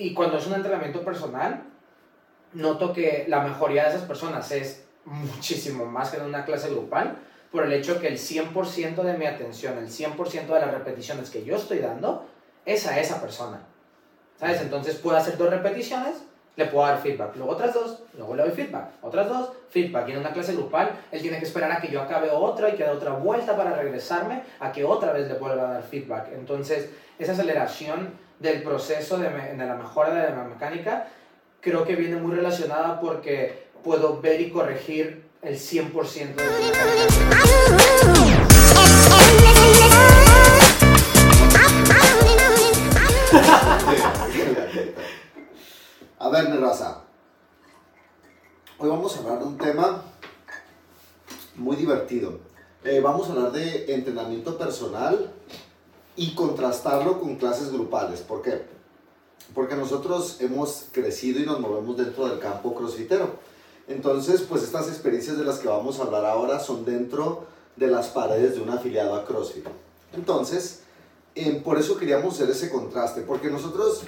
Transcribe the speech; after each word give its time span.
y 0.00 0.14
cuando 0.14 0.38
es 0.38 0.46
un 0.46 0.54
entrenamiento 0.54 1.04
personal, 1.04 1.62
noto 2.54 2.92
que 2.92 3.26
la 3.28 3.40
mejoría 3.40 3.84
de 3.84 3.90
esas 3.90 4.02
personas 4.02 4.50
es 4.50 4.84
muchísimo 5.04 5.84
más 5.84 6.10
que 6.10 6.16
en 6.16 6.24
una 6.24 6.44
clase 6.44 6.70
grupal, 6.70 7.18
por 7.52 7.64
el 7.64 7.72
hecho 7.72 8.00
que 8.00 8.08
el 8.08 8.16
100% 8.16 9.02
de 9.02 9.18
mi 9.18 9.26
atención, 9.26 9.76
el 9.78 9.88
100% 9.88 10.46
de 10.46 10.60
las 10.60 10.70
repeticiones 10.70 11.30
que 11.30 11.44
yo 11.44 11.56
estoy 11.56 11.78
dando, 11.78 12.26
es 12.64 12.86
a 12.86 12.98
esa 12.98 13.20
persona. 13.20 13.60
¿Sabes? 14.38 14.62
Entonces 14.62 14.96
puedo 14.96 15.16
hacer 15.16 15.36
dos 15.36 15.50
repeticiones, 15.50 16.22
le 16.56 16.66
puedo 16.66 16.86
dar 16.86 17.02
feedback, 17.02 17.36
luego 17.36 17.52
otras 17.52 17.74
dos, 17.74 18.02
luego 18.16 18.34
le 18.36 18.42
doy 18.42 18.52
feedback, 18.52 18.90
otras 19.02 19.28
dos, 19.28 19.52
feedback. 19.68 20.08
Y 20.08 20.12
en 20.12 20.18
una 20.18 20.32
clase 20.32 20.54
grupal, 20.54 20.92
él 21.12 21.20
tiene 21.20 21.38
que 21.38 21.44
esperar 21.44 21.72
a 21.72 21.80
que 21.80 21.88
yo 21.88 22.00
acabe 22.00 22.30
otra 22.30 22.70
y 22.70 22.72
que 22.72 22.84
dé 22.84 22.90
otra 22.90 23.12
vuelta 23.12 23.56
para 23.56 23.74
regresarme 23.74 24.42
a 24.60 24.72
que 24.72 24.84
otra 24.84 25.12
vez 25.12 25.28
le 25.28 25.34
vuelva 25.34 25.68
a 25.68 25.72
dar 25.74 25.82
feedback. 25.82 26.28
Entonces, 26.32 26.90
esa 27.18 27.32
aceleración 27.32 28.14
del 28.40 28.62
proceso 28.62 29.18
de, 29.18 29.28
de 29.28 29.66
la 29.66 29.76
mejora 29.76 30.12
de 30.14 30.30
la 30.34 30.44
mecánica 30.44 31.06
creo 31.60 31.84
que 31.84 31.94
viene 31.94 32.16
muy 32.16 32.34
relacionada 32.34 32.98
porque 33.00 33.68
puedo 33.84 34.20
ver 34.20 34.40
y 34.40 34.50
corregir 34.50 35.28
el 35.42 35.56
100% 35.56 36.34
de 36.34 36.44
A 46.18 46.28
ver, 46.28 46.50
Nerraza. 46.50 47.04
Hoy 48.78 48.88
vamos 48.88 49.16
a 49.16 49.20
hablar 49.20 49.38
de 49.38 49.44
un 49.44 49.56
tema 49.56 50.02
muy 51.56 51.76
divertido. 51.76 52.40
Eh, 52.84 53.00
vamos 53.00 53.28
a 53.28 53.32
hablar 53.32 53.52
de 53.52 53.94
entrenamiento 53.94 54.58
personal 54.58 55.32
y 56.20 56.34
contrastarlo 56.34 57.18
con 57.18 57.36
clases 57.36 57.72
grupales. 57.72 58.20
¿Por 58.20 58.42
qué? 58.42 58.60
Porque 59.54 59.74
nosotros 59.74 60.36
hemos 60.40 60.84
crecido 60.92 61.40
y 61.40 61.46
nos 61.46 61.60
movemos 61.60 61.96
dentro 61.96 62.28
del 62.28 62.38
campo 62.38 62.74
crossfitero. 62.74 63.36
Entonces, 63.88 64.42
pues 64.42 64.62
estas 64.62 64.88
experiencias 64.88 65.38
de 65.38 65.44
las 65.44 65.60
que 65.60 65.68
vamos 65.68 65.98
a 65.98 66.02
hablar 66.02 66.26
ahora 66.26 66.60
son 66.60 66.84
dentro 66.84 67.46
de 67.74 67.86
las 67.86 68.08
paredes 68.08 68.54
de 68.54 68.60
un 68.60 68.68
afiliado 68.68 69.14
a 69.14 69.24
CrossFit. 69.24 69.64
Entonces, 70.12 70.82
eh, 71.34 71.58
por 71.64 71.78
eso 71.78 71.96
queríamos 71.96 72.34
hacer 72.34 72.50
ese 72.50 72.68
contraste, 72.70 73.22
porque 73.22 73.48
nosotros, 73.48 74.02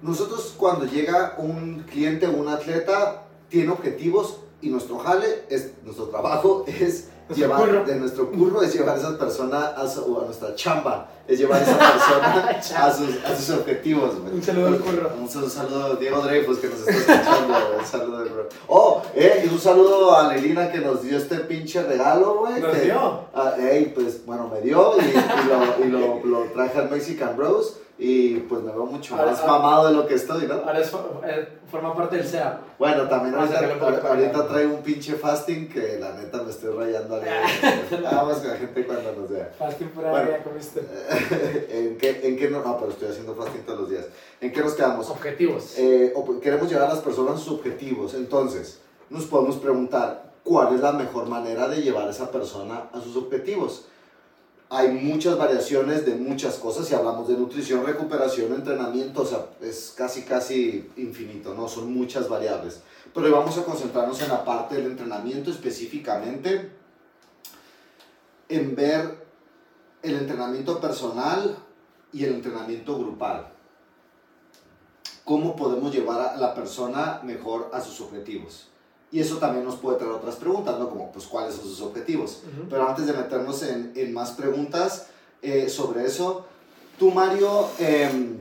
nosotros 0.00 0.54
cuando 0.56 0.84
llega 0.84 1.34
un 1.38 1.80
cliente 1.90 2.28
o 2.28 2.36
un 2.36 2.46
atleta, 2.46 3.24
tiene 3.48 3.72
objetivos 3.72 4.36
y 4.62 4.68
nuestro 4.68 5.00
jale, 5.00 5.44
es, 5.50 5.72
nuestro 5.82 6.04
trabajo 6.04 6.64
es 6.68 7.08
llevar, 7.34 7.84
de 7.84 7.96
nuestro 7.96 8.30
curro 8.30 8.62
es 8.62 8.72
llevar 8.74 8.96
a 8.96 8.98
esa 8.98 9.18
persona 9.18 9.74
a, 9.76 9.82
a 9.82 10.24
nuestra 10.24 10.54
chamba, 10.54 11.08
es 11.26 11.38
llevar 11.38 11.60
a 11.60 11.64
esa 11.64 11.78
persona 11.92 12.86
a, 12.86 12.92
sus, 12.92 13.24
a 13.24 13.36
sus 13.36 13.50
objetivos. 13.50 14.14
Un 14.32 14.42
saludo 14.42 14.66
al 14.68 14.78
curro. 14.78 15.10
Un, 15.20 15.28
saludo 15.28 15.84
a 15.86 15.96
Diego 15.96 16.20
Dreyfus 16.20 16.58
que 16.58 16.68
nos 16.68 16.86
está 16.86 17.14
escuchando. 17.14 17.54
un 17.78 17.84
saludo 17.84 18.24
bro. 18.24 18.48
Oh, 18.68 19.02
eh, 19.14 19.44
y 19.44 19.52
un 19.52 19.58
saludo 19.58 20.16
a 20.16 20.32
Nelina 20.32 20.70
que 20.70 20.78
nos 20.78 21.02
dio 21.02 21.16
este 21.16 21.36
pinche 21.36 21.82
regalo, 21.82 22.38
güey. 22.38 22.60
¿Nos 22.60 22.80
dio? 22.80 23.20
Ah, 23.34 23.54
pues, 23.94 24.24
bueno, 24.24 24.48
me 24.48 24.60
dio 24.60 24.94
y, 24.98 25.04
y, 25.04 25.48
lo, 25.48 25.86
y 25.86 25.90
lo, 25.90 26.24
lo, 26.24 26.44
traje 26.52 26.78
al 26.78 26.90
Mexican 26.90 27.36
Bros 27.36 27.78
y 27.98 28.40
pues 28.40 28.62
me 28.62 28.72
veo 28.72 28.84
mucho 28.84 29.16
más 29.16 29.46
mamado 29.46 29.88
de 29.88 29.94
lo 29.94 30.06
que 30.06 30.14
estoy, 30.14 30.46
¿no? 30.46 30.54
Ahora 30.54 30.80
es, 30.80 30.92
eh, 31.26 31.48
forma 31.70 31.94
parte 31.94 32.16
del 32.16 32.26
SEA. 32.26 32.60
Bueno, 32.78 33.08
también 33.08 33.34
ahorita, 33.34 34.08
ahorita 34.08 34.48
traigo 34.48 34.74
un 34.74 34.82
pinche 34.82 35.14
fasting 35.14 35.68
que 35.68 35.98
la 35.98 36.12
neta 36.12 36.42
me 36.42 36.50
estoy 36.50 36.76
rayando 36.76 37.18
Nada 38.02 38.24
más 38.24 38.38
que 38.38 38.48
la 38.48 38.56
gente 38.56 38.84
cuando 38.84 39.12
nos 39.12 39.30
vea. 39.30 39.50
Fasting 39.58 39.88
por 39.88 40.04
bueno, 40.10 40.30
comiste. 40.44 40.80
¿en, 41.70 41.96
qué, 41.96 42.20
¿En 42.22 42.36
qué 42.36 42.50
no? 42.50 42.62
No, 42.62 42.78
pero 42.78 42.92
estoy 42.92 43.08
haciendo 43.08 43.34
fasting 43.34 43.62
todos 43.62 43.80
los 43.80 43.90
días. 43.90 44.04
¿En 44.42 44.52
qué 44.52 44.60
nos 44.60 44.74
quedamos? 44.74 45.08
Objetivos. 45.08 45.78
Eh, 45.78 46.12
queremos 46.42 46.68
llevar 46.68 46.90
a 46.90 46.94
las 46.94 47.02
personas 47.02 47.36
a 47.36 47.38
sus 47.38 47.54
objetivos. 47.54 48.12
Entonces, 48.12 48.80
nos 49.08 49.24
podemos 49.24 49.56
preguntar, 49.56 50.32
¿cuál 50.44 50.74
es 50.74 50.82
la 50.82 50.92
mejor 50.92 51.28
manera 51.28 51.66
de 51.68 51.80
llevar 51.80 52.08
a 52.08 52.10
esa 52.10 52.30
persona 52.30 52.90
a 52.92 53.00
sus 53.00 53.16
objetivos? 53.16 53.86
Hay 54.68 54.88
muchas 54.88 55.38
variaciones 55.38 56.04
de 56.04 56.16
muchas 56.16 56.56
cosas. 56.56 56.86
Si 56.86 56.94
hablamos 56.94 57.28
de 57.28 57.36
nutrición, 57.36 57.86
recuperación, 57.86 58.52
entrenamiento, 58.52 59.22
o 59.22 59.26
sea, 59.26 59.46
es 59.60 59.94
casi, 59.96 60.22
casi 60.22 60.90
infinito, 60.96 61.54
¿no? 61.54 61.68
Son 61.68 61.92
muchas 61.92 62.28
variables. 62.28 62.80
Pero 63.14 63.26
hoy 63.26 63.32
vamos 63.32 63.56
a 63.58 63.64
concentrarnos 63.64 64.20
en 64.22 64.28
la 64.28 64.44
parte 64.44 64.74
del 64.74 64.86
entrenamiento 64.86 65.50
específicamente, 65.50 66.72
en 68.48 68.74
ver 68.74 69.26
el 70.02 70.16
entrenamiento 70.16 70.80
personal 70.80 71.56
y 72.12 72.24
el 72.24 72.34
entrenamiento 72.34 72.98
grupal. 72.98 73.52
¿Cómo 75.24 75.56
podemos 75.56 75.92
llevar 75.92 76.20
a 76.20 76.36
la 76.36 76.54
persona 76.54 77.20
mejor 77.22 77.70
a 77.72 77.80
sus 77.80 78.00
objetivos? 78.00 78.68
Y 79.12 79.20
eso 79.20 79.38
también 79.38 79.64
nos 79.64 79.76
puede 79.76 79.98
traer 79.98 80.12
otras 80.12 80.36
preguntas, 80.36 80.78
¿no? 80.78 80.88
Como, 80.90 81.12
pues, 81.12 81.26
¿cuáles 81.26 81.54
son 81.54 81.64
sus 81.64 81.80
objetivos? 81.80 82.42
Pero 82.68 82.88
antes 82.88 83.06
de 83.06 83.12
meternos 83.12 83.62
en, 83.62 83.92
en 83.94 84.12
más 84.12 84.32
preguntas 84.32 85.06
eh, 85.42 85.68
sobre 85.68 86.04
eso, 86.04 86.44
tú, 86.98 87.12
Mario, 87.12 87.68
eh, 87.78 88.36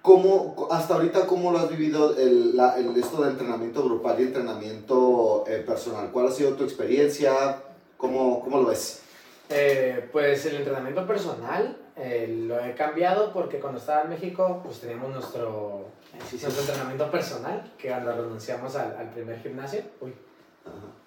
¿cómo, 0.00 0.68
hasta 0.70 0.94
ahorita, 0.94 1.26
¿cómo 1.26 1.52
lo 1.52 1.58
has 1.58 1.68
vivido 1.68 2.16
el, 2.16 2.56
la, 2.56 2.78
el, 2.78 2.96
esto 2.96 3.22
de 3.22 3.30
entrenamiento 3.30 3.84
grupal 3.84 4.18
y 4.18 4.24
entrenamiento 4.24 5.44
eh, 5.46 5.62
personal? 5.66 6.10
¿Cuál 6.10 6.28
ha 6.28 6.32
sido 6.32 6.54
tu 6.54 6.64
experiencia? 6.64 7.62
¿Cómo, 7.96 8.40
cómo 8.42 8.58
lo 8.58 8.68
ves? 8.68 9.02
Eh, 9.48 10.08
pues 10.10 10.46
el 10.46 10.56
entrenamiento 10.56 11.06
personal 11.06 11.76
lo 11.96 12.62
he 12.64 12.74
cambiado 12.74 13.32
porque 13.32 13.58
cuando 13.58 13.78
estaba 13.78 14.02
en 14.02 14.10
México, 14.10 14.60
pues 14.62 14.80
teníamos 14.80 15.10
nuestro 15.12 15.86
sí, 16.28 16.38
nuestro 16.42 16.62
entrenamiento 16.62 17.10
personal, 17.10 17.72
que 17.78 17.88
cuando 17.88 18.12
renunciamos 18.12 18.76
al, 18.76 18.96
al 18.96 19.10
primer 19.10 19.40
gimnasio, 19.40 19.82
uy, 20.00 20.14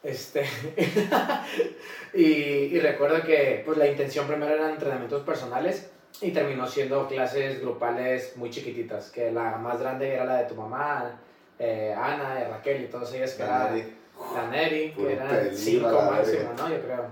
este, 0.02 0.46
y, 2.14 2.24
y, 2.24 2.80
recuerdo 2.80 3.22
que 3.24 3.62
pues 3.66 3.78
la 3.78 3.88
intención 3.88 4.26
primero 4.26 4.54
eran 4.54 4.72
entrenamientos 4.72 5.24
personales 5.24 5.92
y 6.22 6.32
terminó 6.32 6.66
siendo 6.66 7.08
clases 7.08 7.62
grupales 7.62 8.36
muy 8.38 8.50
chiquititas, 8.50 9.10
que 9.10 9.32
la 9.32 9.58
más 9.58 9.80
grande 9.80 10.14
era 10.14 10.26
la 10.26 10.38
de 10.38 10.46
tu 10.46 10.56
mamá, 10.56 11.20
eh, 11.58 11.94
Ana, 11.96 12.48
Raquel 12.50 12.84
y 12.84 12.88
todas 12.88 13.14
ellas, 13.14 13.34
que 13.34 13.44
era 13.44 13.76
la 14.34 14.48
Neri, 14.48 14.94
que 14.94 15.14
eran 15.14 15.50
cinco 15.54 16.02
máximo, 16.10 16.54
¿no? 16.58 16.70
Yo 16.70 16.82
creo. 16.82 17.06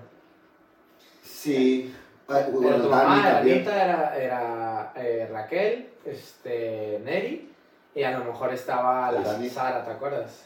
Sí. 1.22 1.94
Bueno, 2.28 2.84
tu 2.84 2.90
mamá, 2.90 3.38
Anita, 3.38 3.84
era, 3.84 4.18
era 4.18 4.94
eh, 4.96 5.30
Raquel, 5.32 5.90
este, 6.06 7.00
Neri, 7.04 7.54
y 7.96 8.04
a 8.04 8.18
lo 8.18 8.26
mejor 8.26 8.54
estaba 8.54 9.12
la 9.12 9.50
Sara, 9.50 9.86
¿te 9.86 9.92
acuerdas? 9.92 10.44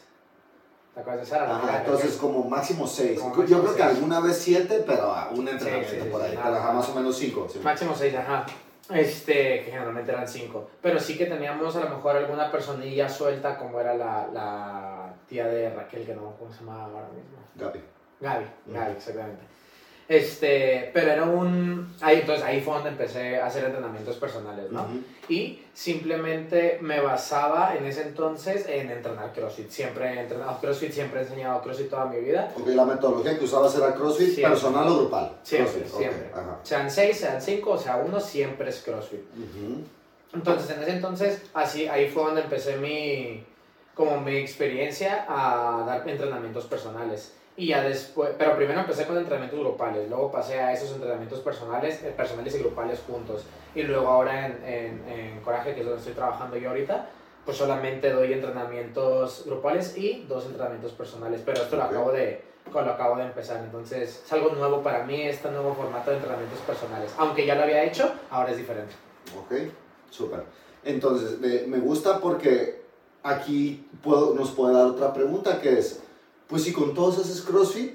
¿Te 0.94 1.00
acuerdas 1.00 1.22
de 1.22 1.30
Sara? 1.34 1.56
Ajá, 1.56 1.78
entonces 1.78 2.16
como 2.16 2.44
máximo 2.44 2.86
seis. 2.86 3.20
Yo 3.48 3.62
creo 3.62 3.74
que 3.74 3.82
alguna 3.82 4.20
vez 4.20 4.38
siete, 4.38 4.84
pero 4.86 5.12
un 5.32 5.48
entrenamiento 5.48 6.04
por 6.06 6.22
ahí. 6.22 6.36
Trabajaba 6.36 6.74
más 6.74 6.88
o 6.88 6.94
menos 6.94 7.16
cinco. 7.16 7.48
Máximo 7.62 7.94
seis, 7.96 8.14
ajá. 8.14 8.46
Este, 8.90 9.64
que 9.64 9.70
generalmente 9.70 10.12
eran 10.12 10.28
cinco. 10.28 10.68
Pero 10.82 11.00
sí 11.00 11.16
que 11.16 11.26
teníamos 11.26 11.74
a 11.76 11.80
lo 11.80 11.88
mejor 11.88 12.16
alguna 12.16 12.50
personilla 12.50 13.08
suelta, 13.08 13.56
como 13.56 13.80
era 13.80 13.94
la, 13.94 14.28
la 14.32 15.14
tía 15.26 15.46
de 15.46 15.70
Raquel, 15.70 16.04
que 16.04 16.14
no, 16.14 16.36
¿cómo 16.38 16.52
se 16.52 16.60
llamaba 16.60 16.84
ahora 16.84 17.08
mismo? 17.08 17.38
Gaby. 17.54 17.80
Gaby, 18.20 18.44
Gaby, 18.66 18.92
exactamente. 18.92 19.42
Este, 20.12 20.90
pero 20.92 21.10
era 21.10 21.24
un... 21.24 21.94
Ahí, 22.02 22.18
entonces 22.20 22.44
ahí 22.44 22.60
fue 22.60 22.74
donde 22.74 22.90
empecé 22.90 23.40
a 23.40 23.46
hacer 23.46 23.64
entrenamientos 23.64 24.16
personales, 24.16 24.70
¿no? 24.70 24.86
Y 25.26 25.62
simplemente 25.72 26.76
me 26.82 27.00
basaba 27.00 27.74
en 27.74 27.86
ese 27.86 28.02
entonces 28.02 28.66
en 28.68 28.90
entrenar 28.90 29.32
CrossFit. 29.32 29.70
Siempre 29.70 30.12
he 30.12 30.20
entrenado 30.20 30.58
CrossFit, 30.60 30.92
siempre 30.92 31.20
he 31.20 31.22
enseñado 31.22 31.62
CrossFit 31.62 31.88
toda 31.88 32.04
mi 32.04 32.20
vida. 32.20 32.52
Ok, 32.54 32.66
la 32.66 32.84
metodología 32.84 33.38
que 33.38 33.44
usabas 33.46 33.74
era 33.74 33.94
CrossFit 33.94 34.42
personal 34.42 34.86
o 34.86 34.98
grupal. 34.98 35.32
Siempre, 35.42 35.88
siempre. 35.88 36.30
Sean 36.62 36.90
seis, 36.90 37.16
sean 37.16 37.40
cinco, 37.40 37.70
o 37.70 37.78
sea 37.78 37.96
uno, 37.96 38.20
siempre 38.20 38.68
es 38.68 38.82
CrossFit. 38.82 39.22
Entonces, 40.34 40.76
en 40.76 40.82
ese 40.82 40.92
entonces, 40.92 41.42
así, 41.54 41.88
ahí 41.88 42.10
fue 42.10 42.24
donde 42.24 42.42
empecé 42.42 42.76
mi, 42.76 43.46
como 43.94 44.20
mi 44.20 44.36
experiencia 44.36 45.24
a 45.26 45.84
dar 45.86 46.06
entrenamientos 46.06 46.66
personales. 46.66 47.32
Y 47.56 47.66
ya 47.66 47.82
después, 47.82 48.30
pero 48.38 48.56
primero 48.56 48.80
empecé 48.80 49.06
con 49.06 49.18
entrenamientos 49.18 49.60
grupales, 49.60 50.08
luego 50.08 50.30
pasé 50.32 50.58
a 50.58 50.72
esos 50.72 50.92
entrenamientos 50.92 51.40
personales, 51.40 52.02
eh, 52.02 52.12
personales 52.16 52.54
y 52.54 52.58
grupales 52.58 53.00
juntos. 53.06 53.44
Y 53.74 53.82
luego 53.82 54.08
ahora 54.08 54.46
en, 54.46 54.64
en, 54.64 55.08
en, 55.08 55.40
Coraje, 55.40 55.74
que 55.74 55.80
es 55.80 55.86
donde 55.86 55.98
estoy 55.98 56.14
trabajando 56.14 56.56
yo 56.56 56.70
ahorita, 56.70 57.10
pues 57.44 57.58
solamente 57.58 58.10
doy 58.10 58.32
entrenamientos 58.32 59.44
grupales 59.44 59.96
y 59.98 60.24
dos 60.26 60.46
entrenamientos 60.46 60.92
personales. 60.92 61.42
Pero 61.44 61.62
esto 61.62 61.76
lo 61.76 61.82
acabo 61.82 62.10
de, 62.10 62.42
lo 62.72 62.80
acabo 62.80 63.16
de 63.16 63.24
empezar, 63.24 63.62
entonces 63.62 64.22
es 64.24 64.32
algo 64.32 64.50
nuevo 64.54 64.82
para 64.82 65.04
mí 65.04 65.20
este 65.20 65.50
nuevo 65.50 65.74
formato 65.74 66.10
de 66.10 66.16
entrenamientos 66.16 66.60
personales. 66.60 67.12
Aunque 67.18 67.44
ya 67.44 67.54
lo 67.54 67.64
había 67.64 67.84
hecho, 67.84 68.12
ahora 68.30 68.52
es 68.52 68.56
diferente. 68.56 68.94
Ok, 69.38 69.70
súper. 70.08 70.44
Entonces, 70.84 71.38
me, 71.38 71.66
me 71.66 71.78
gusta 71.80 72.18
porque 72.18 72.82
aquí 73.22 73.88
puedo, 74.02 74.34
nos 74.34 74.50
puede 74.52 74.74
dar 74.74 74.86
otra 74.86 75.12
pregunta 75.12 75.60
que 75.60 75.78
es 75.78 76.01
pues 76.52 76.64
si 76.64 76.72
con 76.74 76.92
todos 76.92 77.18
haces 77.18 77.40
CrossFit, 77.40 77.94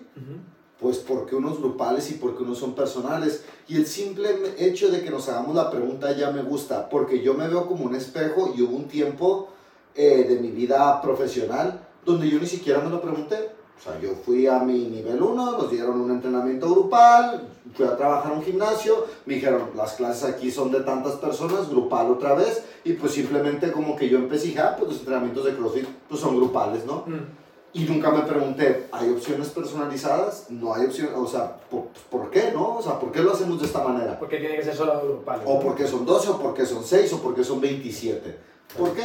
Pues 0.79 0.97
porque 0.97 1.35
unos 1.35 1.59
grupales 1.59 2.09
y 2.09 2.15
porque 2.15 2.41
unos 2.41 2.57
son 2.57 2.73
personales. 2.73 3.43
Y 3.67 3.75
el 3.75 3.85
simple 3.85 4.55
hecho 4.57 4.89
de 4.89 5.03
que 5.03 5.11
nos 5.11 5.29
hagamos 5.29 5.55
la 5.55 5.69
pregunta 5.69 6.11
ya 6.17 6.31
me 6.31 6.41
gusta, 6.41 6.89
porque 6.89 7.21
yo 7.21 7.35
me 7.35 7.47
veo 7.47 7.67
como 7.67 7.85
un 7.85 7.93
espejo 7.93 8.53
y 8.55 8.63
hubo 8.63 8.75
un 8.75 8.87
tiempo 8.87 9.49
eh, 9.93 10.25
de 10.27 10.39
mi 10.39 10.49
vida 10.49 10.99
profesional 11.03 11.81
donde 12.03 12.27
yo 12.27 12.39
ni 12.39 12.47
siquiera 12.47 12.79
me 12.79 12.89
lo 12.89 12.99
pregunté. 12.99 13.51
O 13.79 13.83
sea, 13.83 13.99
yo 14.01 14.15
fui 14.25 14.47
a 14.47 14.57
mi 14.57 14.87
nivel 14.87 15.21
1, 15.21 15.51
nos 15.51 15.69
dieron 15.69 16.01
un 16.01 16.09
entrenamiento 16.09 16.67
grupal, 16.67 17.47
fui 17.75 17.85
a 17.85 17.95
trabajar 17.95 18.31
en 18.31 18.39
un 18.39 18.43
gimnasio, 18.43 19.05
me 19.27 19.35
dijeron, 19.35 19.69
las 19.75 19.93
clases 19.93 20.23
aquí 20.23 20.49
son 20.49 20.71
de 20.71 20.79
tantas 20.79 21.13
personas, 21.17 21.69
grupal 21.69 22.09
otra 22.09 22.33
vez, 22.33 22.63
y 22.83 22.93
pues 22.93 23.11
simplemente 23.11 23.71
como 23.71 23.95
que 23.95 24.09
yo 24.09 24.17
empecé, 24.17 24.57
ah, 24.59 24.75
pues 24.75 24.89
los 24.89 24.99
entrenamientos 25.01 25.45
de 25.45 25.55
CrossFit 25.55 25.85
pues 26.09 26.19
son 26.19 26.37
grupales, 26.37 26.85
¿no? 26.87 27.03
Mm. 27.05 27.46
Y 27.77 27.83
nunca 27.83 28.09
me 28.09 28.21
pregunté, 28.21 28.87
¿hay 28.91 29.11
opciones 29.11 29.49
personalizadas? 29.49 30.49
No 30.49 30.73
hay 30.73 30.87
opciones, 30.87 31.13
o 31.15 31.27
sea, 31.27 31.57
¿por, 31.69 32.31
qué, 32.31 32.49
no? 32.51 32.77
O 32.77 32.81
sea, 32.81 32.99
¿por 32.99 33.11
qué 33.11 33.21
lo 33.21 33.33
hacemos 33.33 33.59
de 33.59 33.67
esta 33.67 33.83
manera? 33.83 34.17
Porque 34.17 34.37
tiene 34.37 34.55
que 34.55 34.63
ser 34.63 34.75
solo 34.75 34.99
grupal. 34.99 35.41
O 35.45 35.59
porque 35.59 35.85
son 35.85 36.03
12, 36.03 36.29
o 36.29 36.39
porque 36.39 36.65
son 36.65 36.83
6, 36.83 37.13
o 37.13 37.21
porque 37.21 37.43
son 37.43 37.61
27. 37.61 38.35
¿Por 38.75 38.93
qué? 38.93 39.03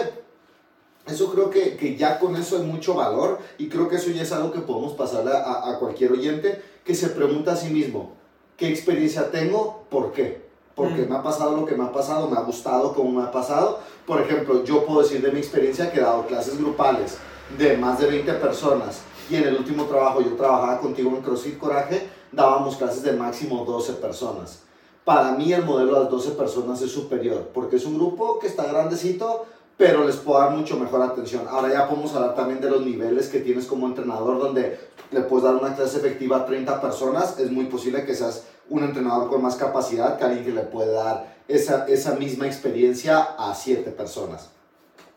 Eso 1.07 1.31
creo 1.31 1.51
que, 1.51 1.77
que, 1.77 1.97
ya 1.97 2.19
con 2.19 2.35
eso 2.35 2.57
hay 2.57 2.63
mucho 2.63 2.95
valor 2.95 3.41
y 3.59 3.69
creo 3.69 3.91
que 3.91 3.97
eso 3.97 4.11
ya 4.11 4.23
es 4.23 4.33
algo 4.33 4.51
que 4.51 4.61
podemos 4.61 4.95
pasarle 4.95 5.33
a, 5.33 5.69
a, 5.69 5.79
cualquier 5.79 6.13
oyente 6.13 6.63
que 6.83 6.95
se 6.95 7.09
pregunta 7.09 7.53
a 7.53 7.57
sí 7.57 7.69
mismo, 7.69 8.15
¿qué 8.57 8.69
experiencia 8.69 9.31
tengo? 9.31 9.85
¿Por 9.91 10.13
qué? 10.13 10.47
Porque 10.75 11.03
mm. 11.03 11.11
me 11.11 11.17
ha 11.17 11.23
pasado 11.23 11.55
lo 11.59 11.67
que 11.67 11.75
me 11.75 11.85
ha 11.85 11.93
pasado, 11.93 12.31
me 12.31 12.39
ha 12.39 12.43
gustado 12.43 12.95
como 12.95 13.21
me 13.21 13.27
ha 13.27 13.31
pasado. 13.31 13.81
Por 14.07 14.23
ejemplo, 14.23 14.65
yo 14.65 14.87
puedo 14.87 15.03
decir 15.03 15.21
de 15.21 15.31
mi 15.31 15.41
experiencia 15.41 15.93
que 15.93 15.99
he 15.99 16.03
dado 16.03 16.27
clases 16.27 16.57
grupales 16.57 17.19
de 17.59 17.77
más 17.77 17.99
de 17.99 18.07
20 18.07 18.33
personas 18.35 19.03
y 19.31 19.37
en 19.37 19.45
el 19.45 19.57
último 19.57 19.85
trabajo 19.85 20.21
yo 20.21 20.35
trabajaba 20.35 20.81
contigo 20.81 21.11
en 21.11 21.23
CrossFit 21.23 21.59
Coraje, 21.59 22.09
dábamos 22.31 22.77
clases 22.77 23.03
de 23.03 23.13
máximo 23.13 23.65
12 23.65 23.95
personas. 23.95 24.61
Para 25.05 25.33
mí 25.33 25.53
el 25.53 25.65
modelo 25.65 25.95
de 25.95 26.01
las 26.01 26.11
12 26.11 26.31
personas 26.33 26.81
es 26.83 26.93
superior 26.93 27.51
porque 27.53 27.77
es 27.77 27.85
un 27.85 27.97
grupo 27.97 28.39
que 28.39 28.47
está 28.47 28.65
grandecito, 28.67 29.47
pero 29.77 30.05
les 30.05 30.17
puedo 30.17 30.39
dar 30.39 30.53
mucho 30.53 30.77
mejor 30.77 31.03
atención. 31.03 31.47
Ahora 31.49 31.73
ya 31.73 31.89
podemos 31.89 32.15
hablar 32.15 32.35
también 32.35 32.61
de 32.61 32.71
los 32.71 32.83
niveles 32.83 33.29
que 33.29 33.41
tienes 33.41 33.67
como 33.67 33.87
entrenador, 33.87 34.39
donde 34.39 34.79
le 35.11 35.21
puedes 35.23 35.45
dar 35.45 35.57
una 35.57 35.75
clase 35.75 35.99
efectiva 35.99 36.39
a 36.39 36.47
30 36.47 36.81
personas. 36.81 37.39
Es 37.39 37.51
muy 37.51 37.65
posible 37.65 38.05
que 38.05 38.15
seas 38.15 38.45
un 38.69 38.85
entrenador 38.85 39.29
con 39.29 39.43
más 39.43 39.57
capacidad 39.57 40.19
que 40.19 40.25
alguien 40.25 40.45
que 40.45 40.53
le 40.53 40.63
puede 40.63 40.93
dar 40.93 41.37
esa, 41.49 41.87
esa 41.87 42.15
misma 42.15 42.47
experiencia 42.47 43.35
a 43.37 43.55
7 43.55 43.91
personas. 43.91 44.51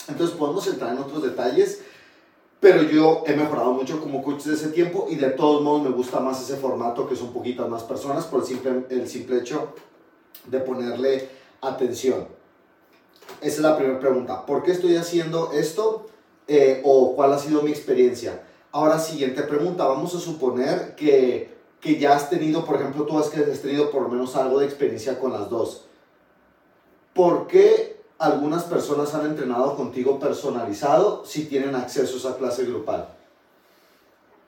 Entonces 0.07 0.35
podemos 0.35 0.65
entrar 0.67 0.93
en 0.93 0.99
otros 0.99 1.23
detalles, 1.23 1.81
pero 2.65 2.81
yo 2.81 3.23
he 3.27 3.35
mejorado 3.35 3.73
mucho 3.73 4.01
como 4.01 4.23
coach 4.23 4.45
de 4.45 4.55
ese 4.55 4.69
tiempo 4.69 5.05
y 5.07 5.17
de 5.17 5.29
todos 5.29 5.61
modos 5.61 5.83
me 5.83 5.91
gusta 5.91 6.19
más 6.19 6.41
ese 6.41 6.57
formato 6.57 7.07
que 7.07 7.15
son 7.15 7.31
poquitas 7.31 7.69
más 7.69 7.83
personas 7.83 8.25
por 8.25 8.39
el 8.39 8.47
simple, 8.47 8.85
el 8.89 9.07
simple 9.07 9.37
hecho 9.37 9.75
de 10.47 10.59
ponerle 10.61 11.29
atención. 11.61 12.27
Esa 13.39 13.55
es 13.55 13.59
la 13.59 13.77
primera 13.77 13.99
pregunta. 13.99 14.47
¿Por 14.47 14.63
qué 14.63 14.71
estoy 14.71 14.95
haciendo 14.95 15.51
esto? 15.51 16.07
Eh, 16.47 16.81
¿O 16.83 17.15
cuál 17.15 17.33
ha 17.33 17.37
sido 17.37 17.61
mi 17.61 17.69
experiencia? 17.69 18.41
Ahora, 18.71 18.97
siguiente 18.97 19.43
pregunta. 19.43 19.85
Vamos 19.85 20.15
a 20.15 20.19
suponer 20.19 20.95
que, 20.95 21.55
que 21.79 21.99
ya 21.99 22.15
has 22.15 22.31
tenido, 22.31 22.65
por 22.65 22.77
ejemplo, 22.77 23.05
tú 23.05 23.19
has, 23.19 23.29
tenido 23.29 23.91
por 23.91 24.01
lo 24.01 24.09
menos 24.09 24.35
algo 24.35 24.57
de 24.57 24.65
experiencia 24.65 25.19
con 25.19 25.31
las 25.31 25.51
dos. 25.51 25.85
¿Por 27.13 27.45
qué 27.45 27.84
algunas 28.17 28.63
personas 28.63 29.13
han 29.13 29.25
entrenado 29.25 29.75
contigo 29.75 30.19
personalizado 30.19 31.25
si 31.25 31.45
tienen 31.45 31.75
acceso 31.75 32.15
a 32.15 32.17
esa 32.17 32.37
clase 32.37 32.65
grupal? 32.65 33.09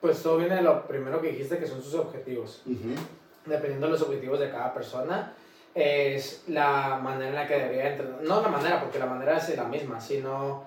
Pues 0.00 0.22
todo 0.22 0.38
viene 0.38 0.56
de 0.56 0.62
lo 0.62 0.86
primero 0.86 1.20
que 1.20 1.32
dijiste, 1.32 1.58
que 1.58 1.66
son 1.66 1.82
sus 1.82 1.94
objetivos. 1.94 2.62
Dependiendo 3.44 3.86
de 3.86 3.92
los 3.92 4.02
objetivos 4.02 4.38
de 4.38 4.50
cada 4.50 4.72
persona, 4.72 5.34
es 5.74 6.44
la 6.46 7.00
manera 7.02 7.28
en 7.28 7.34
la 7.34 7.46
que 7.46 7.58
debería 7.58 7.90
entrenar. 7.90 8.22
No 8.22 8.40
la 8.40 8.48
manera, 8.48 8.80
porque 8.80 8.98
la 8.98 9.06
manera 9.06 9.36
es 9.36 9.54
la 9.56 9.64
misma, 9.64 10.00
sino 10.00 10.64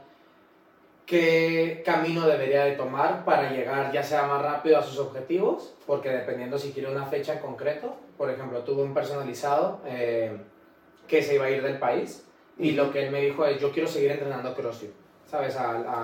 qué 1.06 1.82
camino 1.86 2.28
debería 2.28 2.66
de 2.66 2.74
tomar 2.74 3.26
para 3.26 3.52
llegar 3.52 3.92
ya 3.92 4.04
sea 4.04 4.28
más 4.28 4.42
rápido 4.42 4.78
a 4.78 4.84
sus 4.84 5.00
objetivos, 5.00 5.74
porque 5.88 6.10
dependiendo 6.10 6.58
si 6.58 6.72
quiere 6.72 6.92
una 6.92 7.06
fecha 7.06 7.34
en 7.34 7.40
concreto, 7.40 7.96
por 8.18 8.30
ejemplo, 8.30 8.60
tuve 8.60 8.84
un 8.84 8.94
personalizado 8.94 9.80
eh, 9.86 10.38
que 11.08 11.24
se 11.24 11.36
iba 11.36 11.46
a 11.46 11.50
ir 11.50 11.64
del 11.64 11.80
país 11.80 12.26
y 12.62 12.72
lo 12.72 12.92
que 12.92 13.06
él 13.06 13.12
me 13.12 13.22
dijo 13.22 13.46
es, 13.46 13.60
yo 13.60 13.72
quiero 13.72 13.90
seguir 13.90 14.12
entrenando 14.12 14.54
CrossFit, 14.56 14.92
¿sabes? 15.30 15.56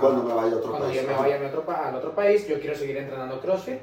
cuando 0.02 0.24
me 0.24 0.34
vaya 0.34 0.54
a 0.54 0.58
otro 0.58 0.72
cuando 0.72 0.92
yo 0.92 1.04
me 1.04 1.14
vaya 1.14 1.40
a 1.42 1.48
otro, 1.48 1.64
al 1.72 1.96
otro 1.96 2.12
país, 2.14 2.48
yo 2.48 2.60
quiero 2.60 2.76
seguir 2.76 2.98
entrenando 2.98 3.40
CrossFit 3.40 3.80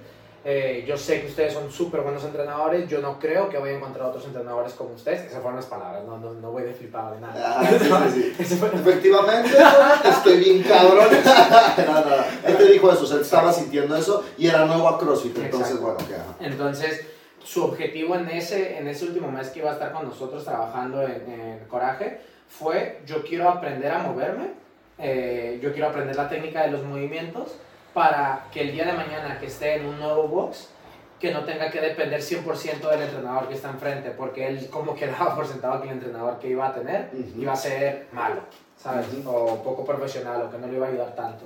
eh, 0.47 0.85
yo 0.87 0.95
sé 0.99 1.23
que 1.23 1.29
ustedes 1.29 1.55
son 1.55 1.73
súper 1.73 2.03
buenos 2.03 2.23
entrenadores, 2.23 2.87
yo 2.87 3.01
no 3.01 3.19
creo 3.19 3.49
que 3.49 3.57
voy 3.57 3.71
a 3.71 3.77
encontrar 3.77 4.09
otros 4.09 4.27
entrenadores 4.27 4.75
como 4.75 4.93
ustedes. 4.95 5.23
Esas 5.23 5.41
fueron 5.41 5.57
las 5.57 5.65
palabras, 5.65 6.05
no, 6.05 6.19
no, 6.19 6.35
no 6.35 6.53
voy 6.53 6.65
de 6.65 6.75
flipado 6.75 7.15
de 7.15 7.21
nada. 7.23 7.61
Ah, 7.61 7.65
Efectivamente, 8.39 9.57
estoy 10.05 10.37
bien 10.37 10.63
cabrón. 10.63 11.09
Él 12.45 12.59
te 12.59 12.65
dijo 12.67 12.93
eso, 12.93 13.17
él 13.17 13.23
estaba 13.23 13.51
sintiendo 13.55 13.97
eso 13.97 14.23
y 14.37 14.47
era 14.47 14.67
nuevo 14.67 14.87
a 14.87 14.99
CrossFit, 14.99 15.39
entonces 15.39 15.81
bueno, 15.81 15.97
Entonces, 16.41 17.07
su 17.43 17.65
objetivo 17.65 18.15
en 18.17 18.29
ese, 18.29 18.77
en 18.77 18.87
ese 18.87 19.07
último 19.07 19.31
mes 19.31 19.49
que 19.49 19.61
iba 19.61 19.71
a 19.71 19.75
estar 19.75 19.93
con 19.93 20.07
nosotros 20.07 20.45
trabajando 20.45 21.03
en, 21.03 21.65
Coraje 21.69 22.21
fue, 22.59 23.01
yo 23.07 23.25
quiero 23.25 23.49
aprender 23.49 23.91
a 23.91 23.99
moverme, 23.99 24.51
eh, 24.99 25.59
yo 25.61 25.73
quiero 25.73 25.89
aprender 25.89 26.15
la 26.15 26.29
técnica 26.29 26.63
de 26.63 26.71
los 26.71 26.85
movimientos 26.85 27.57
para 27.93 28.47
que 28.53 28.61
el 28.61 28.73
día 28.73 28.85
de 28.87 28.93
mañana 28.93 29.39
que 29.39 29.47
esté 29.47 29.77
en 29.77 29.87
un 29.87 29.99
nuevo 29.99 30.29
box, 30.29 30.71
que 31.19 31.33
no 31.33 31.45
tenga 31.45 31.71
que 31.71 31.81
depender 31.81 32.21
100% 32.21 32.89
del 32.91 33.03
entrenador 33.03 33.49
que 33.49 33.55
está 33.55 33.71
enfrente, 33.71 34.11
porque 34.11 34.47
él 34.47 34.69
como 34.69 34.95
que 34.97 35.07
daba 35.07 35.35
por 35.35 35.47
sentado 35.47 35.81
que 35.81 35.89
el 35.89 35.95
entrenador 35.95 36.39
que 36.39 36.49
iba 36.49 36.69
a 36.69 36.75
tener 36.75 37.11
iba 37.37 37.53
a 37.53 37.57
ser 37.57 38.07
malo, 38.13 38.43
¿sabes? 38.77 39.07
O 39.25 39.63
poco 39.63 39.85
profesional, 39.85 40.43
o 40.43 40.51
que 40.51 40.59
no 40.59 40.67
le 40.67 40.75
iba 40.75 40.87
a 40.87 40.91
ayudar 40.91 41.15
tanto. 41.15 41.45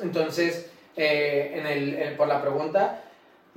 Entonces, 0.00 0.70
eh, 0.96 1.54
en 1.56 1.66
el, 1.66 2.16
por 2.16 2.28
la 2.28 2.40
pregunta, 2.40 3.02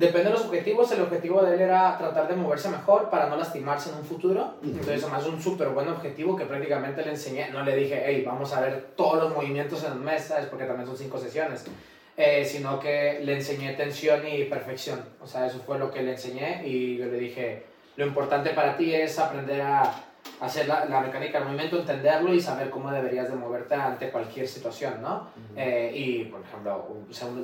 depende 0.06 0.30
de 0.30 0.32
los 0.32 0.46
objetivos, 0.46 0.92
el 0.92 1.02
objetivo 1.02 1.42
de 1.42 1.56
él 1.56 1.62
era 1.62 1.98
tratar 1.98 2.28
de 2.28 2.36
moverse 2.36 2.70
mejor 2.70 3.10
para 3.10 3.28
no 3.28 3.36
lastimarse 3.36 3.90
en 3.90 3.98
un 3.98 4.06
futuro. 4.06 4.56
Entonces, 4.64 5.04
además, 5.04 5.26
un 5.26 5.42
súper 5.42 5.70
buen 5.70 5.88
objetivo 5.90 6.36
que 6.36 6.46
prácticamente 6.46 7.04
le 7.04 7.12
enseñé. 7.12 7.50
No 7.52 7.64
le 7.64 7.76
dije, 7.76 8.04
hey, 8.06 8.24
vamos 8.26 8.54
a 8.54 8.62
ver 8.62 8.94
todos 8.96 9.24
los 9.24 9.34
movimientos 9.34 9.84
en 9.84 9.94
un 9.94 10.04
mes, 10.04 10.24
¿sabes? 10.24 10.46
Porque 10.48 10.66
también 10.66 10.88
son 10.88 10.98
cinco 10.98 11.18
sesiones 11.18 11.66
eh, 12.16 12.46
sino 12.46 12.80
que 12.80 13.22
le 13.24 13.34
enseñé 13.34 13.74
tensión 13.74 14.22
y 14.28 14.44
perfección. 14.46 15.04
O 15.22 15.28
sea, 15.28 15.48
eso 15.48 15.60
fue 15.66 15.80
lo 15.80 15.92
que 15.92 16.04
le 16.04 16.12
enseñé 16.12 16.62
y 16.66 16.98
yo 16.98 17.06
le 17.06 17.18
dije, 17.18 17.66
lo 17.96 18.06
importante 18.06 18.52
para 18.52 18.78
ti 18.78 18.94
es 18.94 19.18
aprender 19.20 19.62
a 19.62 19.94
hacer 20.40 20.68
la, 20.68 20.86
la 20.86 21.02
mecánica 21.02 21.40
del 21.40 21.48
movimiento, 21.48 21.80
entenderlo 21.80 22.34
y 22.34 22.40
saber 22.40 22.70
cómo 22.70 22.92
deberías 22.92 23.30
de 23.30 23.36
moverte 23.36 23.76
ante 23.76 24.10
cualquier 24.10 24.48
situación, 24.48 25.02
¿no? 25.02 25.30
Eh, 25.56 25.92
y, 25.94 26.26
por 26.26 26.42
ejemplo, 26.42 26.98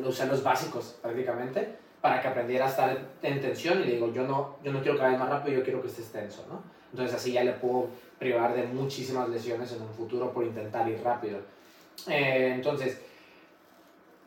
usar 0.05 0.27
los 0.27 0.43
básicos 0.43 0.97
prácticamente 1.01 1.75
para 2.01 2.21
que 2.21 2.27
aprendiera 2.27 2.65
a 2.65 2.69
estar 2.69 2.97
en 3.21 3.41
tensión 3.41 3.81
y 3.81 3.85
le 3.85 3.91
digo, 3.93 4.13
yo 4.13 4.23
no, 4.23 4.55
yo 4.63 4.71
no 4.71 4.81
quiero 4.81 4.97
que 4.97 5.03
vayas 5.03 5.19
más 5.19 5.29
rápido, 5.29 5.57
yo 5.57 5.63
quiero 5.63 5.81
que 5.81 5.87
estés 5.87 6.11
tenso, 6.11 6.45
¿no? 6.49 6.61
Entonces 6.91 7.15
así 7.15 7.31
ya 7.33 7.43
le 7.43 7.51
puedo 7.53 7.87
privar 8.17 8.53
de 8.55 8.63
muchísimas 8.63 9.29
lesiones 9.29 9.71
en 9.73 9.81
un 9.81 9.89
futuro 9.89 10.31
por 10.31 10.45
intentar 10.45 10.87
ir 10.87 11.01
rápido. 11.03 11.39
Eh, 12.07 12.53
entonces, 12.55 13.01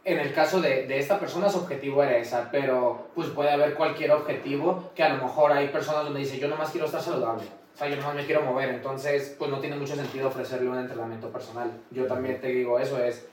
en 0.04 0.18
el 0.18 0.32
caso 0.32 0.60
de, 0.60 0.86
de, 0.86 0.98
esta 0.98 1.18
persona 1.18 1.48
su 1.48 1.58
objetivo 1.58 2.02
era 2.02 2.16
esa, 2.16 2.50
pero 2.50 3.08
pues 3.14 3.28
puede 3.28 3.50
haber 3.50 3.74
cualquier 3.74 4.10
objetivo 4.12 4.90
que 4.94 5.02
a 5.02 5.14
lo 5.14 5.24
mejor 5.24 5.52
hay 5.52 5.68
personas 5.68 6.04
donde 6.04 6.20
dice 6.20 6.38
yo 6.38 6.48
nomás 6.48 6.70
quiero 6.70 6.86
estar 6.86 7.00
saludable, 7.00 7.44
o 7.74 7.78
sea, 7.78 7.88
yo 7.88 7.96
nomás 7.96 8.14
me 8.14 8.26
quiero 8.26 8.42
mover, 8.42 8.68
entonces 8.68 9.34
pues 9.38 9.50
no 9.50 9.60
tiene 9.60 9.76
mucho 9.76 9.96
sentido 9.96 10.28
ofrecerle 10.28 10.68
un 10.68 10.78
entrenamiento 10.78 11.30
personal. 11.30 11.70
Yo 11.90 12.06
también 12.06 12.40
te 12.40 12.48
digo 12.48 12.78
eso, 12.78 13.02
es, 13.02 13.26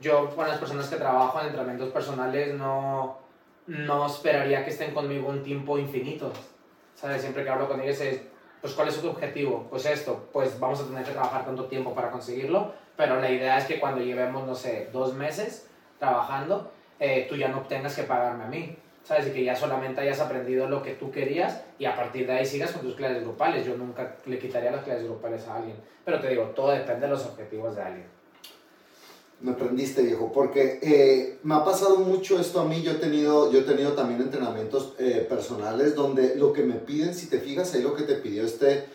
yo 0.00 0.30
con 0.36 0.46
las 0.46 0.58
personas 0.58 0.88
que 0.88 0.96
trabajo 0.96 1.40
en 1.40 1.46
entrenamientos 1.46 1.90
personales 1.90 2.54
no, 2.54 3.18
no 3.70 4.04
esperaría 4.06 4.64
que 4.64 4.70
estén 4.70 4.92
conmigo 4.92 5.28
un 5.28 5.44
tiempo 5.44 5.78
infinito, 5.78 6.32
¿sabes? 6.96 7.22
Siempre 7.22 7.44
que 7.44 7.50
hablo 7.50 7.68
con 7.68 7.80
ellos 7.80 8.00
es, 8.00 8.20
pues 8.60 8.74
¿cuál 8.74 8.88
es 8.88 9.00
tu 9.00 9.08
objetivo? 9.08 9.68
Pues 9.70 9.86
esto, 9.86 10.28
pues 10.32 10.58
vamos 10.58 10.80
a 10.80 10.86
tener 10.86 11.04
que 11.04 11.12
trabajar 11.12 11.44
tanto 11.44 11.66
tiempo 11.66 11.94
para 11.94 12.10
conseguirlo, 12.10 12.72
pero 12.96 13.20
la 13.20 13.30
idea 13.30 13.58
es 13.58 13.66
que 13.66 13.78
cuando 13.78 14.02
llevemos, 14.02 14.44
no 14.44 14.56
sé, 14.56 14.88
dos 14.92 15.14
meses, 15.14 15.68
trabajando, 16.00 16.72
eh, 16.98 17.26
tú 17.28 17.36
ya 17.36 17.46
no 17.46 17.60
tengas 17.60 17.94
que 17.94 18.02
pagarme 18.02 18.44
a 18.44 18.48
mí. 18.48 18.76
¿Sabes? 19.02 19.28
Y 19.28 19.30
que 19.30 19.42
ya 19.42 19.56
solamente 19.56 20.02
hayas 20.02 20.20
aprendido 20.20 20.68
lo 20.68 20.82
que 20.82 20.92
tú 20.92 21.10
querías 21.10 21.64
y 21.78 21.86
a 21.86 21.96
partir 21.96 22.26
de 22.26 22.34
ahí 22.34 22.44
sigas 22.44 22.72
con 22.72 22.82
tus 22.82 22.94
clases 22.94 23.22
grupales. 23.22 23.64
Yo 23.64 23.74
nunca 23.74 24.16
le 24.26 24.38
quitaría 24.38 24.70
las 24.70 24.84
clases 24.84 25.04
grupales 25.04 25.48
a 25.48 25.56
alguien. 25.56 25.76
Pero 26.04 26.20
te 26.20 26.28
digo, 26.28 26.44
todo 26.54 26.72
depende 26.72 27.06
de 27.06 27.12
los 27.12 27.24
objetivos 27.24 27.74
de 27.76 27.82
alguien. 27.82 28.19
Me 29.40 29.52
aprendiste, 29.52 30.02
viejo, 30.02 30.30
porque 30.32 30.78
eh, 30.82 31.38
me 31.42 31.54
ha 31.54 31.64
pasado 31.64 31.96
mucho 31.98 32.38
esto 32.38 32.60
a 32.60 32.64
mí. 32.66 32.82
Yo 32.82 32.92
he 32.92 32.96
tenido, 32.96 33.50
yo 33.50 33.60
he 33.60 33.62
tenido 33.62 33.92
también 33.92 34.20
entrenamientos 34.20 34.94
eh, 34.98 35.26
personales 35.28 35.94
donde 35.94 36.36
lo 36.36 36.52
que 36.52 36.62
me 36.62 36.74
piden, 36.74 37.14
si 37.14 37.26
te 37.26 37.38
fijas 37.38 37.74
ahí 37.74 37.82
lo 37.82 37.94
que 37.94 38.02
te 38.02 38.14
pidió 38.16 38.44
este, 38.44 38.86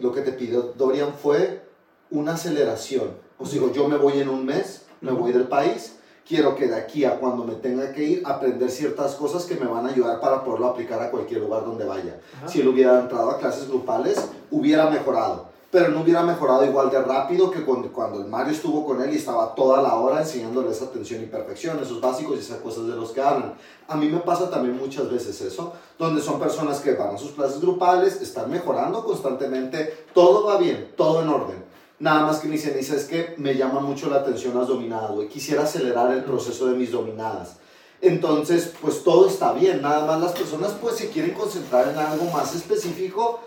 lo 0.00 0.12
que 0.12 0.22
te 0.22 0.32
pidió 0.32 0.74
Dorian 0.76 1.14
fue 1.14 1.62
una 2.10 2.34
aceleración. 2.34 3.10
Os 3.38 3.52
digo, 3.52 3.72
yo 3.72 3.88
me 3.88 3.96
voy 3.96 4.18
en 4.18 4.28
un 4.28 4.44
mes 4.44 4.82
me 5.02 5.10
voy 5.10 5.32
del 5.32 5.48
país 5.48 5.96
quiero 6.26 6.54
que 6.54 6.68
de 6.68 6.76
aquí 6.76 7.04
a 7.04 7.18
cuando 7.18 7.44
me 7.44 7.56
tenga 7.56 7.92
que 7.92 8.04
ir, 8.04 8.22
aprender 8.24 8.70
ciertas 8.70 9.14
cosas 9.16 9.44
que 9.44 9.56
me 9.56 9.66
van 9.66 9.86
a 9.86 9.90
ayudar 9.90 10.20
para 10.20 10.44
poderlo 10.44 10.68
aplicar 10.68 11.02
a 11.02 11.10
cualquier 11.10 11.40
lugar 11.40 11.64
donde 11.64 11.84
vaya. 11.84 12.20
Si 12.46 12.60
él 12.60 12.68
hubiera 12.68 13.00
entrado 13.00 13.30
a 13.30 13.38
clases 13.38 13.68
grupales, 13.68 14.16
hubiera 14.50 14.88
mejorado 14.88 15.48
pero 15.72 15.88
no 15.88 16.02
hubiera 16.02 16.22
mejorado 16.22 16.66
igual 16.66 16.90
de 16.90 17.00
rápido 17.00 17.50
que 17.50 17.64
cuando, 17.64 17.90
cuando 17.90 18.20
el 18.20 18.26
Mario 18.26 18.52
estuvo 18.52 18.84
con 18.84 19.00
él 19.00 19.10
y 19.14 19.16
estaba 19.16 19.54
toda 19.54 19.80
la 19.80 19.94
hora 19.94 20.20
enseñándole 20.20 20.70
esa 20.70 20.84
atención 20.84 21.22
y 21.22 21.26
perfección, 21.26 21.80
esos 21.80 21.98
básicos 21.98 22.36
y 22.36 22.40
esas 22.40 22.58
cosas 22.58 22.86
de 22.86 22.94
los 22.94 23.12
que 23.12 23.22
hablan. 23.22 23.54
A 23.88 23.96
mí 23.96 24.06
me 24.06 24.18
pasa 24.18 24.50
también 24.50 24.76
muchas 24.76 25.10
veces 25.10 25.40
eso, 25.40 25.72
donde 25.98 26.20
son 26.20 26.38
personas 26.38 26.80
que 26.80 26.92
van 26.92 27.14
a 27.14 27.18
sus 27.18 27.30
clases 27.30 27.62
grupales, 27.62 28.20
están 28.20 28.50
mejorando 28.50 29.02
constantemente, 29.02 30.04
todo 30.12 30.44
va 30.44 30.58
bien, 30.58 30.92
todo 30.94 31.22
en 31.22 31.28
orden. 31.30 31.64
Nada 32.00 32.26
más 32.26 32.40
que 32.40 32.48
me 32.48 32.56
dicen, 32.56 32.76
dice, 32.76 32.94
es 32.94 33.06
que 33.06 33.34
me 33.38 33.54
llama 33.54 33.80
mucho 33.80 34.10
la 34.10 34.16
atención 34.16 34.54
las 34.54 34.68
dominadas, 34.68 35.12
güey. 35.12 35.28
Quisiera 35.28 35.62
acelerar 35.62 36.12
el 36.12 36.22
proceso 36.22 36.66
de 36.66 36.74
mis 36.74 36.92
dominadas. 36.92 37.56
Entonces, 38.02 38.74
pues 38.78 39.02
todo 39.02 39.26
está 39.26 39.54
bien. 39.54 39.80
Nada 39.80 40.04
más 40.04 40.20
las 40.20 40.32
personas 40.32 40.72
pues 40.72 40.96
se 40.96 41.08
quieren 41.08 41.32
concentrar 41.32 41.88
en 41.88 41.96
algo 41.96 42.26
más 42.26 42.54
específico 42.54 43.40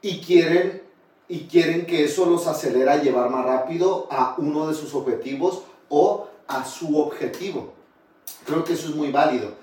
y 0.00 0.20
quieren 0.20 0.85
y 1.28 1.46
quieren 1.46 1.86
que 1.86 2.04
eso 2.04 2.26
los 2.26 2.46
acelera 2.46 2.94
a 2.94 3.02
llevar 3.02 3.30
más 3.30 3.44
rápido 3.44 4.06
a 4.10 4.36
uno 4.38 4.68
de 4.68 4.74
sus 4.74 4.94
objetivos 4.94 5.62
o 5.88 6.28
a 6.46 6.64
su 6.64 6.98
objetivo. 6.98 7.72
Creo 8.44 8.64
que 8.64 8.74
eso 8.74 8.88
es 8.88 8.94
muy 8.94 9.10
válido. 9.10 9.54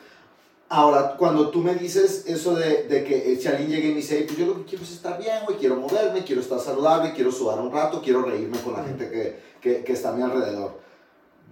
Ahora, 0.67 1.15
cuando 1.17 1.49
tú 1.49 1.59
me 1.59 1.75
dices 1.75 2.25
eso 2.27 2.55
de, 2.55 2.83
de 2.83 3.03
que 3.03 3.31
eh, 3.31 3.35
si 3.39 3.47
alguien 3.47 3.69
llega 3.69 3.87
y 3.87 3.91
me 3.91 3.97
dice, 3.97 4.23
pues 4.25 4.37
yo 4.37 4.47
lo 4.47 4.55
que 4.57 4.65
quiero 4.65 4.83
es 4.83 4.91
estar 4.91 5.19
bien, 5.19 5.45
güey, 5.45 5.57
quiero 5.57 5.75
moverme, 5.75 6.23
quiero 6.23 6.41
estar 6.41 6.59
saludable, 6.59 7.13
quiero 7.13 7.31
sudar 7.31 7.59
un 7.59 7.71
rato, 7.71 8.01
quiero 8.01 8.23
reírme 8.23 8.57
con 8.59 8.73
la 8.73 8.83
gente 8.83 9.09
que, 9.09 9.39
que, 9.61 9.83
que 9.83 9.93
está 9.93 10.09
a 10.09 10.13
mi 10.13 10.23
alrededor. 10.23 10.81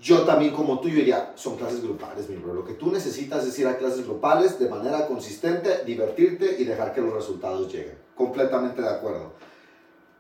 Yo 0.01 0.21
también, 0.21 0.53
como 0.53 0.79
tú, 0.79 0.89
yo 0.89 0.95
diría, 0.95 1.33
son 1.35 1.55
clases 1.55 1.83
grupales, 1.83 2.27
mi 2.27 2.37
bro. 2.37 2.55
Lo 2.55 2.65
que 2.65 2.73
tú 2.73 2.91
necesitas 2.91 3.45
es 3.45 3.59
ir 3.59 3.67
a 3.67 3.77
clases 3.77 4.03
grupales 4.03 4.57
de 4.57 4.67
manera 4.67 5.05
consistente, 5.05 5.83
divertirte 5.85 6.55
y 6.57 6.63
dejar 6.63 6.91
que 6.91 7.01
los 7.01 7.13
resultados 7.13 7.71
lleguen. 7.71 7.99
Completamente 8.15 8.81
de 8.81 8.89
acuerdo 8.89 9.33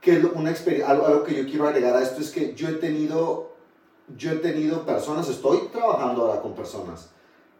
que 0.01 0.17
una 0.33 0.49
experiencia, 0.49 0.89
algo, 0.89 1.23
que 1.23 1.35
yo 1.35 1.45
quiero 1.45 1.67
agregar 1.67 1.95
a 1.95 2.01
esto 2.01 2.21
es 2.21 2.31
que 2.31 2.55
yo 2.55 2.67
he 2.67 2.73
tenido, 2.73 3.51
yo 4.17 4.31
he 4.31 4.35
tenido 4.37 4.83
personas, 4.85 5.29
estoy 5.29 5.69
trabajando 5.71 6.23
ahora 6.23 6.41
con 6.41 6.53
personas 6.53 7.11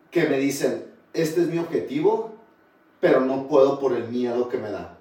que 0.09 0.27
me 0.27 0.37
dicen, 0.37 0.91
este 1.13 1.41
es 1.41 1.47
mi 1.47 1.59
objetivo, 1.59 2.33
pero 2.99 3.21
no 3.21 3.47
puedo 3.47 3.79
por 3.79 3.93
el 3.93 4.09
miedo 4.09 4.49
que 4.49 4.57
me 4.57 4.71
da. 4.71 4.97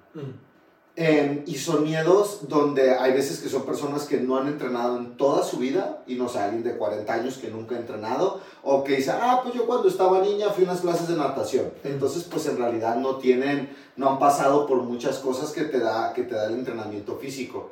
Em, 0.97 1.43
y 1.45 1.55
son 1.55 1.85
miedos 1.85 2.49
donde 2.49 2.93
hay 2.93 3.13
veces 3.13 3.39
que 3.39 3.47
son 3.47 3.63
personas 3.63 4.03
que 4.03 4.17
no 4.17 4.35
han 4.35 4.47
entrenado 4.47 4.97
en 4.97 5.15
toda 5.15 5.45
su 5.45 5.57
vida, 5.57 6.03
y 6.05 6.15
no 6.15 6.27
sé, 6.27 6.39
alguien 6.39 6.63
de 6.63 6.75
40 6.75 7.13
años 7.13 7.37
que 7.37 7.49
nunca 7.49 7.75
ha 7.75 7.79
entrenado, 7.79 8.41
o 8.61 8.83
que 8.83 8.97
dice, 8.97 9.11
ah, 9.11 9.39
pues 9.41 9.55
yo 9.55 9.65
cuando 9.65 9.87
estaba 9.87 10.19
niña 10.19 10.49
fui 10.49 10.65
a 10.65 10.67
unas 10.67 10.81
clases 10.81 11.07
de 11.07 11.15
natación. 11.15 11.71
Entonces, 11.85 12.25
pues 12.25 12.45
en 12.47 12.57
realidad 12.57 12.97
no 12.97 13.15
tienen, 13.15 13.69
no 13.95 14.09
han 14.09 14.19
pasado 14.19 14.67
por 14.67 14.83
muchas 14.83 15.19
cosas 15.19 15.51
que 15.51 15.63
te 15.63 15.79
da, 15.79 16.11
que 16.13 16.23
te 16.23 16.35
da 16.35 16.47
el 16.47 16.55
entrenamiento 16.55 17.15
físico. 17.15 17.71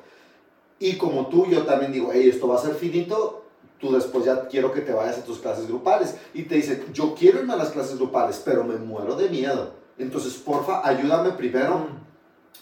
Y 0.79 0.95
como 0.95 1.27
tú, 1.27 1.45
yo 1.45 1.63
también 1.65 1.91
digo, 1.91 2.11
hey, 2.13 2.29
esto 2.29 2.47
va 2.47 2.55
a 2.55 2.61
ser 2.61 2.75
finito, 2.75 3.43
tú 3.79 3.91
después 3.91 4.23
ya 4.23 4.47
quiero 4.47 4.71
que 4.71 4.79
te 4.79 4.93
vayas 4.93 5.17
a 5.17 5.25
tus 5.25 5.39
clases 5.39 5.67
grupales. 5.67 6.15
Y 6.33 6.43
te 6.43 6.55
dicen, 6.55 6.85
yo 6.93 7.13
quiero 7.15 7.39
irme 7.39 7.51
a 7.51 7.57
las 7.57 7.71
clases 7.71 7.97
grupales, 7.97 8.41
pero 8.45 8.63
me 8.63 8.77
muero 8.77 9.17
de 9.17 9.27
miedo. 9.27 9.71
Entonces, 9.97 10.35
porfa, 10.35 10.88
ayúdame 10.88 11.31
primero 11.31 12.08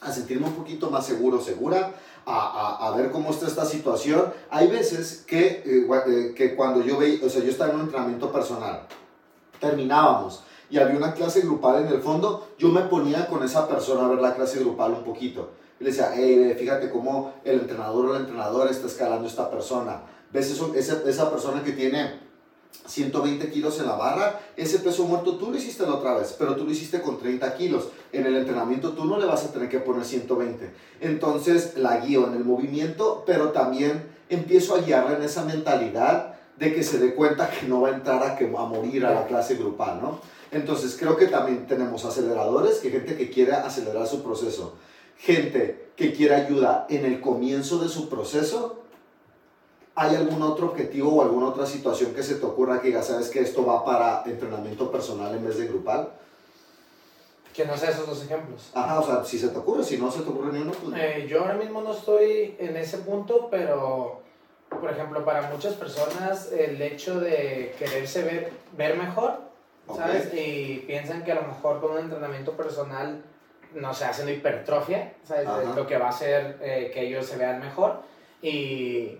a 0.02 0.12
sentirme 0.12 0.48
un 0.48 0.54
poquito 0.54 0.90
más 0.90 1.06
seguro, 1.06 1.42
segura, 1.42 1.94
a, 2.26 2.36
a, 2.36 2.88
a, 2.88 2.96
ver 2.96 3.12
cómo 3.12 3.32
está 3.32 3.48
esta 3.48 3.66
situación. 3.66 4.34
Hay 4.50 4.68
veces 4.68 5.24
que, 5.26 5.64
eh, 5.66 5.88
eh, 6.08 6.34
que 6.36 6.56
cuando 6.56 6.84
yo 6.84 6.98
veía, 6.98 7.26
o 7.26 7.30
sea, 7.30 7.42
yo 7.42 7.50
estaba 7.50 7.72
en 7.72 7.78
un 7.78 7.82
entrenamiento 7.84 8.32
personal, 8.32 8.82
terminábamos 9.60 10.44
y 10.70 10.78
había 10.78 10.98
una 10.98 11.14
clase 11.14 11.42
grupal 11.42 11.86
en 11.86 11.88
el 11.88 12.02
fondo, 12.02 12.50
yo 12.58 12.70
me 12.70 12.82
ponía 12.82 13.28
con 13.28 13.44
esa 13.44 13.68
persona 13.68 14.06
a 14.06 14.10
ver 14.10 14.20
la 14.20 14.36
clase 14.36 14.60
grupal 14.60 14.94
un 14.94 15.04
poquito. 15.04 15.52
Y 15.80 15.86
le 15.86 15.92
decía, 15.92 16.12
hey, 16.14 16.56
fíjate 16.58 16.90
cómo 16.90 17.34
el 17.44 17.62
entrenador 17.62 18.08
o 18.08 18.16
el 18.16 18.22
entrenador 18.22 18.70
está 18.70 18.88
escalando 18.88 19.28
esta 19.28 19.50
persona. 19.50 20.02
¿Ves 20.32 20.52
eso, 20.52 20.74
esa, 20.76 21.02
esa 21.08 21.32
persona 21.32 21.64
que 21.64 21.72
tiene 21.72 22.27
120 22.86 23.50
kilos 23.50 23.80
en 23.80 23.88
la 23.88 23.96
barra, 23.96 24.40
ese 24.56 24.80
peso 24.80 25.04
muerto 25.06 25.38
tú 25.38 25.52
lo 25.52 25.58
hiciste 25.58 25.84
la 25.84 25.96
otra 25.96 26.16
vez, 26.16 26.36
pero 26.38 26.56
tú 26.56 26.66
lo 26.66 26.72
hiciste 26.72 27.02
con 27.02 27.18
30 27.18 27.56
kilos. 27.56 27.90
En 28.12 28.26
el 28.26 28.36
entrenamiento 28.36 28.92
tú 28.92 29.06
no 29.06 29.18
le 29.18 29.26
vas 29.26 29.46
a 29.46 29.52
tener 29.52 29.70
que 29.70 29.80
poner 29.80 30.06
120. 30.06 30.72
Entonces 31.02 31.78
la 31.78 32.00
guío 32.00 32.28
en 32.28 32.36
el 32.36 32.46
movimiento, 32.46 33.24
pero 33.26 33.52
también 33.52 34.04
empiezo 34.30 34.76
a 34.76 34.82
guiarla 34.82 35.18
en 35.18 35.24
esa 35.24 35.44
mentalidad 35.44 36.36
de 36.58 36.74
que 36.74 36.84
se 36.84 36.98
dé 36.98 37.14
cuenta 37.14 37.50
que 37.50 37.68
no 37.68 37.82
va 37.82 37.90
a 37.90 37.96
entrar 37.96 38.24
a, 38.24 38.36
que, 38.36 38.46
a 38.46 38.66
morir 38.66 39.06
a 39.06 39.14
la 39.14 39.28
clase 39.28 39.56
grupal, 39.56 40.02
¿no? 40.02 40.20
Entonces 40.52 40.96
creo 41.00 41.18
que 41.18 41.28
también 41.28 41.68
tenemos 41.68 42.06
aceleradores, 42.06 42.80
que 42.80 42.90
gente 42.90 43.16
que 43.16 43.30
quiere 43.30 43.54
acelerar 43.54 44.08
su 44.08 44.24
proceso, 44.24 44.76
gente 45.18 45.92
que 45.96 46.14
quiere 46.14 46.36
ayuda 46.36 46.88
en 46.90 47.06
el 47.06 47.20
comienzo 47.22 47.80
de 47.80 47.90
su 47.90 48.10
proceso 48.10 48.87
¿Hay 50.00 50.16
algún 50.16 50.44
otro 50.44 50.68
objetivo 50.68 51.16
o 51.16 51.22
alguna 51.24 51.48
otra 51.48 51.66
situación 51.66 52.14
que 52.14 52.22
se 52.22 52.36
te 52.36 52.46
ocurra 52.46 52.80
que 52.80 52.92
ya 52.92 53.02
sabes 53.02 53.30
que 53.30 53.40
esto 53.40 53.66
va 53.66 53.84
para 53.84 54.22
entrenamiento 54.28 54.92
personal 54.92 55.34
en 55.34 55.44
vez 55.44 55.58
de 55.58 55.66
grupal? 55.66 56.10
Que 57.52 57.66
no 57.66 57.76
sea 57.76 57.90
esos 57.90 58.06
dos 58.06 58.24
ejemplos. 58.24 58.70
Ajá, 58.76 59.00
o 59.00 59.04
sea, 59.04 59.26
si 59.26 59.40
se 59.40 59.50
te 59.50 59.58
ocurre, 59.58 59.84
si 59.84 59.98
no 59.98 60.12
se 60.12 60.22
te 60.22 60.30
ocurre 60.30 60.54
ni 60.54 60.60
uno, 60.60 60.72
pues... 60.72 61.02
Eh, 61.02 61.26
yo 61.28 61.42
ahora 61.42 61.56
mismo 61.56 61.82
no 61.82 61.94
estoy 61.94 62.56
en 62.60 62.78
ese 62.78 63.00
punto, 63.00 63.48
pero, 63.50 64.22
por 64.70 64.92
ejemplo, 64.92 65.26
para 65.26 65.50
muchas 65.50 65.74
personas 65.74 66.52
el 66.52 66.80
hecho 66.80 67.20
de 67.20 67.74
quererse 67.80 68.22
ver, 68.22 68.54
ver 68.78 68.98
mejor, 68.98 69.40
¿sabes? 69.96 70.32
Y 70.32 70.84
piensan 70.86 71.24
que 71.24 71.32
a 71.32 71.42
lo 71.42 71.48
mejor 71.48 71.82
con 71.82 71.94
un 71.94 71.98
entrenamiento 71.98 72.52
personal, 72.52 73.24
no 73.74 73.96
sé, 73.96 74.06
haciendo 74.06 74.32
hipertrofia, 74.32 75.16
¿sabes? 75.24 75.48
Lo 75.76 75.88
que 75.88 75.98
va 75.98 76.06
a 76.06 76.10
hacer 76.10 76.60
eh, 76.62 76.92
que 76.94 77.08
ellos 77.08 77.26
se 77.26 77.38
vean 77.38 77.60
mejor. 77.60 78.02
Y 78.44 79.18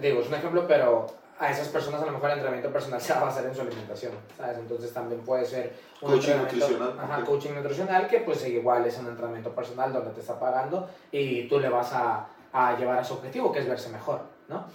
digo, 0.00 0.20
es 0.20 0.28
un 0.28 0.34
ejemplo, 0.34 0.66
pero 0.66 1.06
a 1.38 1.50
esas 1.50 1.68
personas 1.68 2.02
a 2.02 2.06
lo 2.06 2.12
mejor 2.12 2.30
el 2.30 2.36
entrenamiento 2.36 2.72
personal 2.72 3.00
se 3.00 3.12
va 3.12 3.20
a 3.20 3.24
basar 3.24 3.44
en 3.44 3.54
su 3.54 3.60
alimentación, 3.60 4.12
¿sabes? 4.36 4.58
Entonces 4.58 4.92
también 4.92 5.20
puede 5.22 5.44
ser 5.44 5.72
un 6.00 6.12
coaching 6.12 6.36
nutricional. 6.36 6.98
Ajá, 7.00 7.24
coaching 7.24 7.54
nutricional 7.54 8.06
que 8.06 8.20
pues 8.20 8.46
igual 8.46 8.86
es 8.86 8.98
un 8.98 9.08
entrenamiento 9.08 9.54
personal 9.54 9.92
donde 9.92 10.10
te 10.10 10.20
está 10.20 10.38
pagando 10.38 10.88
y 11.10 11.48
tú 11.48 11.58
le 11.58 11.68
vas 11.68 11.92
a, 11.92 12.26
a 12.52 12.78
llevar 12.78 12.98
a 12.98 13.04
su 13.04 13.14
objetivo, 13.14 13.50
que 13.50 13.60
es 13.60 13.68
verse 13.68 13.88
mejor, 13.88 14.20
¿no? 14.48 14.66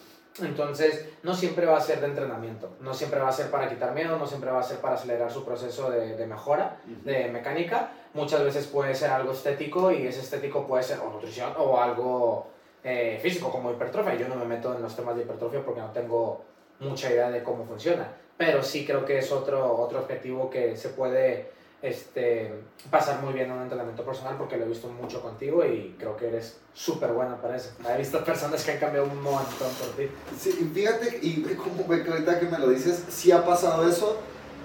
Entonces, 0.41 1.09
no 1.23 1.33
siempre 1.33 1.65
va 1.65 1.77
a 1.77 1.81
ser 1.81 1.99
de 1.99 2.07
entrenamiento, 2.07 2.69
no 2.79 2.93
siempre 2.93 3.19
va 3.19 3.29
a 3.29 3.31
ser 3.31 3.49
para 3.49 3.67
quitar 3.67 3.93
miedo, 3.93 4.17
no 4.17 4.25
siempre 4.25 4.51
va 4.51 4.59
a 4.59 4.63
ser 4.63 4.77
para 4.77 4.95
acelerar 4.95 5.29
su 5.29 5.43
proceso 5.43 5.89
de, 5.89 6.15
de 6.15 6.25
mejora, 6.25 6.77
de 6.85 7.27
mecánica. 7.27 7.91
Muchas 8.13 8.43
veces 8.43 8.67
puede 8.67 8.95
ser 8.95 9.11
algo 9.11 9.33
estético 9.33 9.91
y 9.91 10.07
ese 10.07 10.21
estético 10.21 10.65
puede 10.65 10.83
ser 10.83 10.99
o 10.99 11.09
nutrición 11.09 11.53
o 11.57 11.79
algo 11.81 12.47
eh, 12.83 13.19
físico 13.21 13.51
como 13.51 13.71
hipertrofia. 13.71 14.15
Yo 14.15 14.27
no 14.27 14.35
me 14.35 14.45
meto 14.45 14.75
en 14.75 14.81
los 14.81 14.95
temas 14.95 15.15
de 15.15 15.23
hipertrofia 15.23 15.63
porque 15.63 15.81
no 15.81 15.91
tengo 15.91 16.43
mucha 16.79 17.11
idea 17.11 17.29
de 17.29 17.43
cómo 17.43 17.65
funciona, 17.65 18.07
pero 18.37 18.63
sí 18.63 18.85
creo 18.85 19.05
que 19.05 19.19
es 19.19 19.31
otro, 19.31 19.77
otro 19.77 19.99
objetivo 19.99 20.49
que 20.49 20.77
se 20.77 20.89
puede 20.89 21.51
este, 21.81 22.53
pasar 22.89 23.21
muy 23.21 23.33
bien 23.33 23.47
en 23.47 23.53
un 23.53 23.63
entrenamiento 23.63 24.03
personal 24.03 24.35
porque 24.37 24.57
lo 24.57 24.65
he 24.65 24.67
visto 24.67 24.87
mucho 24.87 25.21
contigo 25.21 25.65
y 25.65 25.95
creo 25.97 26.15
que 26.17 26.27
eres 26.27 26.59
súper 26.73 27.11
bueno 27.11 27.37
para 27.41 27.57
eso. 27.57 27.71
He 27.89 27.97
visto 27.97 28.23
personas 28.23 28.63
que 28.63 28.71
han 28.71 28.79
cambiado 28.79 29.07
un 29.07 29.21
montón 29.21 29.71
por 29.73 29.89
ti. 29.95 30.09
Sí, 30.37 30.51
fíjate, 30.73 31.19
y 31.21 31.43
como 31.55 31.83
ahorita 31.83 32.39
que 32.39 32.45
me 32.47 32.59
lo 32.59 32.69
dices, 32.69 33.05
sí 33.09 33.31
ha 33.31 33.45
pasado 33.45 33.87
eso 33.87 34.17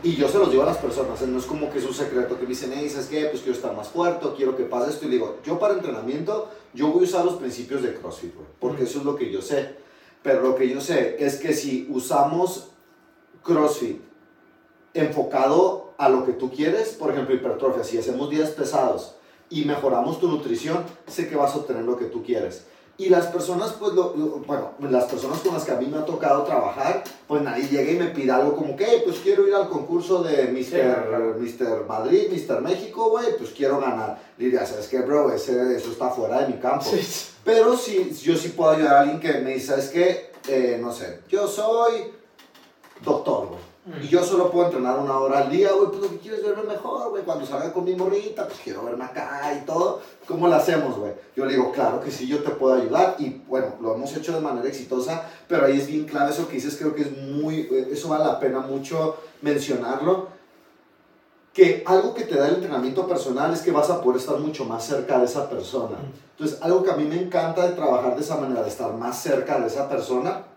y 0.03 0.17
yo 0.17 0.29
se 0.29 0.39
los 0.39 0.51
digo 0.51 0.63
a 0.63 0.67
las 0.67 0.77
personas, 0.77 1.21
no 1.23 1.39
es 1.39 1.47
como 1.47 1.71
que 1.71 1.79
es 1.79 1.85
un 1.87 1.95
secreto 1.95 2.37
que 2.37 2.43
me 2.43 2.51
dicen, 2.51 2.73
hey, 2.75 2.89
¿sabes 2.91 3.07
qué? 3.07 3.25
Pues 3.27 3.43
quiero 3.43 3.57
estar 3.57 3.75
más 3.75 3.89
fuerte, 3.89 4.27
quiero 4.37 4.57
que 4.57 4.65
pase 4.65 4.91
esto. 4.91 5.07
Y 5.07 5.11
digo, 5.11 5.39
yo 5.45 5.59
para 5.59 5.75
entrenamiento, 5.75 6.51
yo 6.75 6.89
voy 6.89 7.01
a 7.01 7.05
usar 7.05 7.25
los 7.25 7.35
principios 7.35 7.83
de 7.83 7.95
CrossFit, 7.95 8.35
porque 8.61 8.85
eso 8.85 8.99
es 8.99 9.05
lo 9.05 9.17
que 9.17 9.31
yo 9.31 9.41
sé. 9.41 9.77
Pero 10.23 10.43
lo 10.43 10.57
que 10.57 10.69
yo 10.69 10.81
sé 10.81 11.17
es 11.19 11.37
que 11.37 11.55
si 11.55 11.87
usamos 11.91 12.69
CrossFit 13.43 14.01
enfocado 14.95 15.95
a 15.99 16.09
lo 16.09 16.25
que 16.25 16.33
tú 16.33 16.51
quieres, 16.51 16.91
por 16.91 17.11
ejemplo, 17.11 17.35
hipertrofia, 17.35 17.85
si 17.85 17.99
hacemos 17.99 18.31
días 18.31 18.51
pesados 18.51 19.17
y 19.51 19.65
mejoramos 19.65 20.21
tu 20.21 20.29
nutrición, 20.29 20.85
sé 21.07 21.29
que 21.29 21.37
vas 21.37 21.55
a 21.55 21.59
obtener 21.59 21.85
lo 21.85 21.97
que 21.97 22.07
tú 22.07 22.23
quieres. 22.23 22.67
Y 22.97 23.09
las 23.09 23.27
personas, 23.27 23.73
pues, 23.73 23.93
bueno, 23.93 24.71
las 24.79 25.05
personas 25.05 25.41
con 25.41 25.55
las 25.55 25.65
que 25.65 25.73
a 25.73 25.77
mí 25.77 25.87
me 25.87 25.99
ha 25.99 26.05
tocado 26.05 26.45
trabajar, 26.45 27.03
pues 27.27 27.43
nadie 27.43 27.67
llega 27.67 27.91
y 27.91 27.97
me 27.97 28.07
pide 28.07 28.31
algo 28.31 28.55
como 28.55 28.77
que, 28.77 29.03
pues 29.05 29.19
quiero 29.19 29.49
ir 29.49 29.55
al 29.55 29.69
concurso 29.69 30.23
de 30.23 30.47
Mr. 30.47 31.37
Mister 31.41 31.85
Madrid, 31.89 32.29
Mr. 32.31 32.61
México, 32.61 33.11
güey, 33.11 33.37
pues 33.37 33.51
quiero 33.51 33.81
ganar. 33.81 34.23
Diría, 34.39 34.65
¿sabes 34.65 34.87
qué, 34.87 35.01
bro? 35.01 35.33
Ese, 35.35 35.77
eso 35.77 35.91
está 35.91 36.11
fuera 36.11 36.43
de 36.43 36.55
mi 36.55 36.61
campo. 36.61 36.87
Pero 37.45 37.77
sí, 37.77 38.17
yo 38.23 38.37
sí 38.37 38.51
puedo 38.51 38.71
ayudar 38.71 38.95
a 38.95 39.01
alguien 39.01 39.19
que 39.19 39.41
me 39.41 39.55
dice, 39.55 39.67
¿sabes 39.67 39.89
qué? 39.89 40.31
Eh, 40.47 40.79
no 40.81 40.93
sé, 40.93 41.21
yo 41.29 41.49
soy 41.49 42.13
doctor, 43.05 43.49
güey. 43.49 43.74
Y 43.87 44.09
yo 44.09 44.25
solo 44.25 44.51
puedo 44.51 44.67
entrenar 44.67 44.99
una 44.99 45.19
hora 45.19 45.41
al 45.41 45.51
día, 45.51 45.73
güey, 45.73 45.89
pues 45.89 46.01
lo 46.01 46.09
que 46.09 46.19
quieres 46.19 46.43
verme 46.43 46.63
mejor, 46.63 47.11
güey. 47.11 47.23
Cuando 47.23 47.45
salga 47.45 47.71
con 47.71 47.85
mi 47.85 47.95
morrita, 47.95 48.47
pues 48.47 48.59
quiero 48.65 48.83
verme 48.83 49.05
acá 49.05 49.61
y 49.61 49.67
todo. 49.67 50.01
¿Cómo 50.27 50.49
lo 50.49 50.55
hacemos, 50.55 50.97
güey? 50.97 51.13
Yo 51.37 51.45
le 51.45 51.53
digo, 51.53 51.71
claro 51.71 52.01
que 52.01 52.11
sí, 52.11 52.27
yo 52.27 52.43
te 52.43 52.49
puedo 52.51 52.75
ayudar. 52.75 53.17
Y 53.19 53.43
bueno, 53.47 53.75
lo 53.83 53.95
hemos 53.95 54.17
hecho 54.17 54.33
de 54.33 54.41
manera 54.41 54.67
exitosa, 54.67 55.29
pero 55.47 55.67
ahí 55.67 55.79
es 55.79 55.87
bien 55.87 56.07
clave 56.07 56.31
eso 56.31 56.49
que 56.49 56.55
dices, 56.55 56.77
creo 56.79 56.95
que 56.95 57.03
es 57.03 57.15
muy, 57.15 57.69
eh, 57.71 57.89
eso 57.93 58.09
vale 58.09 58.25
la 58.25 58.41
pena 58.41 58.61
mucho 58.61 59.19
mencionarlo. 59.43 60.29
Que 61.53 61.85
algo 61.87 62.15
que 62.15 62.25
te 62.25 62.37
da 62.37 62.49
el 62.49 62.55
entrenamiento 62.55 63.07
personal 63.07 63.53
es 63.53 63.61
que 63.61 63.71
vas 63.71 63.91
a 63.91 64.01
poder 64.01 64.19
estar 64.19 64.39
mucho 64.39 64.65
más 64.65 64.87
cerca 64.87 65.19
de 65.19 65.27
esa 65.27 65.51
persona. 65.51 65.97
Entonces, 66.31 66.59
algo 66.63 66.83
que 66.83 66.91
a 66.91 66.97
mí 66.97 67.05
me 67.05 67.21
encanta 67.21 67.69
de 67.69 67.75
trabajar 67.75 68.17
de 68.17 68.23
esa 68.23 68.39
manera, 68.39 68.63
de 68.63 68.71
estar 68.71 68.95
más 68.95 69.23
cerca 69.23 69.61
de 69.61 69.67
esa 69.67 69.91
persona, 69.91 70.54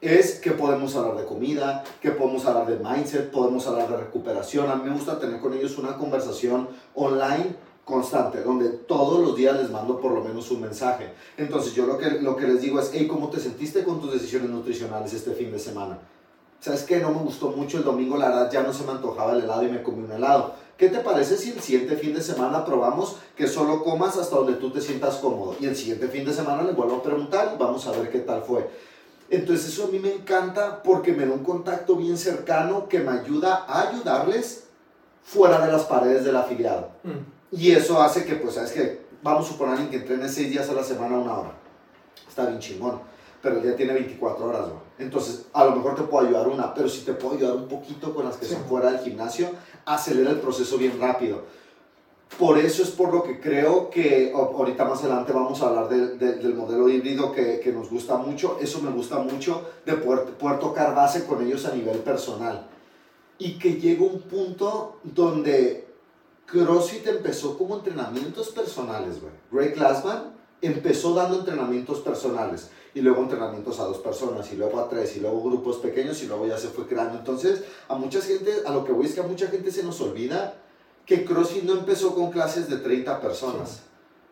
es 0.00 0.38
que 0.38 0.52
podemos 0.52 0.94
hablar 0.94 1.16
de 1.16 1.24
comida, 1.24 1.82
que 2.00 2.12
podemos 2.12 2.44
hablar 2.46 2.66
de 2.66 2.76
mindset, 2.76 3.30
podemos 3.30 3.66
hablar 3.66 3.88
de 3.88 3.96
recuperación. 3.96 4.70
A 4.70 4.76
mí 4.76 4.88
me 4.88 4.94
gusta 4.94 5.18
tener 5.18 5.40
con 5.40 5.54
ellos 5.54 5.76
una 5.78 5.96
conversación 5.96 6.68
online 6.94 7.56
constante, 7.84 8.42
donde 8.42 8.68
todos 8.68 9.20
los 9.20 9.34
días 9.34 9.56
les 9.56 9.70
mando 9.70 9.98
por 9.98 10.12
lo 10.12 10.22
menos 10.22 10.50
un 10.50 10.60
mensaje. 10.60 11.10
Entonces 11.36 11.74
yo 11.74 11.86
lo 11.86 11.98
que, 11.98 12.10
lo 12.20 12.36
que 12.36 12.46
les 12.46 12.60
digo 12.60 12.78
es, 12.78 12.90
hey, 12.92 13.08
¿cómo 13.08 13.28
te 13.30 13.40
sentiste 13.40 13.82
con 13.82 14.00
tus 14.00 14.12
decisiones 14.12 14.50
nutricionales 14.50 15.12
este 15.14 15.32
fin 15.32 15.50
de 15.50 15.58
semana? 15.58 15.98
¿Sabes 16.60 16.82
qué? 16.82 16.98
No 16.98 17.10
me 17.10 17.20
gustó 17.20 17.50
mucho 17.50 17.78
el 17.78 17.84
domingo, 17.84 18.16
la 18.16 18.28
verdad 18.28 18.50
ya 18.52 18.62
no 18.62 18.72
se 18.72 18.84
me 18.84 18.90
antojaba 18.90 19.32
el 19.32 19.44
helado 19.44 19.62
y 19.62 19.70
me 19.70 19.82
comí 19.82 20.04
un 20.04 20.12
helado. 20.12 20.54
¿Qué 20.76 20.90
te 20.90 20.98
parece 21.00 21.36
si 21.36 21.50
el 21.50 21.60
siguiente 21.60 21.96
fin 21.96 22.14
de 22.14 22.20
semana 22.20 22.64
probamos 22.64 23.16
que 23.34 23.48
solo 23.48 23.82
comas 23.82 24.16
hasta 24.16 24.36
donde 24.36 24.54
tú 24.54 24.70
te 24.70 24.80
sientas 24.80 25.16
cómodo? 25.16 25.56
Y 25.58 25.66
el 25.66 25.74
siguiente 25.74 26.08
fin 26.08 26.24
de 26.24 26.32
semana 26.32 26.62
les 26.62 26.76
vuelvo 26.76 26.96
a 26.96 27.02
preguntar 27.02 27.52
y 27.54 27.58
vamos 27.58 27.86
a 27.86 27.92
ver 27.92 28.10
qué 28.10 28.20
tal 28.20 28.42
fue. 28.42 28.68
Entonces 29.30 29.68
eso 29.68 29.84
a 29.84 29.88
mí 29.88 29.98
me 29.98 30.12
encanta 30.12 30.82
porque 30.82 31.12
me 31.12 31.26
da 31.26 31.32
un 31.32 31.44
contacto 31.44 31.96
bien 31.96 32.16
cercano 32.16 32.88
que 32.88 33.00
me 33.00 33.12
ayuda 33.12 33.64
a 33.68 33.88
ayudarles 33.88 34.64
fuera 35.22 35.64
de 35.64 35.72
las 35.72 35.82
paredes 35.82 36.24
del 36.24 36.36
afiliado. 36.36 36.90
Mm. 37.02 37.56
Y 37.56 37.72
eso 37.72 38.00
hace 38.00 38.24
que, 38.24 38.36
pues, 38.36 38.54
¿sabes 38.54 38.72
que 38.72 39.08
Vamos 39.22 39.46
a 39.46 39.52
suponer 39.52 39.88
que 39.88 39.96
entrene 39.96 40.28
seis 40.28 40.50
días 40.50 40.68
a 40.70 40.74
la 40.74 40.84
semana, 40.84 41.18
una 41.18 41.38
hora. 41.38 41.52
Está 42.28 42.46
bien 42.46 42.60
chingón. 42.60 43.00
Pero 43.42 43.56
el 43.56 43.62
día 43.62 43.76
tiene 43.76 43.92
24 43.94 44.44
horas. 44.44 44.66
Entonces, 44.98 45.46
a 45.52 45.64
lo 45.64 45.76
mejor 45.76 45.94
te 45.94 46.02
puedo 46.02 46.26
ayudar 46.26 46.48
una, 46.48 46.74
pero 46.74 46.88
si 46.88 47.04
te 47.04 47.12
puedo 47.12 47.36
ayudar 47.36 47.56
un 47.56 47.68
poquito 47.68 48.14
con 48.14 48.24
las 48.24 48.36
que 48.36 48.46
son 48.46 48.64
fuera 48.64 48.90
del 48.90 49.00
gimnasio, 49.00 49.50
acelera 49.84 50.30
el 50.30 50.40
proceso 50.40 50.76
bien 50.76 51.00
rápido. 51.00 51.44
Por 52.36 52.58
eso 52.58 52.82
es 52.82 52.90
por 52.90 53.12
lo 53.12 53.22
que 53.22 53.40
creo 53.40 53.90
que 53.90 54.32
ahorita 54.32 54.84
más 54.84 55.00
adelante 55.00 55.32
vamos 55.32 55.60
a 55.62 55.68
hablar 55.68 55.88
del 55.88 56.54
modelo 56.54 56.88
híbrido 56.88 57.32
que, 57.32 57.58
que, 57.58 57.72
nos 57.72 57.90
gusta 57.90 58.16
mucho. 58.16 58.58
Eso 58.60 58.80
me 58.80 58.90
gusta 58.90 59.18
mucho 59.18 59.62
de 59.84 59.94
poder, 59.94 60.24
poder 60.34 60.58
tocar 60.58 60.94
base 60.94 61.24
con 61.24 61.44
ellos 61.44 61.64
a 61.64 61.74
nivel 61.74 61.98
personal. 61.98 62.68
Y 63.38 63.58
que 63.58 63.74
llega 63.74 64.04
un 64.04 64.20
punto 64.22 64.98
donde 65.02 65.88
CrossFit 66.46 67.06
empezó 67.06 67.58
como 67.58 67.76
entrenamientos 67.76 68.50
personales, 68.50 69.20
güey. 69.20 69.32
Greg 69.50 69.74
Glassman 69.74 70.34
empezó 70.62 71.14
dando 71.14 71.40
entrenamientos 71.40 72.00
personales 72.00 72.70
y 72.94 73.00
luego 73.00 73.22
entrenamientos 73.22 73.78
a 73.80 73.84
dos 73.84 73.98
personas 73.98 74.50
y 74.52 74.56
luego 74.56 74.80
a 74.80 74.88
tres 74.88 75.16
y 75.16 75.20
luego 75.20 75.42
grupos 75.42 75.76
pequeños 75.76 76.22
y 76.22 76.26
luego 76.26 76.46
ya 76.46 76.58
se 76.58 76.68
fue 76.68 76.86
creando. 76.86 77.18
Entonces, 77.18 77.62
a 77.88 77.96
mucha 77.96 78.20
gente, 78.20 78.52
a 78.66 78.72
lo 78.72 78.84
que 78.84 78.92
voy 78.92 79.08
que 79.08 79.20
a 79.20 79.24
mucha 79.24 79.48
gente 79.48 79.70
se 79.70 79.82
nos 79.82 80.00
olvida 80.00 80.54
que 81.08 81.24
CrossFit 81.24 81.64
no 81.64 81.72
empezó 81.72 82.14
con 82.14 82.30
clases 82.30 82.68
de 82.68 82.76
30 82.76 83.20
personas. 83.20 83.80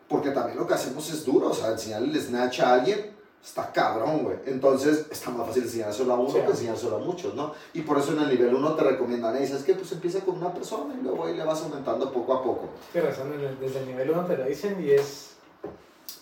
Porque 0.07 0.29
también 0.29 0.57
lo 0.57 0.67
que 0.67 0.75
hacemos 0.75 1.11
es 1.11 1.25
duro, 1.25 1.49
o 1.49 1.53
sea, 1.53 1.71
enseñarle 1.71 2.13
el 2.13 2.21
snatch 2.21 2.61
a 2.61 2.75
alguien 2.75 3.17
está 3.43 3.71
cabrón, 3.71 4.23
güey. 4.23 4.37
Entonces, 4.45 5.07
está 5.09 5.31
más 5.31 5.47
fácil 5.47 5.63
enseñárselo 5.63 6.13
a 6.13 6.19
uno 6.19 6.33
que 6.33 6.51
enseñárselo 6.51 6.97
a 6.97 6.99
muchos, 6.99 7.33
¿no? 7.33 7.53
Y 7.73 7.81
por 7.81 7.97
eso 7.97 8.11
en 8.11 8.19
el 8.19 8.29
nivel 8.29 8.53
1 8.53 8.75
te 8.75 8.83
recomiendan, 8.83 9.35
y 9.37 9.39
dices 9.39 9.63
que 9.63 9.73
pues 9.73 9.91
empieza 9.91 10.19
con 10.19 10.37
una 10.37 10.53
persona 10.53 10.93
y 10.99 11.03
luego 11.03 11.25
ahí 11.25 11.35
le 11.35 11.43
vas 11.43 11.63
aumentando 11.63 12.11
poco 12.11 12.33
a 12.33 12.43
poco. 12.43 12.69
Tienes 12.91 13.17
razón, 13.17 13.33
desde 13.59 13.79
el 13.79 13.87
nivel 13.87 14.11
1 14.11 14.25
te 14.25 14.37
lo 14.37 14.45
dicen 14.45 14.83
y 14.83 14.91
es 14.91 15.31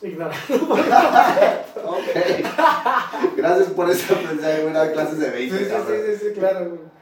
ignorarlo. 0.02 0.56
ok. 0.66 2.16
Gracias 3.36 3.68
por 3.70 3.90
esa 3.90 4.16
mensaje, 4.16 4.64
buena 4.64 4.92
clases 4.92 5.20
de 5.20 5.30
20. 5.30 5.58
Sí, 5.58 5.66
sí, 5.66 5.72
sí, 6.06 6.28
sí, 6.28 6.40
claro. 6.40 6.66
Mm. 6.66 6.96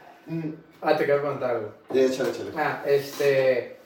Ah, 0.81 0.97
te 0.97 1.05
quiero 1.05 1.21
contar 1.21 1.51
algo. 1.51 1.69
Échale, 1.93 2.29
échale. 2.29 2.51
Ah, 2.55 2.81
este. 2.85 3.77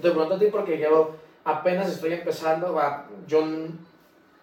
Te 0.00 0.10
pregunto 0.10 0.34
a 0.34 0.38
ti 0.38 0.46
porque 0.46 0.78
yo 0.78 1.16
apenas 1.44 1.90
estoy 1.90 2.12
empezando. 2.14 2.72
Va, 2.74 3.06
yo, 3.26 3.44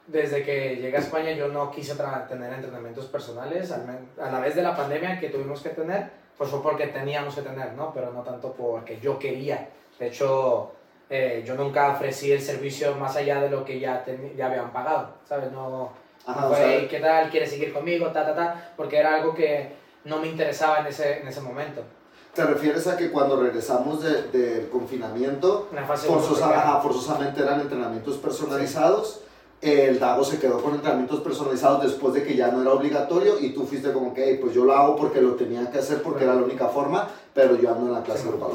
desde 0.08 0.44
que 0.44 0.76
llegué 0.76 0.98
a 0.98 1.00
España, 1.00 1.32
yo 1.32 1.48
no 1.48 1.72
quise 1.72 1.96
tener 1.96 2.54
entrenamientos 2.54 3.06
personales. 3.06 3.72
A 3.72 4.32
la 4.32 4.40
vez 4.40 4.56
de 4.56 4.62
la 4.62 4.76
pandemia 4.76 5.20
que 5.20 5.30
tuvimos 5.30 5.62
que 5.62 5.70
tener, 5.70 6.10
pues 6.38 6.50
fue 6.50 6.62
porque 6.62 6.88
teníamos 6.88 7.36
que 7.36 7.42
tener, 7.42 7.74
¿no? 7.74 7.94
Pero 7.94 8.12
no 8.12 8.22
tanto 8.22 8.54
porque 8.54 9.00
yo 9.00 9.18
quería. 9.18 9.70
De 10.00 10.08
hecho, 10.08 10.72
eh, 11.10 11.44
yo 11.46 11.56
nunca 11.56 11.92
ofrecí 11.92 12.32
el 12.32 12.42
servicio 12.42 12.96
más 12.96 13.16
allá 13.16 13.42
de 13.42 13.50
lo 13.50 13.66
que 13.66 13.80
ya, 13.80 14.06
ya 14.36 14.48
habían 14.48 14.72
pagado, 14.72 15.16
¿sabes? 15.28 15.52
No, 15.52 15.92
Ajá, 16.26 16.50
fue, 16.50 16.88
¿qué 16.90 17.00
tal? 17.00 17.30
¿Quieres 17.30 17.50
seguir 17.50 17.74
conmigo? 17.74 18.08
Ta, 18.08 18.26
ta, 18.26 18.36
ta. 18.36 18.74
Porque 18.76 18.98
era 18.98 19.16
algo 19.16 19.34
que 19.34 19.72
no 20.08 20.20
me 20.20 20.28
interesaba 20.28 20.80
en 20.80 20.88
ese, 20.88 21.20
en 21.20 21.28
ese 21.28 21.42
momento. 21.42 21.84
¿Te 22.34 22.46
refieres 22.46 22.86
a 22.88 22.96
que 22.96 23.10
cuando 23.10 23.42
regresamos 23.42 24.04
del 24.04 24.32
de 24.32 24.70
confinamiento, 24.72 25.70
forzosamente 26.82 27.42
eran 27.42 27.62
entrenamientos 27.62 28.18
personalizados? 28.18 29.22
El 29.60 30.00
Dago 30.00 30.24
se 30.24 30.38
quedó 30.38 30.62
con 30.62 30.76
entrenamientos 30.76 31.22
personalizados 31.22 31.82
después 31.82 32.14
de 32.14 32.24
que 32.24 32.36
ya 32.36 32.50
no 32.50 32.62
era 32.62 32.74
obligatorio 32.74 33.40
y 33.40 33.56
tú 33.56 33.66
fuiste 33.66 33.92
como 33.92 34.14
que, 34.14 34.38
pues 34.40 34.54
yo 34.54 34.66
lo 34.66 34.74
hago 34.74 34.96
porque 34.96 35.20
lo 35.20 35.34
tenía 35.34 35.72
que 35.72 35.80
hacer 35.80 36.04
porque 36.04 36.26
era 36.26 36.36
la 36.36 36.44
única 36.44 36.68
forma, 36.68 37.08
pero 37.34 37.56
yo 37.56 37.72
ando 37.72 37.88
en 37.88 37.94
la 37.94 38.04
clase 38.04 38.28
grupal. 38.28 38.52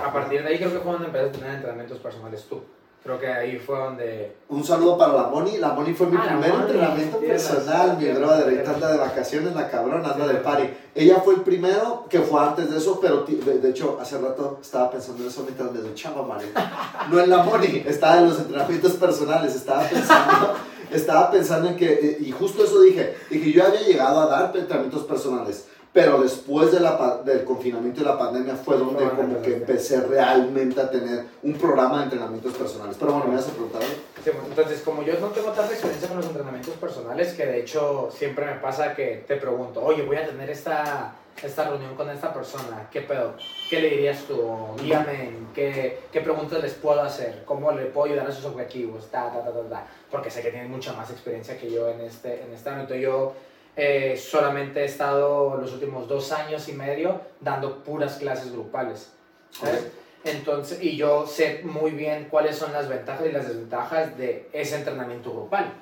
a 0.00 0.12
partir 0.12 0.44
de 0.44 0.48
ahí 0.48 0.58
creo 0.58 0.70
que 0.70 0.76
fue 0.76 0.84
cuando 0.84 1.06
empezaste 1.06 1.38
a 1.38 1.40
tener 1.40 1.54
entrenamientos 1.56 1.98
personales 1.98 2.44
tú. 2.48 2.62
Creo 3.04 3.20
que 3.20 3.26
ahí 3.26 3.58
fue 3.58 3.78
donde... 3.78 4.34
Un 4.48 4.64
saludo 4.64 4.96
para 4.96 5.12
la 5.12 5.22
Moni. 5.24 5.58
La 5.58 5.74
Moni 5.74 5.92
fue 5.92 6.06
mi 6.06 6.16
ah, 6.16 6.24
primer 6.26 6.54
entrenamiento 6.54 7.18
personal, 7.18 7.98
mi 7.98 8.08
brother. 8.08 8.44
Ahorita 8.44 8.70
anda 8.70 8.92
de 8.92 8.96
vacaciones, 8.96 9.54
la 9.54 9.68
cabrona, 9.68 10.08
anda 10.08 10.26
de 10.26 10.36
party. 10.36 10.70
Ella 10.94 11.20
fue 11.22 11.34
el 11.34 11.42
primero 11.42 12.06
que 12.08 12.20
fue 12.20 12.40
antes 12.40 12.70
de 12.70 12.78
eso, 12.78 12.98
pero 13.02 13.26
de, 13.26 13.68
hecho 13.68 13.98
hace 14.00 14.16
rato 14.16 14.58
estaba 14.62 14.90
pensando 14.90 15.22
en 15.22 15.28
eso 15.28 15.42
mientras 15.42 15.70
me 15.70 15.80
duchaba, 15.80 16.26
Mari. 16.26 16.46
No 17.10 17.20
en 17.20 17.28
la 17.28 17.42
Moni, 17.42 17.84
estaba 17.86 18.20
en 18.20 18.30
los 18.30 18.38
entrenamientos 18.38 18.92
personales, 18.92 19.54
estaba 19.54 19.82
pensando... 19.82 20.54
estaba 20.90 21.30
pensando 21.30 21.68
en 21.68 21.76
que, 21.76 21.92
eh, 21.92 22.18
y 22.20 22.30
justo 22.30 22.64
eso 22.64 22.80
dije, 22.80 23.16
dije, 23.28 23.52
yo 23.52 23.66
había 23.66 23.82
llegado 23.82 24.20
a 24.20 24.26
dar 24.26 24.56
entrenamientos 24.56 25.02
personales, 25.04 25.66
pero 25.94 26.20
después 26.20 26.72
de 26.72 26.80
la, 26.80 27.22
del 27.24 27.44
confinamiento 27.44 28.00
y 28.00 28.04
la 28.04 28.18
pandemia 28.18 28.56
fue 28.56 28.76
donde 28.76 29.08
como 29.10 29.40
que 29.40 29.54
empecé 29.54 30.00
realmente 30.00 30.80
a 30.80 30.90
tener 30.90 31.24
un 31.40 31.54
programa 31.54 31.98
de 31.98 32.04
entrenamientos 32.06 32.52
personales. 32.54 32.96
Pero 32.98 33.12
bueno, 33.12 33.28
me 33.28 33.36
vas 33.36 33.46
a 33.46 33.52
preguntar. 33.52 33.80
Sí, 34.24 34.30
entonces, 34.48 34.82
como 34.82 35.04
yo 35.04 35.20
no 35.20 35.28
tengo 35.28 35.52
tanta 35.52 35.72
experiencia 35.72 36.08
con 36.08 36.16
los 36.16 36.26
entrenamientos 36.26 36.74
personales, 36.74 37.34
que 37.34 37.46
de 37.46 37.60
hecho 37.60 38.10
siempre 38.12 38.44
me 38.44 38.54
pasa 38.54 38.92
que 38.96 39.24
te 39.28 39.36
pregunto, 39.36 39.84
oye, 39.84 40.02
voy 40.02 40.16
a 40.16 40.26
tener 40.26 40.50
esta, 40.50 41.14
esta 41.40 41.68
reunión 41.68 41.94
con 41.94 42.10
esta 42.10 42.34
persona, 42.34 42.88
¿qué 42.90 43.02
pedo? 43.02 43.34
¿Qué 43.70 43.80
le 43.80 43.90
dirías 43.90 44.24
tú? 44.24 44.42
Dígame, 44.82 45.30
¿qué, 45.54 46.00
¿qué 46.10 46.20
preguntas 46.22 46.60
les 46.60 46.72
puedo 46.72 47.00
hacer? 47.02 47.44
¿Cómo 47.44 47.70
le 47.70 47.84
puedo 47.84 48.06
ayudar 48.06 48.26
a 48.26 48.32
sus 48.32 48.46
objetivos? 48.46 49.12
Ta, 49.12 49.30
ta, 49.30 49.44
ta, 49.44 49.52
ta, 49.52 49.68
ta. 49.70 49.86
Porque 50.10 50.28
sé 50.28 50.42
que 50.42 50.50
tienen 50.50 50.72
mucha 50.72 50.92
más 50.94 51.08
experiencia 51.12 51.56
que 51.56 51.70
yo 51.70 51.88
en 51.88 52.00
este, 52.00 52.42
en 52.42 52.52
este 52.52 52.68
ámbito. 52.68 52.96
Yo 52.96 53.34
eh, 53.76 54.16
solamente 54.16 54.82
he 54.82 54.84
estado 54.84 55.56
los 55.56 55.72
últimos 55.72 56.06
dos 56.08 56.30
años 56.32 56.68
y 56.68 56.72
medio 56.72 57.20
dando 57.40 57.82
puras 57.82 58.16
clases 58.16 58.52
grupales. 58.52 59.12
Entonces, 60.24 60.82
y 60.82 60.96
yo 60.96 61.26
sé 61.26 61.60
muy 61.64 61.90
bien 61.90 62.28
cuáles 62.30 62.56
son 62.56 62.72
las 62.72 62.88
ventajas 62.88 63.26
y 63.26 63.32
las 63.32 63.46
desventajas 63.46 64.16
de 64.16 64.48
ese 64.52 64.76
entrenamiento 64.76 65.30
grupal, 65.32 65.72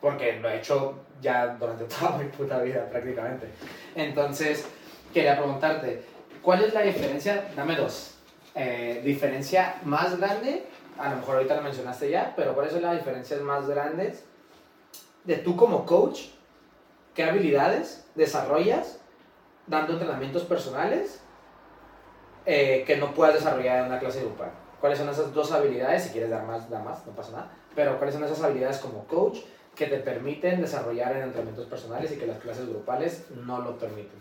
Porque 0.00 0.38
lo 0.40 0.48
he 0.48 0.58
hecho 0.58 0.94
ya 1.20 1.56
durante 1.58 1.84
toda 1.98 2.18
mi 2.18 2.28
puta 2.28 2.60
vida 2.60 2.88
prácticamente. 2.88 3.48
Entonces, 3.94 4.66
quería 5.12 5.36
preguntarte, 5.36 6.02
¿cuál 6.42 6.64
es 6.64 6.74
la 6.74 6.82
diferencia? 6.82 7.48
Dame 7.56 7.76
dos. 7.76 8.12
Eh, 8.54 9.02
diferencia 9.04 9.76
más 9.84 10.18
grande, 10.18 10.64
a 10.98 11.10
lo 11.10 11.16
mejor 11.16 11.36
ahorita 11.36 11.56
lo 11.56 11.62
mencionaste 11.62 12.08
ya, 12.08 12.32
pero 12.36 12.54
¿cuáles 12.54 12.72
son 12.72 12.82
las 12.82 12.96
diferencias 12.96 13.40
más 13.40 13.68
grandes 13.68 14.24
de 15.24 15.36
tú 15.38 15.56
como 15.56 15.84
coach 15.84 16.20
¿Qué 17.16 17.24
habilidades 17.24 18.04
desarrollas 18.14 18.98
dando 19.66 19.94
entrenamientos 19.94 20.42
personales 20.44 21.18
eh, 22.44 22.84
que 22.86 22.98
no 22.98 23.14
puedas 23.14 23.36
desarrollar 23.36 23.80
en 23.80 23.86
una 23.86 23.98
clase 23.98 24.20
grupal? 24.20 24.50
¿Cuáles 24.82 24.98
son 24.98 25.08
esas 25.08 25.32
dos 25.32 25.50
habilidades? 25.50 26.04
Si 26.04 26.10
quieres 26.10 26.28
dar 26.28 26.44
más, 26.44 26.68
da 26.68 26.80
más, 26.80 27.06
no 27.06 27.12
pasa 27.12 27.32
nada. 27.32 27.52
Pero 27.74 27.96
¿cuáles 27.96 28.14
son 28.14 28.24
esas 28.24 28.42
habilidades 28.42 28.76
como 28.78 29.06
coach 29.06 29.38
que 29.74 29.86
te 29.86 29.96
permiten 29.96 30.60
desarrollar 30.60 31.16
en 31.16 31.22
entrenamientos 31.22 31.64
personales 31.66 32.12
y 32.12 32.16
que 32.16 32.26
las 32.26 32.38
clases 32.38 32.68
grupales 32.68 33.24
no 33.46 33.62
lo 33.62 33.78
permiten? 33.78 34.20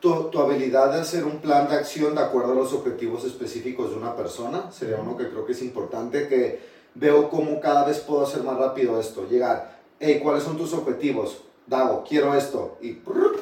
Tu, 0.00 0.30
tu, 0.30 0.40
habilidad 0.40 0.92
de 0.92 1.00
hacer 1.00 1.24
un 1.24 1.38
plan 1.38 1.68
de 1.68 1.76
acción 1.76 2.16
de 2.16 2.20
acuerdo 2.20 2.52
a 2.52 2.56
los 2.56 2.72
objetivos 2.72 3.24
específicos 3.24 3.90
de 3.90 3.96
una 3.96 4.16
persona 4.16 4.72
sería 4.72 4.96
uno 4.96 5.16
que 5.16 5.28
creo 5.28 5.46
que 5.46 5.52
es 5.52 5.62
importante 5.62 6.28
que 6.28 6.60
veo 6.94 7.28
cómo 7.30 7.60
cada 7.60 7.84
vez 7.84 8.00
puedo 8.00 8.22
hacer 8.24 8.42
más 8.42 8.58
rápido 8.58 9.00
esto, 9.00 9.28
llegar 9.28 9.77
hey, 10.00 10.20
¿cuáles 10.22 10.42
son 10.42 10.56
tus 10.56 10.72
objetivos? 10.72 11.42
Dago, 11.66 12.02
quiero 12.08 12.34
esto. 12.34 12.78
Y 12.80 12.98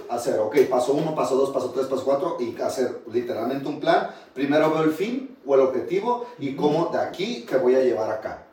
hacer, 0.08 0.40
ok, 0.40 0.56
paso 0.68 0.94
uno, 0.94 1.14
paso 1.14 1.36
dos, 1.36 1.50
paso 1.50 1.70
tres, 1.70 1.86
paso 1.86 2.04
cuatro. 2.04 2.36
Y 2.40 2.60
hacer 2.60 3.02
literalmente 3.12 3.68
un 3.68 3.78
plan. 3.78 4.10
Primero 4.34 4.70
veo 4.70 4.82
el 4.82 4.90
fin 4.90 5.36
o 5.46 5.54
el 5.54 5.60
objetivo 5.60 6.26
y 6.38 6.56
cómo 6.56 6.86
de 6.86 6.98
aquí 6.98 7.46
que 7.46 7.56
voy 7.56 7.76
a 7.76 7.80
llevar 7.80 8.10
acá. 8.10 8.46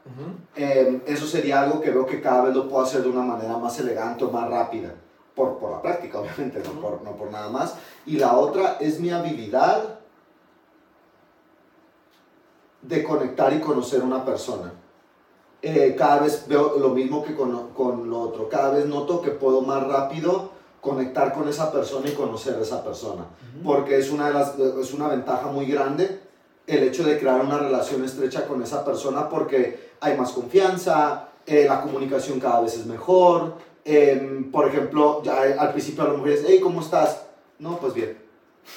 Eh, 0.55 1.01
eso 1.07 1.25
sería 1.25 1.61
algo 1.61 1.81
que 1.81 1.89
veo 1.89 2.05
que 2.05 2.21
cada 2.21 2.43
vez 2.43 2.55
lo 2.55 2.69
puedo 2.69 2.83
hacer 2.83 3.01
de 3.01 3.09
una 3.09 3.23
manera 3.23 3.57
más 3.57 3.79
elegante 3.79 4.23
o 4.23 4.31
más 4.31 4.49
rápida. 4.49 4.93
Por, 5.33 5.57
por 5.57 5.71
la 5.71 5.81
práctica, 5.81 6.19
obviamente, 6.19 6.61
no 6.63 6.79
por, 6.79 7.01
no 7.01 7.15
por 7.15 7.31
nada 7.31 7.49
más. 7.49 7.73
Y 8.05 8.17
la 8.17 8.37
otra 8.37 8.77
es 8.79 8.99
mi 8.99 9.09
habilidad 9.09 9.99
de 12.83 13.03
conectar 13.03 13.51
y 13.53 13.59
conocer 13.59 14.03
una 14.03 14.23
persona. 14.23 14.73
Eh, 15.65 15.95
cada 15.97 16.19
vez 16.19 16.45
veo 16.47 16.77
lo 16.77 16.89
mismo 16.89 17.23
que 17.23 17.33
con, 17.33 17.69
con 17.69 18.09
lo 18.09 18.19
otro. 18.19 18.49
Cada 18.49 18.71
vez 18.71 18.85
noto 18.85 19.21
que 19.21 19.31
puedo 19.31 19.61
más 19.61 19.81
rápido 19.87 20.51
conectar 20.81 21.33
con 21.33 21.47
esa 21.47 21.71
persona 21.71 22.09
y 22.09 22.13
conocer 22.13 22.55
a 22.55 22.61
esa 22.61 22.83
persona. 22.83 23.25
Porque 23.63 23.97
es 23.97 24.11
una, 24.11 24.27
de 24.27 24.33
las, 24.33 24.59
es 24.59 24.93
una 24.93 25.07
ventaja 25.07 25.47
muy 25.47 25.65
grande 25.65 26.19
el 26.67 26.83
hecho 26.83 27.03
de 27.03 27.19
crear 27.19 27.41
una 27.41 27.57
relación 27.57 28.03
estrecha 28.03 28.45
con 28.45 28.61
esa 28.61 28.85
persona 28.85 29.29
porque 29.29 29.91
hay 29.99 30.17
más 30.17 30.31
confianza, 30.31 31.29
eh, 31.45 31.65
la 31.67 31.81
comunicación 31.81 32.39
cada 32.39 32.61
vez 32.61 32.75
es 32.75 32.85
mejor. 32.85 33.55
em, 33.85 34.49
por 34.49 34.67
ejemplo, 34.67 35.21
ya 35.23 35.41
al 35.59 35.73
principio 35.73 36.03
a 36.03 36.07
lo 36.07 36.13
mejor 36.13 36.29
es, 36.29 36.45
hey, 36.47 36.59
¿cómo 36.61 36.79
estás? 36.79 37.23
No, 37.59 37.77
pues 37.79 37.93
bien. 37.93 38.17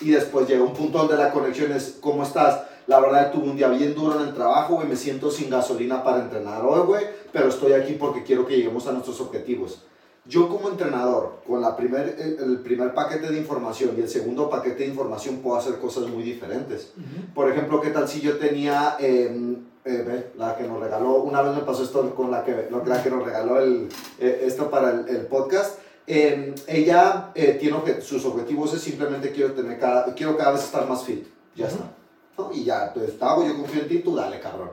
Y 0.00 0.10
después 0.10 0.48
llega 0.48 0.64
un 0.64 0.72
punto 0.72 0.98
donde 0.98 1.16
la 1.16 1.30
conexión 1.30 1.70
es, 1.70 1.98
¿cómo 2.00 2.24
estás? 2.24 2.62
La 2.86 3.00
verdad, 3.00 3.32
tuve 3.32 3.50
un 3.50 3.56
día 3.56 3.68
bien 3.68 3.94
duro 3.94 4.20
en 4.20 4.28
el 4.28 4.34
trabajo, 4.34 4.76
güey, 4.76 4.86
me 4.86 4.96
siento 4.96 5.30
sin 5.30 5.50
gasolina 5.50 6.04
para 6.04 6.22
entrenar 6.22 6.64
hoy, 6.64 6.80
güey, 6.86 7.04
pero 7.32 7.48
estoy 7.48 7.72
aquí 7.72 7.94
porque 7.94 8.22
quiero 8.22 8.46
que 8.46 8.56
lleguemos 8.56 8.86
a 8.86 8.92
nuestros 8.92 9.20
objetivos. 9.20 9.82
Yo 10.24 10.48
como 10.48 10.68
entrenador, 10.68 11.40
con 11.46 11.60
la 11.60 11.76
primer, 11.76 12.16
el, 12.18 12.58
primer 12.58 12.94
paquete 12.94 13.28
de 13.30 13.38
información 13.38 13.94
y 13.96 14.00
el 14.00 14.08
segundo 14.08 14.50
paquete 14.50 14.78
de 14.84 14.86
información, 14.88 15.36
puedo 15.38 15.56
hacer 15.56 15.78
cosas 15.78 16.06
muy 16.08 16.22
diferentes. 16.24 16.92
Ujú. 16.96 17.32
Por 17.34 17.50
ejemplo, 17.50 17.80
¿qué 17.80 17.90
tal 17.90 18.08
si 18.08 18.20
yo 18.20 18.36
tenía 18.38 18.96
eh, 18.98 19.56
eh, 19.84 20.04
ve, 20.06 20.30
la 20.36 20.56
que 20.56 20.64
nos 20.64 20.80
regaló, 20.80 21.22
una 21.22 21.42
vez 21.42 21.54
me 21.54 21.62
pasó 21.62 21.84
esto 21.84 22.12
con 22.14 22.30
la 22.32 22.44
que, 22.44 22.68
la 22.86 23.02
que 23.02 23.10
nos 23.10 23.24
regaló 23.24 23.58
el, 23.60 23.88
eh, 24.18 24.42
esto 24.44 24.68
para 24.70 24.90
el, 24.90 25.08
el 25.08 25.26
podcast? 25.26 25.78
Eh, 26.08 26.54
ella 26.68 27.30
eh, 27.34 27.56
tiene 27.60 27.76
obje- 27.76 28.00
sus 28.00 28.24
objetivos 28.24 28.72
es 28.74 28.80
simplemente 28.80 29.30
quiero 29.32 29.52
tener 29.54 29.78
cada, 29.78 30.12
quiero 30.14 30.36
cada 30.36 30.52
vez 30.52 30.62
estar 30.64 30.88
más 30.88 31.04
fit. 31.04 31.24
Ya 31.54 31.66
Ujú. 31.66 31.74
está. 31.74 31.92
¿No? 32.36 32.50
Y 32.52 32.64
ya, 32.64 32.92
pues 32.94 33.20
hago, 33.20 33.46
yo 33.46 33.56
confío 33.56 33.82
en 33.82 33.88
ti, 33.88 33.98
tú 34.00 34.14
dale, 34.16 34.40
cabrón. 34.40 34.70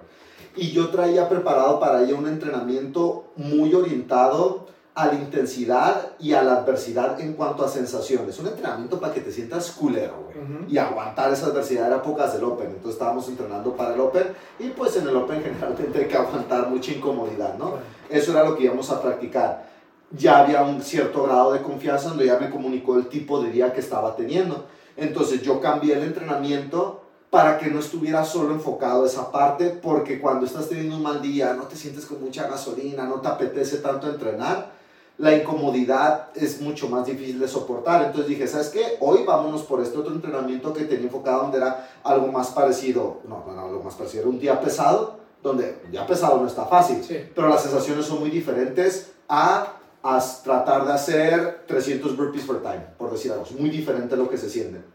Y 0.56 0.71
yo 0.71 0.89
traía 0.89 1.28
preparado 1.30 1.80
para 1.80 2.04
ella 2.04 2.15
un 2.15 2.28
entrenamiento 2.28 3.32
muy 3.36 3.73
orientado 3.73 4.67
a 4.95 5.08
la 5.08 5.15
intensidad 5.15 6.12
y 6.19 6.34
a 6.34 6.43
la 6.43 6.58
adversidad 6.58 7.19
en 7.19 7.34
cuanto 7.34 7.65
a 7.65 7.67
sensaciones. 7.67 8.38
Un 8.38 8.47
entrenamiento 8.47 8.99
para 8.99 9.12
que 9.12 9.21
te 9.21 9.32
sientas 9.32 9.71
culero, 9.71 10.26
güey 10.26 10.34
Ujú. 10.43 10.65
y 10.69 10.78
aguantar 10.78 11.32
esa 11.34 11.47
adversidad 11.47 11.88
era 11.88 12.04
pocas 12.04 12.34
del 12.34 12.43
Open. 12.43 12.67
Entonces 12.67 12.93
estábamos 12.93 13.28
entrenando 13.28 13.76
para 13.76 13.95
el 13.95 13.99
Open 13.99 14.28
y 14.60 14.69
pues 14.69 14.95
en 14.97 15.08
el 15.08 15.15
Open 15.15 15.41
generalmente 15.43 15.99
hay 15.99 16.06
que 16.08 16.17
aguantar 16.17 16.67
mucha 16.69 16.91
incomodidad, 16.91 17.58
¿no? 17.58 17.71
Bueno. 17.71 17.84
Eso 18.10 18.32
era 18.32 18.43
lo 18.43 18.56
que 18.56 18.65
íbamos 18.65 18.91
a 18.91 19.02
practicar. 19.02 19.65
Ya 20.12 20.39
había 20.39 20.62
un 20.62 20.84
cierto 20.84 21.23
grado 21.23 21.54
de 21.54 21.63
confianza 21.63 22.10
donde 22.10 22.28
ya 22.28 22.38
me 22.38 22.52
comunicó 22.52 22.97
el 22.97 23.08
tipo 23.08 23.41
de 23.41 23.49
día 23.49 23.73
que 23.73 23.80
estaba 23.80 24.15
teniendo. 24.15 24.67
Entonces 24.95 25.41
yo 25.41 25.60
cambié 25.60 25.95
el 25.95 26.04
entrenamiento 26.04 27.03
para 27.34 27.58
que 27.58 27.65
no 27.72 27.80
estuviera 27.80 28.24
solo 28.24 28.54
enfocado 28.54 29.04
a 29.04 29.08
esa 29.08 29.32
parte, 29.32 29.69
porque 29.72 30.22
cuando 30.22 30.46
estás 30.46 30.69
teniendo 30.69 30.98
un 30.98 31.02
mal 31.02 31.19
día, 31.19 31.56
no 31.56 31.63
te 31.63 31.76
sientes 31.76 32.06
con 32.06 32.22
mucha 32.22 32.48
gasolina, 32.48 33.06
no 33.06 33.22
te 33.22 33.28
apetece 33.28 33.78
tanto 33.78 34.08
entrenar, 34.08 34.72
la 35.17 35.36
incomodidad 35.36 36.28
es 36.36 36.62
mucho 36.62 36.89
más 36.89 37.08
difícil 37.08 37.39
de 37.39 37.48
soportar. 37.48 38.04
Entonces 38.04 38.28
dije, 38.28 38.48
¿sabes 38.48 38.69
qué? 38.69 38.98
Hoy 39.00 39.24
vámonos 39.26 39.63
por 39.63 39.82
este 39.82 39.98
otro 39.98 40.13
entrenamiento 40.13 40.74
que 40.74 40.84
tenía 40.84 41.06
enfocado 41.06 41.41
donde 41.41 41.58
era 41.58 41.89
algo 42.04 42.28
más 42.28 42.52
parecido, 42.52 43.22
no, 43.28 43.43
no, 43.48 43.54
no, 43.54 43.65
algo 43.65 43.82
más 43.82 43.96
parecido, 43.96 44.22
era 44.22 44.30
un 44.30 44.38
día 44.39 44.62
pesado, 44.62 45.17
donde 45.41 45.80
un 45.86 45.91
día 45.91 46.06
pesado 46.06 46.39
no 46.39 46.46
está 46.46 46.65
fácil, 46.65 47.04
Sí. 47.04 47.17
pero 47.34 47.50
las 47.50 47.63
sensaciones 47.63 48.06
son 48.06 48.19
muy 48.19 48.30
diferentes 48.30 49.12
a, 49.28 49.74
a 50.04 50.24
tratar 50.43 50.86
de 50.86 50.93
hacer 50.93 51.63
300 51.65 52.15
burpees 52.15 52.46
per 52.46 52.58
time, 52.58 52.86
por 52.96 53.12
decir 53.12 53.32
algo. 53.32 53.43
Es 53.43 53.60
muy 53.60 53.72
diferente 53.72 54.15
lo 54.15 54.30
que 54.30 54.38
se 54.38 54.52
siente. 54.52 54.93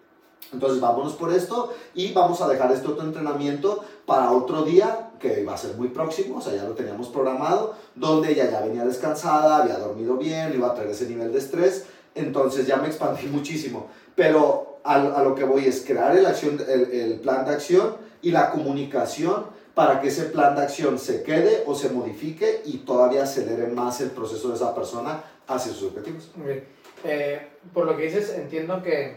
Entonces 0.53 0.81
vámonos 0.81 1.12
por 1.14 1.33
esto 1.33 1.74
y 1.94 2.12
vamos 2.12 2.40
a 2.40 2.48
dejar 2.48 2.72
este 2.72 2.88
otro 2.88 3.05
entrenamiento 3.05 3.85
para 4.07 4.31
otro 4.33 4.62
día 4.62 5.11
que 5.20 5.44
va 5.44 5.55
a 5.55 5.59
ser 5.59 5.74
muy 5.74 5.88
próximo, 5.88 6.38
o 6.38 6.40
sea, 6.40 6.55
ya 6.55 6.64
lo 6.64 6.74
teníamos 6.74 7.09
programado, 7.09 7.74
donde 7.94 8.33
ella 8.33 8.51
ya 8.51 8.61
venía 8.61 8.85
descansada, 8.85 9.59
había 9.59 9.79
dormido 9.79 10.16
bien, 10.16 10.53
iba 10.55 10.68
a 10.68 10.74
traer 10.74 10.90
ese 10.90 11.07
nivel 11.07 11.33
de 11.33 11.38
estrés, 11.38 11.87
entonces 12.14 12.66
ya 12.66 12.77
me 12.77 12.88
expandí 12.88 13.27
muchísimo. 13.31 13.88
Pero 14.14 14.81
a, 14.85 14.94
a 14.94 15.22
lo 15.22 15.35
que 15.35 15.44
voy 15.44 15.66
es 15.66 15.85
crear 15.87 16.16
el, 16.16 16.24
acción, 16.24 16.59
el, 16.66 16.90
el 16.92 17.20
plan 17.20 17.44
de 17.44 17.53
acción 17.53 17.96
y 18.22 18.31
la 18.31 18.51
comunicación 18.51 19.59
para 19.74 20.01
que 20.01 20.09
ese 20.09 20.24
plan 20.24 20.57
de 20.57 20.62
acción 20.62 20.98
se 20.98 21.22
quede 21.22 21.62
o 21.66 21.74
se 21.74 21.90
modifique 21.90 22.62
y 22.64 22.79
todavía 22.79 23.22
acelere 23.22 23.68
más 23.68 24.01
el 24.01 24.11
proceso 24.11 24.48
de 24.48 24.57
esa 24.57 24.74
persona 24.74 25.22
hacia 25.46 25.72
sus 25.72 25.90
objetivos. 25.90 26.31
Muy 26.35 26.46
bien. 26.46 26.64
Eh, 27.05 27.48
por 27.72 27.87
lo 27.87 27.96
que 27.96 28.05
dices, 28.05 28.31
entiendo 28.31 28.83
que 28.83 29.16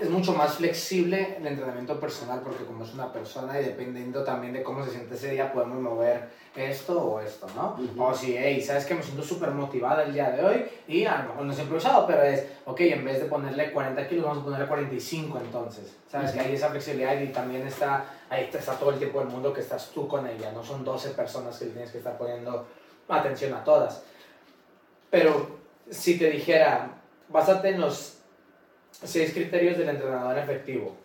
es 0.00 0.10
mucho 0.10 0.32
más 0.32 0.54
flexible 0.54 1.36
el 1.38 1.46
entrenamiento 1.46 2.00
personal 2.00 2.40
porque 2.42 2.64
como 2.64 2.82
es 2.84 2.92
una 2.94 3.12
persona 3.12 3.60
y 3.60 3.64
dependiendo 3.64 4.24
también 4.24 4.52
de 4.52 4.62
cómo 4.62 4.84
se 4.84 4.90
siente 4.90 5.14
ese 5.14 5.30
día 5.30 5.52
podemos 5.52 5.80
mover 5.80 6.30
esto 6.56 7.00
o 7.00 7.20
esto, 7.20 7.46
¿no? 7.54 7.76
Ujú. 7.78 8.02
O 8.02 8.14
si, 8.14 8.36
hey, 8.36 8.60
sabes 8.60 8.86
que 8.86 8.94
me 8.94 9.02
siento 9.02 9.22
súper 9.22 9.50
motivada 9.50 10.02
el 10.02 10.12
día 10.12 10.30
de 10.30 10.44
hoy 10.44 10.64
y 10.88 11.04
a 11.04 11.18
lo 11.18 11.28
mejor 11.28 11.44
no 11.46 11.52
es 11.52 11.58
improvisado, 11.60 12.06
pero 12.08 12.22
es, 12.22 12.44
ok, 12.64 12.80
en 12.80 13.04
vez 13.04 13.20
de 13.20 13.26
ponerle 13.26 13.70
40 13.70 14.08
kilos 14.08 14.24
vamos 14.24 14.38
a 14.40 14.44
ponerle 14.44 14.66
45 14.66 15.38
entonces, 15.38 15.96
¿sabes? 16.10 16.32
Que 16.32 16.40
hay 16.40 16.54
esa 16.54 16.70
flexibilidad 16.70 17.20
y 17.20 17.28
también 17.28 17.64
está, 17.66 18.04
ahí 18.30 18.50
está 18.52 18.74
todo 18.74 18.90
el 18.90 18.98
tiempo 18.98 19.20
del 19.20 19.28
mundo 19.28 19.52
que 19.52 19.60
estás 19.60 19.90
tú 19.90 20.08
con 20.08 20.26
ella, 20.26 20.50
no 20.50 20.64
son 20.64 20.84
12 20.84 21.10
personas 21.10 21.56
que 21.56 21.66
tienes 21.66 21.92
que 21.92 21.98
estar 21.98 22.18
poniendo 22.18 22.66
atención 23.08 23.54
a 23.54 23.62
todas. 23.62 24.02
Pero 25.08 25.58
si 25.88 26.18
te 26.18 26.30
dijera, 26.30 26.90
básate 27.28 27.68
en 27.68 27.80
los 27.80 28.13
seis 29.02 29.32
criterios 29.32 29.78
del 29.78 29.88
entrenador 29.88 30.38
efectivo. 30.38 30.96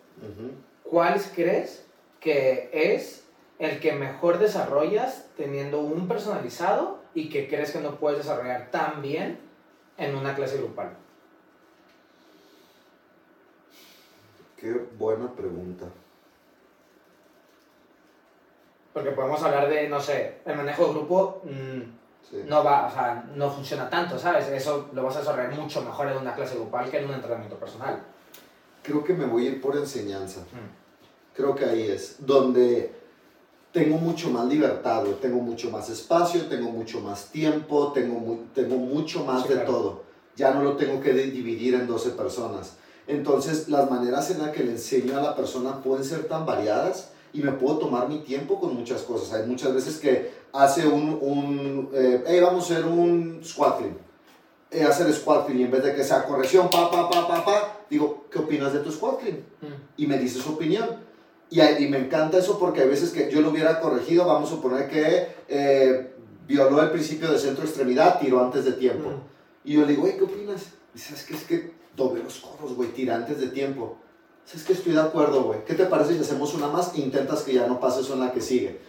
¿cuáles 0.90 1.30
crees 1.34 1.86
que 2.20 2.68
es 2.72 3.24
el 3.58 3.80
que 3.80 3.92
mejor 3.92 4.38
desarrollas 4.38 5.26
teniendo 5.36 5.80
un 5.80 6.08
personalizado 6.08 6.98
y 7.14 7.30
que 7.30 7.48
crees 7.48 7.70
que 7.70 7.80
no 7.80 7.96
puedes 7.96 8.18
desarrollar 8.18 8.70
tan 8.70 9.00
bien 9.00 9.38
en 9.96 10.14
una 10.14 10.34
clase 10.34 10.58
grupal? 10.58 10.90
Qué 14.56 14.72
buena 14.98 15.32
pregunta. 15.32 15.86
Porque 18.92 19.12
podemos 19.12 19.42
hablar 19.42 19.68
de, 19.68 19.88
no 19.88 20.00
sé, 20.00 20.38
el 20.44 20.56
manejo 20.56 20.86
de 20.86 20.92
grupo 20.92 21.42
mm, 21.44 21.99
Sí. 22.28 22.42
no 22.46 22.62
va, 22.62 22.86
o 22.86 22.90
sea, 22.92 23.24
no 23.34 23.50
funciona 23.50 23.88
tanto, 23.90 24.18
¿sabes? 24.18 24.46
Eso 24.48 24.88
lo 24.92 25.02
vas 25.04 25.16
a 25.16 25.20
desarrollar 25.20 25.52
mucho 25.54 25.82
mejor 25.82 26.08
en 26.08 26.18
una 26.18 26.34
clase 26.34 26.54
grupal 26.54 26.88
que 26.90 26.98
en 26.98 27.06
un 27.06 27.14
entrenamiento 27.14 27.56
personal. 27.56 28.00
Creo 28.82 29.02
que 29.04 29.12
me 29.14 29.26
voy 29.26 29.46
a 29.46 29.50
ir 29.50 29.60
por 29.60 29.76
enseñanza. 29.76 30.40
Mm. 30.40 31.36
Creo 31.36 31.54
que 31.54 31.64
ahí 31.64 31.82
es 31.88 32.16
donde 32.24 32.94
tengo 33.72 33.98
mucho 33.98 34.30
más 34.30 34.46
libertad, 34.46 35.04
tengo 35.20 35.40
mucho 35.40 35.70
más 35.70 35.88
espacio, 35.90 36.46
tengo 36.46 36.70
mucho 36.70 37.00
más 37.00 37.26
tiempo, 37.26 37.92
tengo, 37.92 38.18
mu- 38.18 38.44
tengo 38.54 38.76
mucho 38.76 39.24
más 39.24 39.42
Sí, 39.42 39.48
de 39.50 39.54
claro. 39.56 39.70
todo. 39.72 40.02
Ya 40.36 40.52
no 40.54 40.62
lo 40.62 40.76
tengo 40.76 41.00
que 41.00 41.12
di- 41.12 41.30
dividir 41.30 41.74
en 41.74 41.86
12 41.86 42.10
personas. 42.10 42.74
Entonces, 43.06 43.68
las 43.68 43.90
maneras 43.90 44.30
en 44.30 44.38
las 44.38 44.50
que 44.50 44.62
le 44.64 44.72
enseño 44.72 45.16
a 45.18 45.20
la 45.22 45.36
persona 45.36 45.82
pueden 45.82 46.04
ser 46.04 46.24
tan 46.28 46.46
variadas 46.46 47.10
y 47.32 47.42
me 47.42 47.52
puedo 47.52 47.78
tomar 47.78 48.08
mi 48.08 48.18
tiempo 48.20 48.58
con 48.60 48.74
muchas 48.74 49.02
cosas. 49.02 49.32
Hay 49.40 49.46
muchas 49.48 49.72
veces 49.74 49.98
que 49.98 50.39
hace 50.52 50.86
un, 50.86 51.18
un 51.20 51.90
eh, 51.92 52.24
hey, 52.26 52.40
vamos 52.40 52.70
a 52.70 52.74
hacer 52.74 52.86
un 52.86 53.40
squat 53.44 53.78
clean. 53.78 53.98
Eh, 54.70 54.84
hacer 54.84 55.12
squat 55.12 55.46
clean 55.46 55.60
y 55.60 55.64
en 55.64 55.70
vez 55.70 55.82
de 55.82 55.94
que 55.94 56.04
sea 56.04 56.24
corrección, 56.24 56.70
pa, 56.70 56.90
pa, 56.90 57.10
pa, 57.10 57.26
pa, 57.26 57.44
pa, 57.44 57.80
digo, 57.88 58.26
¿qué 58.30 58.38
opinas 58.38 58.72
de 58.72 58.80
tu 58.80 58.90
squat 58.92 59.20
clean? 59.20 59.38
Mm. 59.60 59.66
y 59.96 60.06
me 60.06 60.18
dice 60.18 60.40
su 60.40 60.50
opinión. 60.50 60.88
Y, 61.50 61.60
y 61.60 61.88
me 61.88 61.98
encanta 61.98 62.38
eso 62.38 62.58
porque 62.58 62.82
hay 62.82 62.88
veces 62.88 63.10
que 63.10 63.30
yo 63.30 63.40
lo 63.40 63.50
hubiera 63.50 63.80
corregido, 63.80 64.24
vamos 64.24 64.50
a 64.50 64.54
suponer 64.54 64.88
que 64.88 65.26
eh, 65.48 66.14
violó 66.46 66.80
el 66.82 66.90
principio 66.90 67.30
de 67.30 67.38
centro 67.38 67.64
extremidad, 67.64 68.20
tiró 68.20 68.44
antes 68.44 68.64
de 68.64 68.72
tiempo. 68.72 69.10
Mm. 69.10 69.68
Y 69.68 69.74
yo 69.74 69.80
le 69.82 69.88
digo, 69.88 70.02
güey, 70.02 70.16
¿qué 70.16 70.24
opinas? 70.24 70.66
Y 70.94 70.98
sabes 70.98 71.24
que 71.24 71.34
es 71.34 71.44
que 71.44 71.72
doble 71.96 72.22
los 72.22 72.38
codos, 72.38 72.74
güey, 72.74 72.90
tira 72.90 73.16
antes 73.16 73.40
de 73.40 73.48
tiempo. 73.48 73.96
¿Sabes 74.44 74.64
que 74.64 74.72
estoy 74.72 74.92
de 74.92 75.00
acuerdo, 75.00 75.44
güey? 75.44 75.64
¿Qué 75.64 75.74
te 75.74 75.86
parece 75.86 76.14
si 76.14 76.20
hacemos 76.20 76.54
una 76.54 76.68
más 76.68 76.94
e 76.94 77.00
intentas 77.00 77.42
que 77.42 77.54
ya 77.54 77.66
no 77.66 77.78
pase 77.78 78.00
eso 78.00 78.14
en 78.14 78.20
la 78.20 78.32
que 78.32 78.40
sigue? 78.40 78.80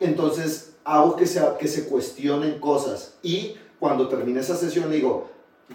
Entonces, 0.00 0.72
hago 0.86 1.16
que 1.16 1.26
se, 1.26 1.42
que 1.58 1.66
se 1.66 1.88
cuestionen 1.88 2.60
cosas. 2.60 3.14
Y 3.22 3.56
cuando 3.78 4.08
termine 4.08 4.40
esa 4.40 4.56
sesión, 4.56 4.90
digo, 4.90 5.28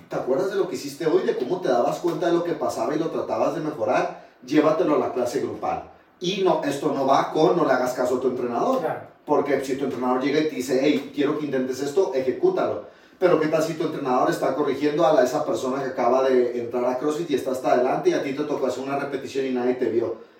¿te 0.10 0.15
acuerdas 0.15 0.50
de 0.50 0.56
lo 0.56 0.69
que 0.69 0.76
hiciste 0.76 1.06
hoy? 1.06 1.24
De 1.24 1.36
cómo 1.36 1.60
te 1.60 1.67
dabas 1.67 2.00
cuenta 2.00 2.28
de 2.28 2.34
lo 2.34 2.43
que 2.43 2.54
pasaba 2.54 2.95
y 2.95 3.00
lo 3.00 3.12
tratabas 3.12 3.54
de 3.54 3.62
mejorar. 3.62 4.26
Llévatelo 4.45 4.95
a 4.95 5.00
la 5.00 5.13
clase 5.13 5.41
grupal. 5.41 5.91
Y 6.21 6.41
no, 6.43 6.62
esto 6.63 6.93
no 6.93 7.06
va 7.06 7.32
con 7.34 7.58
no 7.58 7.65
le 7.65 7.74
hagas 7.74 7.93
caso 7.93 8.15
a 8.15 8.21
tu 8.21 8.30
entrenador. 8.30 8.80
Claro. 8.80 9.02
Porque 9.26 9.63
si 9.63 9.76
tu 9.76 9.86
entrenador 9.86 10.24
llega 10.24 10.39
y 10.39 10.50
te 10.50 10.56
dice, 10.56 10.80
hey, 10.82 11.12
quiero 11.13 11.38
que 11.38 11.45
intentes 11.45 11.82
esto, 11.82 12.13
ejecútalo. 12.13 12.86
pero 13.19 13.39
¿qué 13.39 13.47
tal 13.47 13.62
si 13.62 13.74
tu 13.74 13.84
entrenador 13.84 14.32
está 14.32 14.56
corrigiendo 14.56 15.06
a 15.06 15.13
la, 15.13 15.24
esa 15.24 15.45
persona 15.45 15.84
que 15.84 15.89
acaba 15.89 16.24
de 16.24 16.60
entrar 16.60 16.86
a 16.86 16.97
CrossFit 16.97 17.30
y 17.30 17.36
está 17.36 17.52
hasta 17.52 17.74
adelante 17.74 18.10
y 18.10 18.13
a 18.13 18.24
ti 18.24 18.34
te 18.34 18.43
tocó 18.45 18.65
hacer 18.65 18.84
una 18.84 18.97
repetición 18.97 19.45
y 19.45 19.52
nadie 19.52 19.76
te 19.76 19.86
vio? 19.89 20.30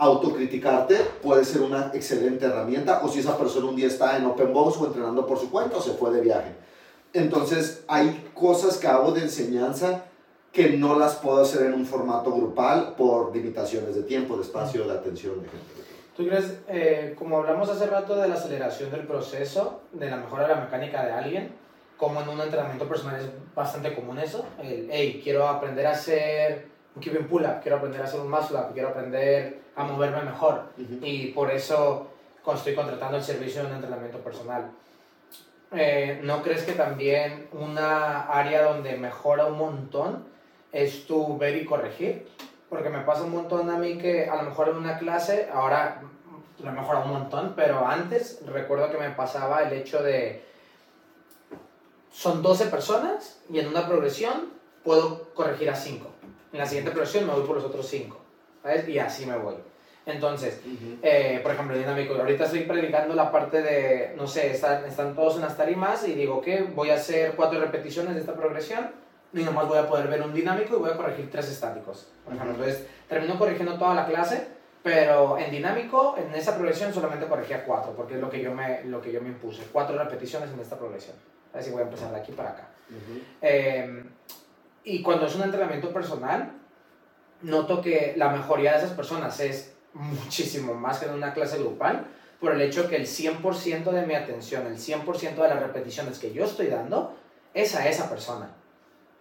Autocriticarte 0.00 0.96
puede 1.22 1.44
ser 1.44 1.60
una 1.62 1.90
excelente 1.92 2.46
herramienta 2.46 3.00
o 3.02 3.08
si 3.08 3.18
esa 3.18 3.36
persona 3.36 3.66
un 3.66 3.74
día 3.74 3.88
está 3.88 4.16
en 4.16 4.26
Open 4.26 4.52
Box 4.52 4.76
o 4.76 4.86
entrenando 4.86 5.26
por 5.26 5.38
su 5.38 5.50
cuenta 5.50 5.76
o 5.76 5.82
se 5.82 5.94
fue 5.94 6.12
de 6.12 6.20
viaje. 6.20 6.54
Entonces 7.12 7.82
hay 7.88 8.30
cosas 8.32 8.76
que 8.76 8.86
hago 8.86 9.10
de 9.10 9.22
enseñanza 9.22 10.04
que 10.52 10.70
no 10.70 10.98
las 10.98 11.16
puedo 11.16 11.42
hacer 11.42 11.66
en 11.66 11.74
un 11.74 11.84
formato 11.84 12.32
grupal 12.32 12.94
por 12.96 13.34
limitaciones 13.34 13.96
de 13.96 14.02
tiempo, 14.02 14.36
de 14.36 14.42
espacio, 14.42 14.86
de 14.86 14.92
atención, 14.92 15.42
de 15.42 15.48
gente. 15.48 15.66
¿Tú 16.16 16.26
crees, 16.26 16.58
eh, 16.68 17.14
como 17.18 17.38
hablamos 17.38 17.68
hace 17.68 17.86
rato 17.86 18.16
de 18.16 18.28
la 18.28 18.34
aceleración 18.34 18.90
del 18.90 19.06
proceso, 19.06 19.82
de 19.92 20.10
la 20.10 20.16
mejora 20.16 20.48
de 20.48 20.54
la 20.54 20.60
mecánica 20.60 21.04
de 21.04 21.12
alguien, 21.12 21.52
como 21.96 22.20
en 22.20 22.28
un 22.28 22.40
entrenamiento 22.40 22.88
personal 22.88 23.20
es 23.20 23.26
bastante 23.54 23.94
común 23.94 24.18
eso, 24.18 24.44
el, 24.62 24.88
hey, 24.90 25.20
quiero 25.22 25.48
aprender 25.48 25.86
a 25.86 25.92
hacer 25.92 26.66
un 26.94 27.02
keeping 27.02 27.26
pull-up, 27.26 27.60
quiero 27.62 27.78
aprender 27.78 28.00
a 28.00 28.04
hacer 28.04 28.20
un 28.20 28.30
muscle 28.30 28.58
up, 28.58 28.72
quiero 28.72 28.88
aprender 28.88 29.60
a 29.76 29.84
moverme 29.84 30.22
mejor, 30.22 30.64
y 30.76 31.28
por 31.28 31.50
eso 31.50 32.08
estoy 32.54 32.74
contratando 32.74 33.18
el 33.18 33.22
servicio 33.22 33.62
de 33.62 33.68
un 33.68 33.74
entrenamiento 33.74 34.18
personal. 34.18 34.70
Eh, 35.72 36.20
¿No 36.22 36.42
crees 36.42 36.62
que 36.62 36.72
también 36.72 37.48
una 37.52 38.22
área 38.22 38.62
donde 38.62 38.96
mejora 38.96 39.46
un 39.46 39.58
montón 39.58 40.24
es 40.72 41.06
tu 41.06 41.36
ver 41.36 41.56
y 41.56 41.66
corregir? 41.66 42.26
Porque 42.70 42.88
me 42.88 43.00
pasa 43.00 43.22
un 43.22 43.32
montón 43.32 43.68
a 43.70 43.76
mí 43.76 43.98
que 43.98 44.28
a 44.28 44.36
lo 44.36 44.44
mejor 44.44 44.68
en 44.68 44.76
una 44.76 44.98
clase, 44.98 45.48
ahora 45.52 46.02
lo 46.58 46.70
he 46.70 46.72
mejorado 46.72 47.04
un 47.04 47.12
montón, 47.12 47.52
pero 47.54 47.86
antes 47.86 48.40
recuerdo 48.46 48.90
que 48.90 48.98
me 48.98 49.10
pasaba 49.10 49.62
el 49.62 49.72
hecho 49.74 50.02
de, 50.02 50.44
son 52.10 52.42
12 52.42 52.66
personas 52.66 53.40
y 53.50 53.58
en 53.58 53.68
una 53.68 53.86
progresión 53.86 54.50
puedo 54.84 55.34
corregir 55.34 55.70
a 55.70 55.76
5. 55.76 56.06
En 56.52 56.58
la 56.58 56.66
siguiente 56.66 56.90
progresión 56.90 57.26
me 57.26 57.32
voy 57.32 57.46
por 57.46 57.56
los 57.56 57.64
otros 57.64 57.86
5. 57.86 58.20
¿Sabes? 58.62 58.88
Y 58.88 58.98
así 58.98 59.26
me 59.26 59.36
voy. 59.36 59.54
Entonces, 60.08 60.60
eh, 61.02 61.38
por 61.42 61.52
ejemplo, 61.52 61.76
dinámico, 61.76 62.14
ahorita 62.14 62.44
estoy 62.44 62.60
predicando 62.60 63.14
la 63.14 63.30
parte 63.30 63.60
de, 63.60 64.14
no 64.16 64.26
sé, 64.26 64.52
están, 64.52 64.86
están 64.86 65.14
todos 65.14 65.36
en 65.36 65.42
las 65.42 65.54
tarimas 65.54 66.08
y 66.08 66.14
digo 66.14 66.40
que 66.40 66.62
voy 66.62 66.88
a 66.90 66.94
hacer 66.94 67.34
cuatro 67.36 67.60
repeticiones 67.60 68.14
de 68.14 68.20
esta 68.20 68.34
progresión 68.34 68.90
y 69.34 69.42
nomás 69.42 69.68
voy 69.68 69.76
a 69.76 69.86
poder 69.86 70.08
ver 70.08 70.22
un 70.22 70.32
dinámico 70.32 70.76
y 70.76 70.78
voy 70.78 70.90
a 70.90 70.96
corregir 70.96 71.30
tres 71.30 71.50
estáticos. 71.50 72.10
Por 72.24 72.34
ejemplo, 72.34 72.54
entonces 72.54 72.86
termino 73.06 73.38
corrigiendo 73.38 73.76
toda 73.78 73.94
la 73.94 74.06
clase, 74.06 74.48
pero 74.82 75.36
en 75.36 75.50
dinámico, 75.50 76.16
en 76.16 76.34
esa 76.34 76.54
progresión 76.54 76.94
solamente 76.94 77.26
corregía 77.26 77.64
cuatro, 77.64 77.92
porque 77.94 78.14
es 78.14 78.20
lo 78.20 78.30
que 78.30 78.40
yo 78.40 78.54
me, 78.54 78.84
lo 78.84 79.02
que 79.02 79.12
yo 79.12 79.20
me 79.20 79.28
impuse, 79.28 79.64
cuatro 79.70 79.98
repeticiones 79.98 80.50
en 80.50 80.60
esta 80.60 80.78
progresión. 80.78 81.16
Así 81.52 81.70
voy 81.70 81.82
a 81.82 81.84
empezar 81.84 82.10
de 82.10 82.16
aquí 82.16 82.32
para 82.32 82.50
acá. 82.50 82.68
Em, 83.42 84.10
y 84.88 85.02
cuando 85.02 85.26
es 85.26 85.34
un 85.34 85.42
entrenamiento 85.42 85.92
personal, 85.92 86.50
noto 87.42 87.82
que 87.82 88.14
la 88.16 88.30
mejoría 88.30 88.72
de 88.72 88.78
esas 88.78 88.92
personas 88.92 89.38
es 89.40 89.74
muchísimo 89.92 90.72
más 90.72 90.98
que 90.98 91.06
en 91.06 91.12
una 91.12 91.34
clase 91.34 91.58
grupal, 91.58 92.06
por 92.40 92.52
el 92.52 92.60
hecho 92.62 92.88
que 92.88 92.96
el 92.96 93.06
100% 93.06 93.90
de 93.90 94.06
mi 94.06 94.14
atención, 94.14 94.66
el 94.66 94.78
100% 94.78 95.34
de 95.34 95.48
las 95.48 95.60
repeticiones 95.60 96.18
que 96.18 96.32
yo 96.32 96.44
estoy 96.44 96.68
dando, 96.68 97.14
es 97.52 97.74
a 97.74 97.86
esa 97.86 98.08
persona. 98.08 98.50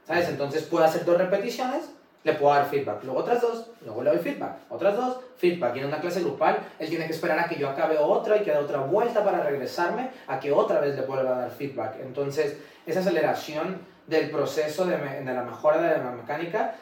¿Sabes? 0.05 0.29
Entonces 0.29 0.63
puedo 0.63 0.85
hacer 0.85 1.03
dos 1.03 1.17
repeticiones, 1.17 1.89
le 2.23 2.33
puedo 2.33 2.53
dar 2.53 2.69
feedback. 2.69 3.03
Luego 3.03 3.19
otras 3.19 3.41
dos, 3.41 3.71
luego 3.83 4.03
le 4.03 4.11
doy 4.11 4.19
feedback. 4.19 4.59
Otras 4.69 4.95
dos, 4.95 5.19
feedback. 5.35 5.75
Y 5.75 5.79
en 5.79 5.85
una 5.85 5.99
clase 5.99 6.21
grupal, 6.21 6.59
él 6.79 6.87
tiene 6.87 7.07
que 7.07 7.13
esperar 7.13 7.39
a 7.39 7.49
que 7.49 7.59
yo 7.59 7.67
acabe 7.67 7.97
otra 7.97 8.37
y 8.37 8.43
que 8.43 8.51
dé 8.51 8.57
otra 8.57 8.79
vuelta 8.79 9.21
para 9.23 9.43
regresarme 9.43 10.11
a 10.27 10.39
que 10.39 10.51
otra 10.51 10.79
vez 10.79 10.95
le 10.95 11.01
vuelva 11.01 11.35
a 11.35 11.39
dar 11.39 11.51
feedback. 11.51 11.97
Entonces, 12.01 12.57
esa 12.85 13.01
aceleración 13.01 13.96
del 14.07 14.29
proceso 14.29 14.85
de, 14.85 14.97
de 14.97 15.33
la 15.33 15.43
mejora 15.43 15.81
de 15.81 15.97
la 15.97 16.11
mecánica 16.11 16.75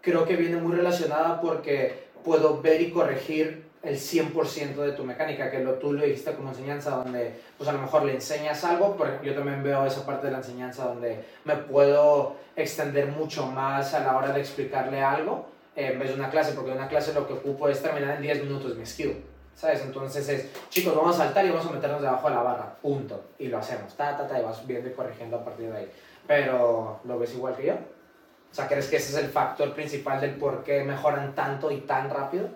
creo 0.00 0.24
que 0.24 0.36
viene 0.36 0.56
muy 0.56 0.76
relacionada 0.76 1.40
porque 1.40 2.08
puedo 2.24 2.60
ver 2.60 2.80
y 2.80 2.90
corregir 2.90 3.70
el 3.82 3.96
100% 3.96 4.74
de 4.74 4.92
tu 4.92 5.04
mecánica, 5.04 5.50
que 5.50 5.60
lo, 5.60 5.74
tú 5.74 5.94
lo 5.94 6.04
dijiste 6.04 6.34
como 6.34 6.50
enseñanza, 6.50 6.90
donde 6.90 7.40
pues 7.56 7.68
a 7.68 7.72
lo 7.72 7.78
mejor 7.78 8.02
le 8.04 8.14
enseñas 8.14 8.62
algo, 8.64 8.94
pero 8.96 9.22
yo 9.22 9.34
también 9.34 9.62
veo 9.62 9.86
esa 9.86 10.04
parte 10.04 10.26
de 10.26 10.32
la 10.32 10.38
enseñanza 10.38 10.84
donde 10.84 11.24
me 11.44 11.56
puedo 11.56 12.36
extender 12.56 13.06
mucho 13.06 13.46
más 13.46 13.94
a 13.94 14.00
la 14.00 14.16
hora 14.16 14.32
de 14.32 14.40
explicarle 14.40 15.00
algo 15.02 15.46
en 15.76 15.98
vez 15.98 16.10
de 16.10 16.14
una 16.14 16.30
clase, 16.30 16.52
porque 16.52 16.72
una 16.72 16.88
clase 16.88 17.14
lo 17.14 17.26
que 17.26 17.34
ocupo 17.34 17.68
es 17.68 17.80
terminar 17.80 18.16
en 18.16 18.22
10 18.22 18.42
minutos 18.42 18.76
mi 18.76 18.84
skill, 18.84 19.24
¿sabes? 19.54 19.80
Entonces 19.82 20.28
es, 20.28 20.46
chicos, 20.68 20.94
vamos 20.94 21.14
a 21.18 21.24
saltar 21.24 21.46
y 21.46 21.50
vamos 21.50 21.66
a 21.66 21.70
meternos 21.70 22.02
debajo 22.02 22.28
de 22.28 22.34
la 22.34 22.42
barra, 22.42 22.74
punto, 22.82 23.24
y 23.38 23.46
lo 23.46 23.58
hacemos, 23.58 23.94
ta, 23.96 24.14
ta, 24.14 24.28
ta, 24.28 24.38
y 24.38 24.42
vas 24.42 24.66
viendo 24.66 24.90
y 24.90 24.92
corrigiendo 24.92 25.38
a 25.38 25.44
partir 25.44 25.70
de 25.70 25.78
ahí. 25.78 25.90
Pero, 26.30 27.00
¿lo 27.06 27.18
ves 27.18 27.34
igual 27.34 27.56
que 27.56 27.66
yo? 27.66 27.72
O 27.72 28.54
sea, 28.54 28.68
¿crees 28.68 28.86
que 28.86 28.98
ese 28.98 29.10
es 29.10 29.24
el 29.24 29.30
factor 29.30 29.74
principal 29.74 30.20
del 30.20 30.36
por 30.36 30.62
qué 30.62 30.84
mejoran 30.84 31.34
tanto 31.34 31.72
y 31.72 31.80
tan 31.80 32.08
rápido? 32.08 32.48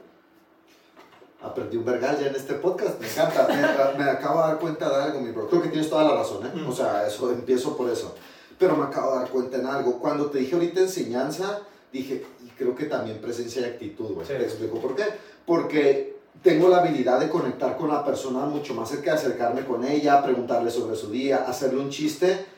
Aprendí 1.43 1.77
un 1.77 1.85
vergal 1.85 2.17
ya 2.21 2.29
en 2.29 2.37
este 2.37 2.55
podcast, 2.55 3.01
me 3.01 3.09
encanta. 3.09 3.49
me, 3.99 4.05
acabo 4.05 4.43
de 4.43 4.47
dar 4.47 4.59
cuenta 4.61 4.89
de 4.89 5.03
algo, 5.03 5.21
mi 5.21 5.33
bro. 5.33 5.49
Creo 5.49 5.61
que 5.61 5.71
tienes 5.71 5.91
toda 5.91 6.05
la 6.05 6.15
razón, 6.15 6.47
¿eh? 6.47 6.53
Mm. 6.55 6.69
O 6.69 6.73
sea, 6.73 7.05
eso, 7.05 7.33
empiezo 7.33 7.77
por 7.77 7.91
eso. 7.91 8.15
Pero 8.61 8.77
me 8.77 8.85
acabo 8.85 9.15
de 9.15 9.19
dar 9.19 9.29
cuenta 9.31 9.57
en 9.57 9.67
algo. 9.67 9.99
Cuando 9.99 10.27
te 10.27 10.39
dije 10.39 10.55
ahorita 10.55 10.79
enseñanza, 10.79 11.63
dije, 11.93 12.25
y 12.47 12.51
creo 12.51 12.77
que 12.77 12.85
también 12.85 13.21
presencia 13.21 13.63
y 13.63 13.65
actitud, 13.65 14.15
güey. 14.15 14.25
Te 14.25 14.41
explico 14.41 14.79
por 14.79 14.95
qué. 14.95 15.03
Porque 15.45 16.21
tengo 16.45 16.69
la 16.69 16.79
habilidad 16.79 17.19
de 17.19 17.29
conectar 17.29 17.77
con 17.77 17.89
la 17.89 18.05
persona 18.05 18.47
mucho 18.47 18.73
más 18.73 18.89
cerca, 18.89 19.15
acercarme 19.15 19.65
con 19.65 19.85
ella, 19.85 20.23
preguntarle 20.23 20.71
sobre 20.71 20.95
su 20.95 21.11
día, 21.11 21.39
hacerle 21.49 21.81
un 21.81 21.91
chiste 21.91 22.54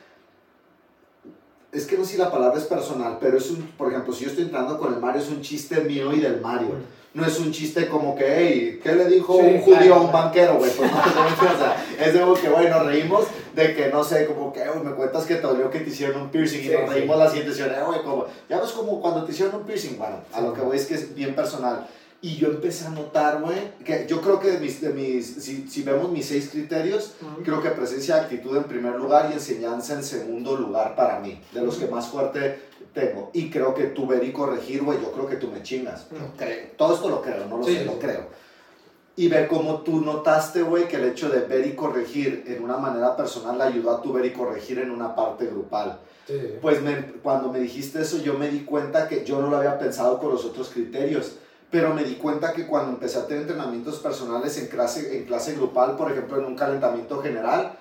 es 1.71 1.85
que 1.85 1.97
no 1.97 2.05
sé 2.05 2.13
si 2.13 2.17
la 2.17 2.31
palabra 2.31 2.57
es 2.57 2.65
personal, 2.65 3.17
pero 3.19 3.37
es 3.37 3.49
un, 3.51 3.61
por 3.77 3.89
ejemplo, 3.91 4.13
si 4.13 4.23
yo 4.23 4.29
estoy 4.29 4.45
entrando 4.45 4.77
con 4.77 4.93
el 4.93 4.99
Mario, 4.99 5.21
es 5.21 5.29
un 5.29 5.41
chiste 5.41 5.81
mío 5.81 6.13
y 6.13 6.19
del 6.19 6.41
Mario. 6.41 6.69
No 7.13 7.25
es 7.25 7.39
un 7.39 7.51
chiste 7.51 7.87
como 7.87 8.15
que, 8.15 8.25
hey, 8.27 8.79
¿qué 8.83 8.93
le 8.93 9.05
dijo 9.05 9.33
un 9.33 9.59
judío 9.59 9.95
a 9.95 10.01
un 10.01 10.11
banquero, 10.11 10.57
güey? 10.57 10.69
Pues 10.69 10.91
no, 10.91 10.97
o 10.97 11.57
sea, 11.57 11.85
es 11.99 12.15
algo 12.15 12.35
que, 12.35 12.47
güey, 12.47 12.69
nos 12.69 12.85
reímos 12.85 13.25
de 13.55 13.73
que, 13.73 13.89
no 13.89 14.03
sé, 14.03 14.27
como 14.27 14.53
que, 14.53 14.63
güey, 14.67 14.83
me 14.83 14.91
cuentas 14.91 15.25
que 15.25 15.35
te 15.35 15.41
dolió 15.41 15.69
que 15.71 15.79
te 15.79 15.89
hicieron 15.89 16.21
un 16.21 16.29
piercing 16.29 16.65
y 16.65 16.69
nos 16.69 16.89
reímos 16.89 17.17
la 17.17 17.29
siguiente 17.29 17.59
eh, 17.59 17.83
güey, 17.85 18.03
como, 18.03 18.25
ya 18.47 18.59
ves 18.59 18.71
como 18.71 19.01
cuando 19.01 19.23
te 19.23 19.31
hicieron 19.31 19.55
un 19.55 19.65
piercing, 19.65 19.97
bueno, 19.97 20.17
a 20.31 20.41
lo 20.41 20.53
que 20.53 20.61
voy 20.61 20.77
es 20.77 20.85
que 20.85 20.93
es 20.93 21.15
bien 21.15 21.33
personal. 21.33 21.87
Y 22.19 22.37
yo 22.37 22.47
empecé 22.47 22.87
a 22.87 22.89
notar, 22.89 23.41
güey, 23.41 23.75
que 23.85 24.07
yo 24.09 24.21
creo 24.21 24.39
que 24.39 24.51
de 24.51 24.59
mis, 24.59 24.81
de 24.81 24.89
mis 24.89 25.35
si, 25.35 25.67
si, 25.67 25.83
vemos 25.83 26.11
mis 26.11 26.25
seis 26.25 26.49
criterios, 26.49 27.13
creo 27.43 27.61
que 27.61 27.69
presencia 27.69 28.15
de 28.15 28.21
actitud 28.21 28.57
en 28.57 28.63
primer 28.63 28.95
lugar 28.95 29.29
y 29.29 29.33
enseñanza 29.33 29.93
en 29.93 30.03
segundo 30.03 30.55
lugar 30.55 30.95
para 30.95 31.19
mí, 31.19 31.39
de 31.51 31.61
los 31.61 31.77
que 31.77 31.85
más 31.85 32.07
fuerte 32.07 32.59
tengo. 32.93 33.29
Y 33.33 33.51
creo 33.51 33.75
que 33.75 33.85
tú 33.85 34.07
ver 34.07 34.23
y 34.23 34.31
corregir, 34.31 34.81
güey, 34.81 34.99
yo 34.99 35.11
creo 35.11 35.27
que 35.27 35.35
tú 35.35 35.47
me 35.51 35.61
chingas. 35.61 36.07
Todo 36.75 36.95
esto 36.95 37.07
lo 37.07 37.21
creo, 37.21 37.45
no 37.45 37.59
lo 37.59 37.63
sé, 37.63 37.85
lo 37.85 37.99
creo. 37.99 38.29
Y 39.15 39.27
ver 39.27 39.47
cómo 39.47 39.81
tú 39.81 40.01
notaste, 40.01 40.63
güey, 40.63 40.87
que 40.87 40.95
el 40.95 41.05
hecho 41.05 41.29
de 41.29 41.41
ver 41.41 41.67
y 41.67 41.75
corregir 41.75 42.45
en 42.47 42.63
una 42.63 42.77
manera 42.77 43.15
personal 43.15 43.61
ayudó 43.61 43.91
a 43.91 44.01
tu 44.01 44.11
ver 44.13 44.25
y 44.25 44.31
corregir 44.31 44.79
en 44.79 44.89
una 44.89 45.15
parte 45.15 45.45
grupal. 45.45 45.99
Pues 46.61 46.79
cuando 47.21 47.51
me 47.51 47.59
dijiste 47.59 48.01
eso, 48.01 48.17
yo 48.17 48.33
me 48.33 48.49
di 48.49 48.61
cuenta 48.61 49.07
que 49.07 49.23
yo 49.23 49.39
no 49.39 49.49
lo 49.49 49.57
había 49.57 49.77
pensado 49.77 50.19
con 50.19 50.31
los 50.31 50.43
otros 50.45 50.69
criterios 50.69 51.37
pero 51.69 51.93
me 51.93 52.03
di 52.03 52.15
cuenta 52.15 52.53
que 52.53 52.65
cuando 52.65 52.91
empecé 52.91 53.19
a 53.19 53.27
tener 53.27 53.41
entrenamientos 53.41 53.99
personales 53.99 54.57
en 54.57 54.67
clase, 54.67 55.17
en 55.17 55.25
clase 55.25 55.55
grupal, 55.55 55.97
por 55.97 56.11
ejemplo, 56.11 56.37
en 56.37 56.45
un 56.45 56.55
calentamiento 56.55 57.21
general, 57.21 57.73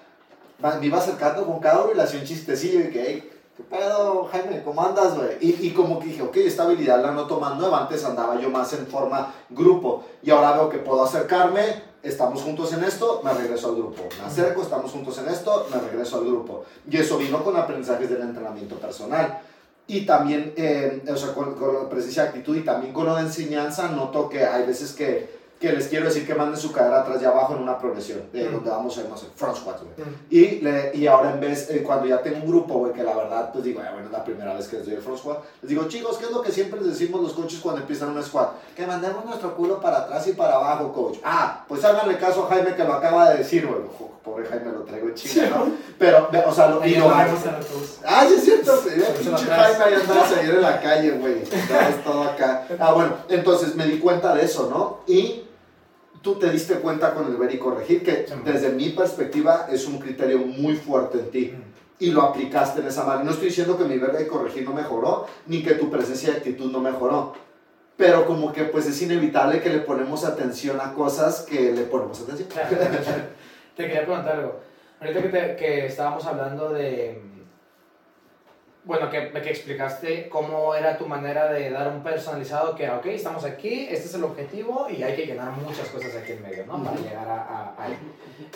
me 0.80 0.86
iba 0.86 0.98
acercando 0.98 1.46
con 1.46 1.60
cada 1.60 1.84
un 1.84 2.24
chistecillo 2.24 2.80
y 2.80 2.90
que, 2.90 3.04
hey, 3.06 3.30
¿qué 3.56 3.62
pedo, 3.62 4.28
Jaime? 4.32 4.62
¿Cómo 4.64 4.82
andas, 4.82 5.14
güey? 5.14 5.36
Y, 5.40 5.68
y, 5.68 5.70
como 5.72 6.00
que 6.00 6.06
dije, 6.06 6.22
ok, 6.22 6.36
esta 6.38 6.64
habilidad 6.64 7.00
la 7.00 7.12
noto 7.12 7.38
más 7.38 7.56
nueva. 7.56 7.82
Antes 7.82 8.04
andaba 8.04 8.40
yo 8.40 8.50
más 8.50 8.72
en 8.72 8.86
forma 8.86 9.32
grupo 9.50 10.04
y 10.22 10.30
ahora 10.30 10.52
veo 10.52 10.68
que 10.68 10.78
puedo 10.78 11.04
acercarme, 11.04 11.82
estamos 12.02 12.42
juntos 12.42 12.72
en 12.72 12.82
esto, 12.82 13.20
me 13.22 13.32
regreso 13.34 13.68
al 13.68 13.76
grupo. 13.76 14.02
Me 14.18 14.26
acerco, 14.26 14.62
estamos 14.62 14.90
juntos 14.90 15.18
en 15.18 15.28
esto, 15.28 15.68
me 15.70 15.78
regreso 15.78 16.16
al 16.16 16.24
grupo. 16.24 16.64
Y 16.90 16.96
eso 16.96 17.18
vino 17.18 17.44
con 17.44 17.56
aprendizajes 17.56 18.10
del 18.10 18.22
entrenamiento 18.22 18.76
personal 18.76 19.40
y 19.88 20.04
también, 20.04 20.52
eh, 20.56 21.02
o 21.08 21.16
sea, 21.16 21.32
con, 21.32 21.54
con, 21.54 21.88
presencia 21.88 22.24
actitud 22.24 22.56
y 22.56 22.62
también 22.62 22.92
con 22.92 23.06
lo 23.06 23.14
de 23.14 23.22
enseñanza, 23.22 23.88
noto 23.88 24.28
que 24.28 24.44
hay 24.44 24.66
veces 24.66 24.92
que 24.92 25.35
que 25.58 25.72
les 25.72 25.88
quiero 25.88 26.06
decir 26.06 26.26
que 26.26 26.34
manden 26.34 26.58
su 26.60 26.70
cadera 26.70 27.00
atrás 27.00 27.20
y 27.22 27.24
abajo 27.24 27.54
en 27.54 27.62
una 27.62 27.78
progresión, 27.78 28.20
de 28.32 28.48
donde 28.50 28.68
vamos 28.68 28.96
a 28.96 29.00
ir, 29.00 29.08
no 29.08 29.16
sé, 29.16 29.26
front 29.34 29.56
squat, 29.56 29.80
güey. 29.82 30.08
y, 30.28 30.60
le, 30.60 30.90
y 30.94 31.06
ahora 31.06 31.32
en 31.32 31.40
vez, 31.40 31.70
eh, 31.70 31.82
cuando 31.82 32.06
ya 32.06 32.20
tengo 32.22 32.38
un 32.38 32.46
grupo, 32.46 32.74
güey, 32.74 32.92
que 32.92 33.02
la 33.02 33.16
verdad, 33.16 33.50
pues 33.52 33.64
digo, 33.64 33.80
bueno, 33.80 34.06
es 34.06 34.12
la 34.12 34.22
primera 34.22 34.52
vez 34.52 34.68
que 34.68 34.76
les 34.76 34.86
doy 34.86 34.94
el 34.96 35.00
front 35.00 35.18
squat, 35.18 35.38
les 35.62 35.70
digo, 35.70 35.88
chicos, 35.88 36.18
¿qué 36.18 36.26
es 36.26 36.30
lo 36.30 36.42
que 36.42 36.52
siempre 36.52 36.78
les 36.80 36.90
decimos 36.90 37.22
los 37.22 37.32
coaches 37.32 37.60
cuando 37.60 37.80
empiezan 37.80 38.10
un 38.10 38.22
squat? 38.22 38.50
Que 38.74 38.86
mandemos 38.86 39.24
nuestro 39.24 39.56
culo 39.56 39.80
para 39.80 40.00
atrás 40.00 40.26
y 40.26 40.32
para 40.32 40.56
abajo, 40.56 40.92
coach. 40.92 41.18
Ah, 41.24 41.64
pues 41.66 41.82
háganle 41.84 42.18
caso 42.18 42.44
a 42.44 42.48
Jaime 42.50 42.74
que 42.74 42.84
lo 42.84 42.92
acaba 42.92 43.30
de 43.30 43.38
decir, 43.38 43.66
güey. 43.66 43.80
Pobre 44.22 44.44
Jaime 44.44 44.72
lo 44.72 44.80
traigo 44.80 45.08
en 45.08 45.14
chinga, 45.14 45.50
¿no? 45.50 45.68
Pero, 45.98 46.28
o 46.46 46.52
sea, 46.52 46.68
lo, 46.68 46.84
y 46.84 46.96
lo 46.96 47.08
Ah, 47.08 48.26
sí 48.28 48.34
es 48.34 48.44
cierto, 48.44 48.72
Jaime 48.82 49.84
ahí 49.84 49.94
andaba 49.94 50.22
a 50.24 50.28
seguir 50.28 50.54
en 50.54 50.62
la 50.62 50.80
calle, 50.80 51.12
güey. 51.12 51.44
todo 52.04 52.24
acá. 52.24 52.66
Ah, 52.78 52.92
bueno, 52.92 53.12
entonces 53.28 53.76
me 53.76 53.86
di 53.86 53.98
cuenta 54.00 54.34
de 54.34 54.44
eso, 54.44 54.68
¿no? 54.68 54.98
Y 55.06 55.44
tú 56.26 56.34
te 56.34 56.50
diste 56.50 56.74
cuenta 56.80 57.14
con 57.14 57.28
el 57.28 57.36
ver 57.36 57.54
y 57.54 57.58
corregir 57.58 58.02
que 58.02 58.26
desde 58.44 58.70
mi 58.70 58.88
perspectiva 58.88 59.68
es 59.70 59.86
un 59.86 60.00
criterio 60.00 60.38
muy 60.38 60.74
fuerte 60.74 61.20
en 61.20 61.30
ti. 61.30 61.54
y 62.00 62.10
lo 62.10 62.22
aplicaste 62.22 62.80
en 62.80 62.88
esa 62.88 63.04
manera. 63.04 63.22
No 63.22 63.30
estoy 63.30 63.46
diciendo 63.46 63.78
que 63.78 63.84
mi 63.84 63.96
verga 63.96 64.20
y 64.20 64.26
corregir 64.26 64.64
no 64.64 64.74
mejoró, 64.74 65.28
ni 65.46 65.62
que 65.62 65.74
tu 65.74 65.88
presencia 65.88 66.30
y 66.30 66.36
actitud 66.38 66.72
no 66.72 66.80
mejoró. 66.80 67.34
Pero 67.96 68.26
como 68.26 68.52
que 68.52 68.64
pues 68.64 68.86
es 68.86 69.00
inevitable 69.02 69.62
que 69.62 69.70
le 69.70 69.78
ponemos 69.78 70.24
atención 70.24 70.80
a 70.80 70.94
cosas 70.94 71.42
que 71.42 71.72
le 71.72 71.82
ponemos 71.82 72.20
atención. 72.20 72.48
te 73.76 73.86
quería 73.86 74.04
preguntar 74.04 74.40
algo. 74.40 74.60
Ahorita 75.00 75.22
que, 75.22 75.28
te, 75.28 75.56
que 75.56 75.86
estábamos 75.86 76.26
hablando 76.26 76.70
de 76.70 77.22
bueno, 78.86 79.10
que, 79.10 79.32
que 79.32 79.50
explicaste 79.50 80.28
cómo 80.28 80.72
era 80.72 80.96
tu 80.96 81.06
manera 81.06 81.50
de 81.50 81.70
dar 81.70 81.88
un 81.88 82.04
personalizado, 82.04 82.76
que, 82.76 82.88
ok, 82.88 83.06
estamos 83.06 83.44
aquí, 83.44 83.88
este 83.90 84.06
es 84.06 84.14
el 84.14 84.22
objetivo 84.22 84.86
y 84.88 85.02
hay 85.02 85.16
que 85.16 85.26
llenar 85.26 85.50
muchas 85.50 85.88
cosas 85.88 86.14
aquí 86.14 86.32
en 86.32 86.42
medio, 86.42 86.64
¿no? 86.66 86.82
Para 86.84 86.96
llegar 86.96 87.28
a, 87.28 87.74
ahí. 87.76 87.98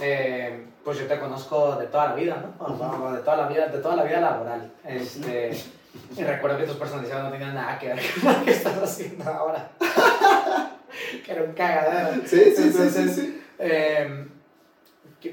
Eh, 0.00 0.66
pues 0.84 1.00
yo 1.00 1.08
te 1.08 1.18
conozco 1.18 1.74
de 1.74 1.86
toda 1.88 2.10
la 2.10 2.14
vida, 2.14 2.36
¿no? 2.56 3.12
De 3.12 3.22
toda 3.22 3.36
la 3.38 3.48
vida, 3.48 3.66
de 3.66 3.78
toda 3.80 3.96
la 3.96 4.04
vida 4.04 4.20
laboral. 4.20 4.72
Este, 4.84 5.50
y 6.16 6.22
recuerdo 6.22 6.58
que 6.58 6.64
tus 6.64 6.76
personalizados 6.76 7.24
no 7.24 7.32
tenían 7.32 7.54
nada 7.54 7.76
que 7.76 7.88
ver 7.88 8.00
con 8.22 8.32
lo 8.32 8.44
que 8.44 8.52
estás 8.52 8.78
haciendo 8.78 9.28
ahora. 9.28 9.68
que 11.26 11.32
era 11.32 11.42
un 11.42 11.52
cagadero. 11.54 12.22
Sí, 12.24 12.54
sí, 12.56 12.72
sí, 12.72 12.88
sí. 12.88 13.08
sí. 13.08 13.42
Eh, 13.58 14.28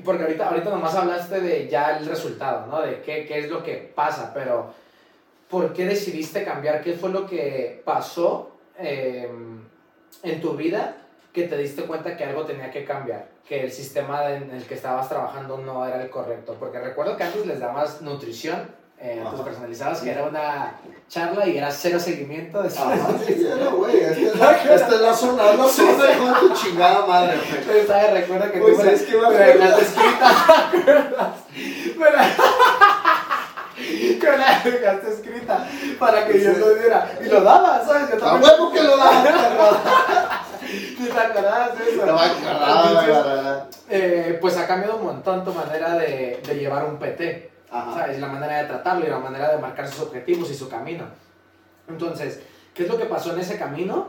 porque 0.03 0.23
ahorita, 0.23 0.49
ahorita 0.49 0.71
nomás 0.71 0.95
hablaste 0.95 1.39
de 1.39 1.69
ya 1.69 1.97
el 1.97 2.07
resultado, 2.07 2.65
¿no? 2.65 2.81
De 2.81 2.99
qué, 3.01 3.27
qué 3.27 3.39
es 3.39 3.49
lo 3.49 3.61
que 3.63 3.93
pasa, 3.95 4.31
pero 4.33 4.73
¿por 5.49 5.73
qué 5.73 5.85
decidiste 5.85 6.43
cambiar? 6.43 6.81
¿Qué 6.81 6.93
fue 6.93 7.09
lo 7.09 7.25
que 7.25 7.81
pasó 7.85 8.51
em, 8.77 9.61
en 10.23 10.41
tu 10.41 10.55
vida 10.55 10.97
que 11.33 11.43
te 11.43 11.57
diste 11.57 11.83
cuenta 11.83 12.17
que 12.17 12.23
algo 12.23 12.45
tenía 12.45 12.71
que 12.71 12.83
cambiar? 12.83 13.27
Que 13.47 13.63
el 13.63 13.71
sistema 13.71 14.29
en 14.31 14.51
el 14.51 14.63
que 14.65 14.73
estabas 14.73 15.07
trabajando 15.07 15.57
no 15.57 15.85
era 15.85 16.01
el 16.01 16.09
correcto. 16.09 16.55
Porque 16.59 16.79
recuerdo 16.79 17.15
que 17.15 17.23
antes 17.23 17.45
les 17.45 17.59
dabas 17.59 18.01
nutrición 18.01 18.67
eh, 18.99 19.23
tus 19.29 19.41
personalizados, 19.41 19.99
que 19.99 20.09
era 20.09 20.23
una 20.23 20.73
charla 21.07 21.47
y 21.47 21.55
era 21.55 21.69
cero 21.69 21.99
seguimiento 21.99 22.63
de 22.63 22.69
Ah, 22.79 22.95
sí, 23.27 23.47
güey. 23.75 23.97
Esta 23.97 24.65
es 24.65 25.01
la, 25.01 25.13
zona, 25.13 25.53
la 25.53 25.67
zona, 25.67 26.03
de 26.03 26.15
tu 26.39 26.53
chingada 26.55 27.05
madre, 27.05 27.37
güey. 27.37 28.11
Recuerda 28.11 28.51
que 28.51 28.59
pues 28.59 28.77
tú 28.77 28.83
es 28.87 29.03
que 29.03 29.17
me 29.17 29.55
la 29.55 29.77
escrita, 29.77 31.35
con 34.21 34.39
la 34.39 34.61
dejaste 34.63 35.09
escrita 35.09 35.67
para 35.99 36.25
que 36.25 36.41
yo 36.41 36.53
lo 36.53 36.75
diera. 36.75 37.11
Y 37.23 37.29
lo 37.29 37.41
daba, 37.41 37.83
¿sabes? 37.85 38.09
Yo 38.11 38.17
también. 38.17 38.51
Huevo 38.51 38.71
que 38.71 38.83
lo 38.83 38.97
daba. 38.97 40.43
¿Te 40.97 41.19
acordabas 41.19 41.77
de 41.77 41.91
eso? 41.91 42.05
No 42.05 42.15
me 42.15 43.67
eh, 43.89 44.37
pues 44.41 44.57
ha 44.57 44.67
cambiado 44.67 44.97
un 44.97 45.05
montón 45.05 45.43
tu 45.43 45.53
manera 45.53 45.93
de, 45.95 46.41
de 46.45 46.55
llevar 46.55 46.85
un 46.85 46.97
PT. 46.97 47.51
¿Sabes? 47.69 48.19
La 48.19 48.27
manera 48.27 48.61
de 48.61 48.63
tratarlo 48.63 49.05
y 49.05 49.09
la 49.09 49.19
manera 49.19 49.51
de 49.51 49.57
marcar 49.57 49.87
sus 49.87 50.01
objetivos 50.01 50.49
y 50.49 50.55
su 50.55 50.69
camino. 50.69 51.03
Entonces, 51.87 52.41
¿qué 52.73 52.83
es 52.83 52.89
lo 52.89 52.97
que 52.97 53.05
pasó 53.05 53.33
en 53.33 53.39
ese 53.39 53.57
camino 53.57 54.07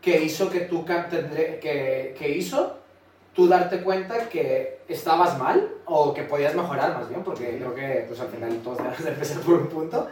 que 0.00 0.22
hizo 0.22 0.50
que 0.50 0.60
tú 0.60 0.84
que, 0.84 2.14
que 2.18 2.28
hizo 2.30 2.77
tú 3.38 3.46
darte 3.46 3.82
cuenta 3.82 4.28
que 4.28 4.80
estabas 4.88 5.38
mal 5.38 5.70
o 5.84 6.12
que 6.12 6.24
podías 6.24 6.56
mejorar 6.56 6.98
más 6.98 7.08
bien, 7.08 7.22
porque 7.22 7.56
creo 7.56 7.72
que 7.72 8.04
pues, 8.08 8.18
al 8.18 8.26
final 8.26 8.50
todos 8.64 8.78
debes 8.78 9.04
de 9.04 9.10
empezar 9.10 9.40
por 9.42 9.54
un 9.54 9.68
punto. 9.68 10.08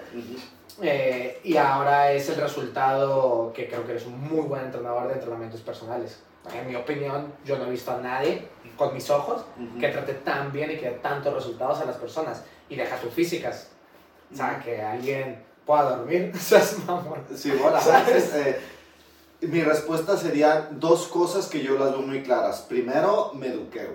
Eh, 0.81 1.41
y 1.43 1.57
ahora 1.57 2.13
es 2.13 2.29
el 2.29 2.37
resultado 2.37 3.53
que 3.53 3.67
creo 3.67 3.85
que 3.85 3.91
eres 3.91 4.07
un 4.07 4.21
muy 4.21 4.43
buen 4.43 4.67
entrenador 4.67 5.09
de 5.09 5.15
entrenamientos 5.15 5.61
personales. 5.63 6.21
En 6.55 6.69
mi 6.69 6.77
opinión, 6.77 7.33
yo 7.45 7.59
no 7.59 7.67
he 7.67 7.71
visto 7.71 7.91
a 7.91 7.99
nadie 7.99 8.47
con 8.77 8.95
mis 8.95 9.11
ojos 9.11 9.45
que 9.81 9.89
trate 9.89 10.15
tan 10.15 10.53
bien 10.53 10.71
y 10.71 10.77
que 10.77 10.91
dé 10.91 10.99
tantos 10.99 11.35
resultados 11.35 11.81
a 11.81 11.85
las 11.85 11.97
personas. 11.97 12.45
Y 12.69 12.77
deja 12.77 12.95
tus 12.99 13.13
físicas. 13.13 13.71
O 14.33 14.37
sea, 14.37 14.61
que 14.65 14.81
alguien 14.81 15.43
pueda 15.65 15.97
dormir. 15.97 16.31
O 16.37 16.39
sea, 16.39 16.61
es 16.61 16.79
mamón. 16.87 17.25
Sí, 17.35 17.51
bueno, 17.61 17.77
eh, 17.77 18.61
mi 19.49 19.63
respuesta 19.63 20.17
sería 20.17 20.69
dos 20.73 21.07
cosas 21.09 21.47
que 21.47 21.63
yo 21.63 21.79
las 21.79 21.93
veo 21.93 22.03
muy 22.03 22.23
claras. 22.23 22.63
Primero, 22.63 23.33
me 23.35 23.49
eduqué. 23.49 23.89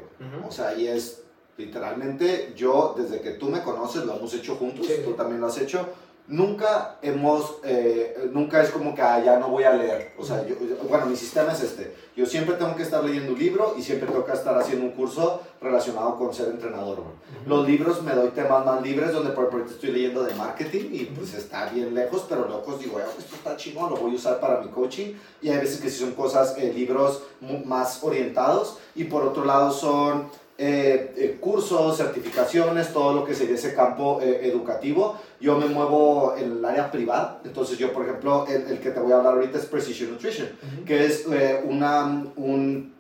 O 0.48 0.52
sea, 0.52 0.76
y 0.76 0.88
es 0.88 1.24
literalmente 1.58 2.54
yo, 2.56 2.96
desde 2.98 3.22
que 3.22 3.32
tú 3.32 3.50
me 3.50 3.62
conoces, 3.62 4.06
lo 4.06 4.16
hemos 4.16 4.34
hecho 4.34 4.56
juntos, 4.56 4.88
tú 5.06 5.14
también 5.14 5.42
lo 5.42 5.48
has 5.48 5.58
hecho 5.58 5.86
nunca 6.32 6.98
hemos, 7.02 7.58
eh, 7.63 8.30
nunca 8.32 8.63
es 8.63 8.70
como 8.70 8.96
que 8.96 9.02
ah, 9.02 9.22
ya 9.24 9.38
no 9.38 9.50
voy 9.50 9.65
a 9.65 9.74
leer. 9.74 10.13
O 10.17 10.24
sea, 10.24 10.48
yo, 10.48 10.56
bueno, 10.89 11.06
mi 11.06 11.15
sistema 11.15 11.52
es 11.52 11.62
este. 11.62 11.94
Yo 12.15 12.26
siempre 12.26 12.56
tengo 12.56 12.76
que 12.76 12.84
estar 12.84 13.04
leyendo 13.04 13.34
un 13.34 13.39
libro 13.39 13.76
y 13.78 13.82
siempre 13.82 14.08
tengo 14.08 14.26
que 14.26 14.32
estar 14.32 14.58
haciendo 14.58 14.86
un 14.86 14.91
curso 14.91 15.41
relacionado 15.62 16.17
con 16.17 16.34
ser 16.34 16.48
entrenador. 16.48 17.04
Los 17.46 17.67
libros 17.67 18.02
me 18.02 18.13
doy 18.13 18.30
temas 18.30 18.65
más 18.65 18.82
libres 18.82 19.12
donde 19.12 19.32
por 19.32 19.48
ejemplo 19.48 19.70
estoy 19.70 19.91
leyendo 19.91 20.24
de 20.24 20.34
marketing 20.36 20.89
y 20.91 21.06
pues 21.06 21.34
está 21.34 21.70
bien 21.70 21.94
lejos, 21.94 22.26
pero 22.28 22.48
locos 22.48 22.80
digo, 22.80 23.00
esto 23.00 23.36
está 23.36 23.58
chingón, 23.58 23.89
lo 23.89 23.98
voy 23.98 24.13
a 24.13 24.15
usar 24.15 24.39
para 24.39 24.62
mi 24.62 24.70
coaching. 24.70 25.13
Y 25.41 25.50
hay 25.50 25.58
veces 25.58 25.82
que 25.82 25.89
sí 25.89 26.00
son 26.00 26.13
cosas, 26.13 26.56
eh, 26.58 26.72
libros 26.74 27.24
más 27.65 28.04
orientados. 28.04 28.78
Y 28.96 29.04
por 29.06 29.24
otro 29.24 29.44
lado 29.44 29.72
son 29.72 30.30
eh, 30.63 31.15
eh, 31.17 31.38
cursos, 31.39 31.97
certificaciones, 31.97 32.93
todo 32.93 33.15
lo 33.15 33.26
que 33.26 33.34
sería 33.34 33.56
ese 33.56 33.74
campo 33.74 34.19
eh, 34.21 34.41
educativo. 34.43 35.19
Yo 35.39 35.58
me 35.58 35.65
muevo 35.65 36.36
en 36.38 36.52
el 36.52 36.63
área 36.63 36.91
privada, 36.91 37.41
entonces 37.43 37.80
yo, 37.80 37.91
por 37.91 38.04
ejemplo, 38.04 38.45
el, 38.45 38.80
que 38.80 38.91
te 38.91 39.00
voy 39.00 39.12
a 39.12 39.15
hablar 39.15 39.34
ahorita 39.34 39.58
es 39.58 39.65
Precision 39.65 40.12
Nutrition, 40.12 40.50
que 40.86 41.04
es, 41.04 41.26
una, 41.63 42.06
un, 42.36 42.93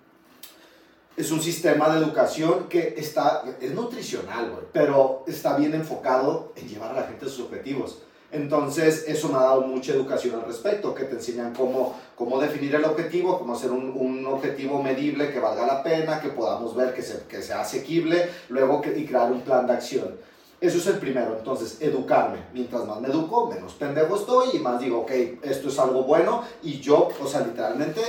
es 1.15 1.31
un 1.31 1.39
sistema 1.39 1.93
de 1.93 1.99
educación 2.03 2.67
que 2.67 2.95
está, 2.97 3.43
es 3.61 3.75
nutricional, 3.75 4.67
pero 4.73 5.23
está 5.27 5.55
bien 5.55 5.75
enfocado 5.75 6.53
en 6.55 6.67
llevar 6.67 6.93
a 6.93 7.01
la 7.01 7.03
gente 7.03 7.27
a 7.27 7.29
sus 7.29 7.41
objetivos. 7.41 7.99
Entonces, 8.31 9.05
eso 9.07 9.27
me 9.27 9.37
ha 9.37 9.41
dado 9.41 9.61
mucha 9.61 9.93
educación 9.93 10.35
al 10.35 10.45
respecto, 10.45 10.95
que 10.95 11.03
te 11.03 11.15
enseñan 11.15 11.53
cómo, 11.53 11.99
cómo 12.15 12.39
definir 12.39 12.73
el 12.75 12.85
objetivo, 12.85 13.37
cómo 13.37 13.53
hacer 13.53 13.71
un, 13.71 13.91
un, 13.95 14.25
objetivo 14.25 14.81
medible 14.81 15.31
que 15.31 15.39
valga 15.39 15.67
la 15.67 15.83
pena, 15.83 16.21
que 16.21 16.29
podamos 16.29 16.75
ver 16.75 16.93
que, 16.93 17.01
se, 17.01 17.23
que 17.27 17.41
sea 17.41 17.61
asequible, 17.61 18.29
luego 18.49 18.81
y 18.95 19.05
crear 19.05 19.31
un 19.31 19.41
plan 19.41 19.67
de 19.67 19.73
acción. 19.73 20.15
Eso 20.61 20.77
es 20.77 20.87
el 20.87 20.99
primero, 20.99 21.35
entonces, 21.37 21.81
educarme. 21.81 22.37
Mientras 22.53 22.85
más 22.85 23.01
me 23.01 23.09
educo, 23.09 23.47
menos 23.47 23.73
pendejo 23.73 24.15
estoy 24.15 24.49
y 24.53 24.59
más 24.59 24.79
digo, 24.79 24.99
ok, 24.99 25.11
esto 25.41 25.69
es 25.69 25.79
algo 25.79 26.03
bueno 26.03 26.43
y 26.61 26.79
yo, 26.79 27.09
o 27.19 27.27
sea, 27.27 27.41
literalmente 27.41 27.99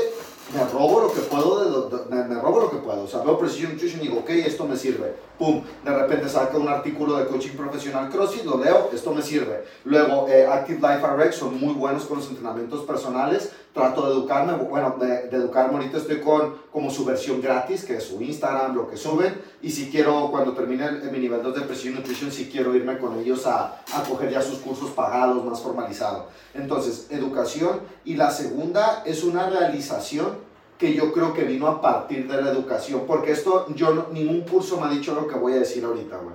me 0.55 0.65
robo 0.65 1.01
lo 1.01 1.13
que 1.13 1.21
puedo, 1.21 1.89
de, 1.89 2.25
me, 2.27 2.35
robo 2.35 2.61
lo 2.61 2.71
que 2.71 2.77
puedo. 2.77 3.05
O 3.05 3.09
sea, 3.09 3.23
veo 3.23 3.39
Precision 3.39 3.73
Nutrition 3.73 4.01
y 4.01 4.09
digo, 4.09 4.21
ok, 4.21 4.31
esto 4.31 4.67
me 4.67 4.77
sirve. 4.77 5.15
Pum, 5.39 5.63
de 5.85 5.91
repente 5.91 6.29
saca 6.29 6.57
un 6.59 6.69
artículo 6.69 7.17
de 7.17 7.27
coaching 7.27 7.57
profesional 7.57 8.11
CrossFit, 8.11 8.45
lo 8.45 8.63
leo, 8.63 8.91
esto 8.93 9.15
me 9.15 9.23
sirve. 9.23 9.65
Luego, 9.85 10.29
eh, 10.29 10.47
Active 10.47 10.79
Life 10.81 11.07
RX 11.07 11.37
son 11.37 11.59
muy 11.59 11.73
buenos 11.73 12.05
con 12.05 12.19
los 12.19 12.29
entrenamientos 12.29 12.85
personales. 12.85 13.51
Trato 13.73 14.07
de 14.07 14.13
educarme, 14.13 14.53
bueno, 14.53 14.97
de, 15.01 15.35
educarme 15.35 15.77
ahorita 15.77 15.97
estoy 15.97 16.21
con 16.21 16.55
como 16.71 16.91
su 16.91 17.07
versión 17.07 17.41
gratis, 17.41 17.85
que 17.85 17.97
es 17.97 18.05
su 18.05 18.21
Instagram, 18.21 18.75
lo 18.75 18.91
que 18.91 18.99
suben. 18.99 19.35
Y 19.63 19.71
si 19.71 19.91
quiero, 19.91 20.31
cuando 20.31 20.53
termine 20.53 20.91
mi 21.11 21.19
nivel 21.19 21.43
2 21.43 21.55
de 21.55 21.61
Precision 21.63 21.95
Nutrition, 21.95 22.31
si 22.31 22.51
quiero 22.51 22.75
irme 22.75 22.99
con 22.99 23.19
ellos 23.19 23.47
a, 23.47 23.83
a 23.95 24.03
coger 24.07 24.31
ya 24.31 24.43
sus 24.43 24.59
cursos 24.59 24.91
pagados, 24.91 25.43
más 25.45 25.61
formalizados. 25.61 26.27
Entonces, 26.53 27.07
educación. 27.11 27.81
Y 28.05 28.17
la 28.17 28.31
segunda 28.31 29.03
es 29.07 29.25
una 29.25 29.49
realización 29.49 30.42
que 30.83 30.95
yo 30.95 31.13
creo 31.13 31.33
que 31.33 31.45
vino 31.45 31.69
a 31.69 31.81
partir 31.81 32.27
de 32.27 32.43
la 32.43 32.51
educación, 32.51 33.05
porque 33.07 33.31
esto, 33.31 33.73
yo 33.73 34.09
ningún 34.11 34.41
curso 34.41 34.81
me 34.81 34.89
ha 34.89 34.91
dicho 34.91 35.15
lo 35.15 35.29
que 35.29 35.37
voy 35.37 35.53
a 35.53 35.61
decir 35.61 35.85
ahorita, 35.85 36.17
güey. 36.17 36.35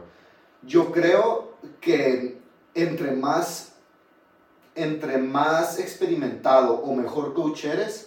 Yo 0.63 0.93
creo 0.93 1.57
que 1.81 2.39
entre 2.73 3.11
más, 3.11 3.73
entre 4.73 5.17
más 5.17 5.79
experimentado 5.79 6.75
o 6.75 6.95
mejor 6.95 7.33
coach 7.33 7.65
eres, 7.65 8.06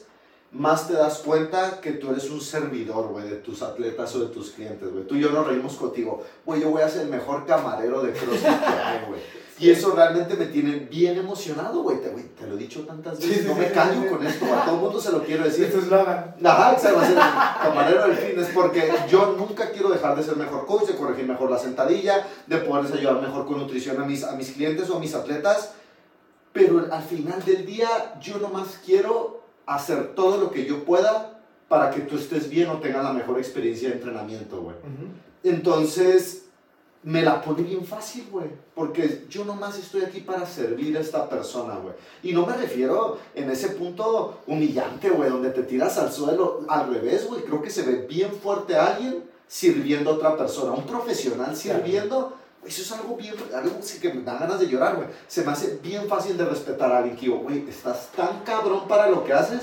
más 0.52 0.88
te 0.88 0.94
das 0.94 1.18
cuenta 1.18 1.80
que 1.80 1.92
tú 1.92 2.10
eres 2.10 2.28
un 2.30 2.40
servidor, 2.40 3.08
güey, 3.08 3.28
de 3.28 3.36
tus 3.36 3.62
atletas 3.62 4.14
o 4.16 4.20
de 4.20 4.26
tus 4.26 4.50
clientes, 4.50 4.90
güey. 4.90 5.06
Tú 5.06 5.14
y 5.14 5.20
yo 5.20 5.30
nos 5.30 5.46
reímos 5.46 5.74
contigo. 5.76 6.24
Güey, 6.44 6.60
yo 6.60 6.70
voy 6.70 6.82
a 6.82 6.88
ser 6.88 7.02
el 7.02 7.08
mejor 7.08 7.46
camarero 7.46 8.02
de 8.02 8.12
CrossFit 8.12 8.42
que 8.42 8.66
hay, 8.84 9.06
güey. 9.08 9.20
Y 9.60 9.68
eso 9.68 9.92
realmente 9.94 10.36
me 10.36 10.46
tiene 10.46 10.76
bien 10.90 11.18
emocionado, 11.18 11.82
güey. 11.82 12.00
Te, 12.00 12.08
te, 12.08 12.46
lo 12.46 12.54
he 12.54 12.58
dicho 12.58 12.80
tantas 12.86 13.20
veces, 13.20 13.44
no 13.44 13.54
me 13.54 13.70
callo 13.70 14.08
con 14.08 14.26
esto, 14.26 14.46
a 14.46 14.64
todo 14.64 14.76
el 14.76 14.80
mundo 14.80 15.00
se 15.00 15.12
lo 15.12 15.22
quiero 15.22 15.44
decir. 15.44 15.66
Esto 15.66 15.78
es 15.78 15.84
eslogan. 15.84 16.34
Ajá, 16.42 16.72
exacto, 16.72 17.00
camarero 17.62 18.08
del 18.08 18.16
fitness, 18.16 18.48
porque 18.54 18.90
yo 19.08 19.36
nunca 19.36 19.70
quiero 19.70 19.90
dejar 19.90 20.16
de 20.16 20.22
ser 20.22 20.36
mejor 20.36 20.64
coach, 20.64 20.88
de 20.88 20.96
corregir 20.96 21.26
mejor 21.26 21.50
la 21.50 21.58
sentadilla, 21.58 22.26
de 22.46 22.56
poderles 22.56 22.94
ayudar 22.94 23.20
mejor 23.20 23.46
con 23.46 23.58
nutrición 23.58 24.00
a 24.00 24.06
mis, 24.06 24.24
a 24.24 24.32
mis 24.32 24.50
clientes 24.52 24.88
o 24.88 24.96
a 24.96 24.98
mis 24.98 25.14
atletas. 25.14 25.72
Pero 26.54 26.88
al 26.90 27.02
final 27.02 27.44
del 27.44 27.66
día, 27.66 28.18
yo 28.18 28.38
nomás 28.38 28.80
quiero 28.84 29.39
hacer 29.66 30.14
todo 30.14 30.38
lo 30.38 30.50
que 30.50 30.64
yo 30.64 30.84
pueda 30.84 31.40
para 31.68 31.90
que 31.90 32.00
tú 32.00 32.16
estés 32.16 32.48
bien 32.50 32.68
o 32.68 32.78
tengas 32.78 33.04
la 33.04 33.12
mejor 33.12 33.38
experiencia 33.38 33.88
de 33.88 33.94
entrenamiento, 33.96 34.60
güey. 34.60 34.76
Entonces, 35.44 36.46
me 37.02 37.22
la 37.22 37.40
pone 37.40 37.62
bien 37.62 37.84
fácil, 37.84 38.26
güey. 38.30 38.46
Porque 38.74 39.24
yo 39.30 39.44
nomás 39.44 39.78
estoy 39.78 40.02
aquí 40.02 40.20
para 40.20 40.44
servir 40.46 40.96
a 40.96 41.00
esta 41.00 41.28
persona, 41.28 41.76
güey. 41.76 41.94
Y 42.22 42.32
no 42.32 42.44
me 42.44 42.54
refiero 42.54 43.18
en 43.34 43.50
ese 43.50 43.70
punto 43.70 44.40
humillante, 44.46 45.10
güey, 45.10 45.30
donde 45.30 45.50
te 45.50 45.62
tiras 45.62 45.96
al 45.98 46.12
suelo. 46.12 46.64
Al 46.68 46.92
revés, 46.92 47.26
güey. 47.28 47.42
Creo 47.42 47.62
que 47.62 47.70
se 47.70 47.82
ve 47.82 48.06
bien 48.06 48.32
fuerte 48.32 48.76
alguien 48.76 49.24
sirviendo 49.46 50.10
a 50.10 50.14
otra 50.14 50.36
persona. 50.36 50.72
Un 50.72 50.84
profesional 50.84 51.56
sirviendo 51.56 52.36
Eso 52.64 52.82
es 52.82 52.92
algo 52.92 53.16
bien, 53.16 53.34
algo 53.54 53.80
que 54.00 54.12
me 54.12 54.22
da 54.22 54.38
ganas 54.38 54.60
de 54.60 54.68
llorar, 54.68 54.96
güey. 54.96 55.08
Se 55.26 55.42
me 55.42 55.52
hace 55.52 55.78
bien 55.82 56.06
fácil 56.08 56.36
de 56.36 56.44
respetar 56.44 56.92
a 56.92 56.98
alguien 56.98 57.16
que, 57.16 57.28
güey, 57.28 57.66
estás 57.68 58.10
tan 58.14 58.40
cabrón 58.44 58.86
para 58.86 59.08
lo 59.08 59.24
que 59.24 59.32
haces 59.32 59.62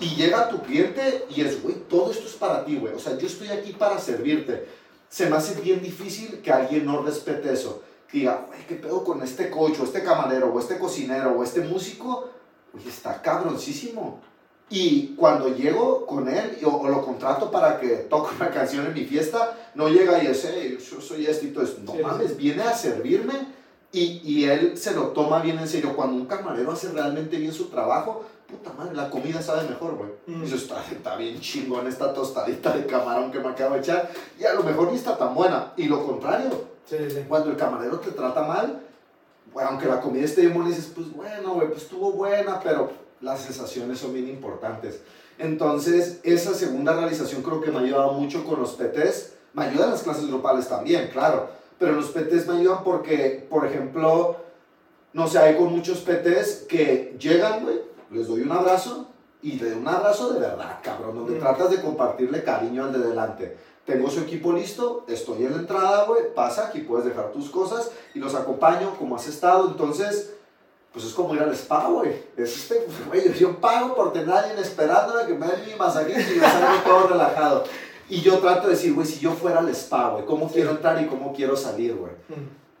y 0.00 0.16
llega 0.16 0.48
tu 0.48 0.62
cliente 0.62 1.26
y 1.28 1.42
es, 1.42 1.62
güey, 1.62 1.74
todo 1.88 2.10
esto 2.10 2.26
es 2.26 2.34
para 2.34 2.64
ti, 2.64 2.76
güey. 2.76 2.94
O 2.94 2.98
sea, 2.98 3.18
yo 3.18 3.26
estoy 3.26 3.48
aquí 3.48 3.72
para 3.72 3.98
servirte. 3.98 4.66
Se 5.08 5.28
me 5.28 5.36
hace 5.36 5.60
bien 5.60 5.82
difícil 5.82 6.40
que 6.40 6.50
alguien 6.50 6.86
no 6.86 7.02
respete 7.02 7.52
eso. 7.52 7.82
Que 8.10 8.18
diga, 8.18 8.46
güey, 8.48 8.66
¿qué 8.66 8.76
pedo 8.76 9.04
con 9.04 9.22
este 9.22 9.50
coach 9.50 9.78
o 9.80 9.84
este 9.84 10.02
camarero 10.02 10.52
o 10.52 10.58
este 10.58 10.78
cocinero 10.78 11.32
o 11.32 11.44
este 11.44 11.60
músico? 11.60 12.30
Güey, 12.72 12.88
está 12.88 13.20
cabroncísimo. 13.20 14.20
Y 14.74 15.08
cuando 15.16 15.54
llego 15.54 16.06
con 16.06 16.28
él 16.28 16.58
o, 16.64 16.88
lo 16.88 17.04
contrato 17.04 17.50
para 17.50 17.78
que 17.78 17.88
toque 18.08 18.34
una 18.36 18.48
canción 18.48 18.86
en 18.86 18.94
mi 18.94 19.04
fiesta, 19.04 19.54
no 19.74 19.90
llega 19.90 20.24
y 20.24 20.28
dice, 20.28 20.78
yo 20.78 20.98
soy 20.98 21.26
esto 21.26 21.44
y 21.44 21.50
todo 21.50 21.62
esto. 21.62 21.82
No 21.82 21.94
mames, 22.02 22.38
viene 22.38 22.62
a 22.62 22.74
servirme 22.74 23.34
y, 23.92 24.22
y, 24.24 24.44
él 24.46 24.78
se 24.78 24.94
lo 24.94 25.08
toma 25.08 25.42
bien 25.42 25.58
en 25.58 25.68
serio. 25.68 25.94
Cuando 25.94 26.16
un 26.16 26.24
camarero 26.24 26.72
hace 26.72 26.90
realmente 26.90 27.36
bien 27.36 27.52
su 27.52 27.66
trabajo, 27.66 28.24
puta 28.48 28.72
madre, 28.72 28.94
la 28.94 29.10
comida 29.10 29.42
sabe 29.42 29.68
mejor, 29.68 29.94
güey. 29.94 30.10
Mm. 30.26 30.42
Eso 30.42 30.56
está, 30.56 30.82
está 30.90 31.16
bien 31.16 31.38
chingón 31.38 31.86
esta 31.86 32.14
tostadita 32.14 32.74
de 32.74 32.86
camarón 32.86 33.30
que 33.30 33.40
me 33.40 33.48
acabo 33.48 33.74
de 33.74 33.80
echar. 33.80 34.10
Y 34.40 34.44
a 34.44 34.54
lo 34.54 34.62
mejor 34.62 34.90
ni 34.90 34.96
está 34.96 35.18
tan 35.18 35.34
buena. 35.34 35.74
Y 35.76 35.84
lo 35.84 36.02
contrario, 36.06 36.48
cuando 37.28 37.50
el 37.50 37.58
camarero 37.58 38.00
te 38.00 38.12
trata 38.12 38.42
mal, 38.44 38.80
aunque 39.54 39.84
la 39.84 40.00
comida 40.00 40.24
esté 40.24 40.40
bien 40.40 40.54
buena, 40.54 40.70
dices, 40.70 40.90
pues 40.94 41.12
bueno, 41.12 41.52
güey, 41.52 41.68
pues 41.68 41.82
estuvo 41.82 42.12
buena, 42.12 42.58
pero 42.58 43.01
las 43.22 43.40
sensaciones 43.40 43.98
son 43.98 44.12
bien 44.12 44.28
importantes. 44.28 45.00
Entonces, 45.38 46.20
esa 46.24 46.54
segunda 46.54 46.94
realización 46.94 47.42
creo 47.42 47.60
que 47.60 47.70
me 47.70 47.78
ha 47.78 47.82
ayudado 47.82 48.12
mucho 48.12 48.44
con 48.44 48.60
los 48.60 48.72
PTs. 48.72 49.32
Me 49.54 49.64
ayudan 49.64 49.90
las 49.90 50.02
clases 50.02 50.26
grupales 50.26 50.68
también, 50.68 51.08
claro. 51.12 51.48
Pero 51.78 51.92
los 51.92 52.10
PTs 52.10 52.46
me 52.48 52.58
ayudan 52.58 52.84
porque, 52.84 53.46
por 53.48 53.66
ejemplo, 53.66 54.36
no 55.12 55.26
sé, 55.26 55.38
hay 55.38 55.56
con 55.56 55.72
muchos 55.72 55.98
PTs 56.00 56.66
que 56.68 57.16
llegan, 57.18 57.64
güey, 57.64 57.80
les 58.10 58.28
doy 58.28 58.42
un 58.42 58.52
abrazo 58.52 59.08
y 59.40 59.52
le 59.52 59.70
doy 59.70 59.78
un 59.80 59.88
abrazo 59.88 60.32
de 60.32 60.40
verdad, 60.40 60.78
cabrón, 60.82 61.16
donde 61.16 61.36
mm. 61.36 61.40
tratas 61.40 61.70
de 61.70 61.80
compartirle 61.80 62.44
cariño 62.44 62.84
al 62.84 62.92
de 62.92 62.98
delante. 63.00 63.56
Tengo 63.84 64.08
su 64.08 64.20
equipo 64.20 64.52
listo, 64.52 65.04
estoy 65.08 65.44
en 65.44 65.52
la 65.52 65.58
entrada, 65.58 66.04
güey, 66.06 66.32
pasa, 66.34 66.68
aquí 66.68 66.80
puedes 66.80 67.04
dejar 67.04 67.32
tus 67.32 67.50
cosas 67.50 67.90
y 68.14 68.20
los 68.20 68.34
acompaño 68.34 68.94
como 68.96 69.16
has 69.16 69.26
estado. 69.26 69.66
Entonces, 69.68 70.34
pues 70.92 71.06
es 71.06 71.14
como 71.14 71.34
ir 71.34 71.40
al 71.40 71.52
spa, 71.54 71.86
güey. 71.88 72.12
Es 72.36 72.56
este, 72.56 72.86
güey, 73.08 73.32
yo 73.34 73.56
pago 73.58 73.94
por 73.94 74.12
tener 74.12 74.30
a 74.30 74.40
alguien 74.40 74.58
esperándome 74.58 75.26
que 75.26 75.34
me 75.34 75.46
dé 75.46 75.66
mi 75.66 75.74
masajito 75.74 76.20
y 76.20 76.38
me 76.38 76.46
salgo 76.46 76.82
todo 76.84 77.08
relajado. 77.08 77.64
Y 78.08 78.20
yo 78.20 78.38
trato 78.38 78.66
de 78.66 78.74
decir, 78.74 78.92
güey, 78.92 79.06
si 79.06 79.20
yo 79.20 79.32
fuera 79.32 79.60
al 79.60 79.68
spa, 79.70 80.10
güey, 80.10 80.26
¿cómo 80.26 80.50
quiero 80.50 80.72
entrar 80.72 81.00
y 81.02 81.06
cómo 81.06 81.32
quiero 81.32 81.56
salir, 81.56 81.94
güey? 81.96 82.12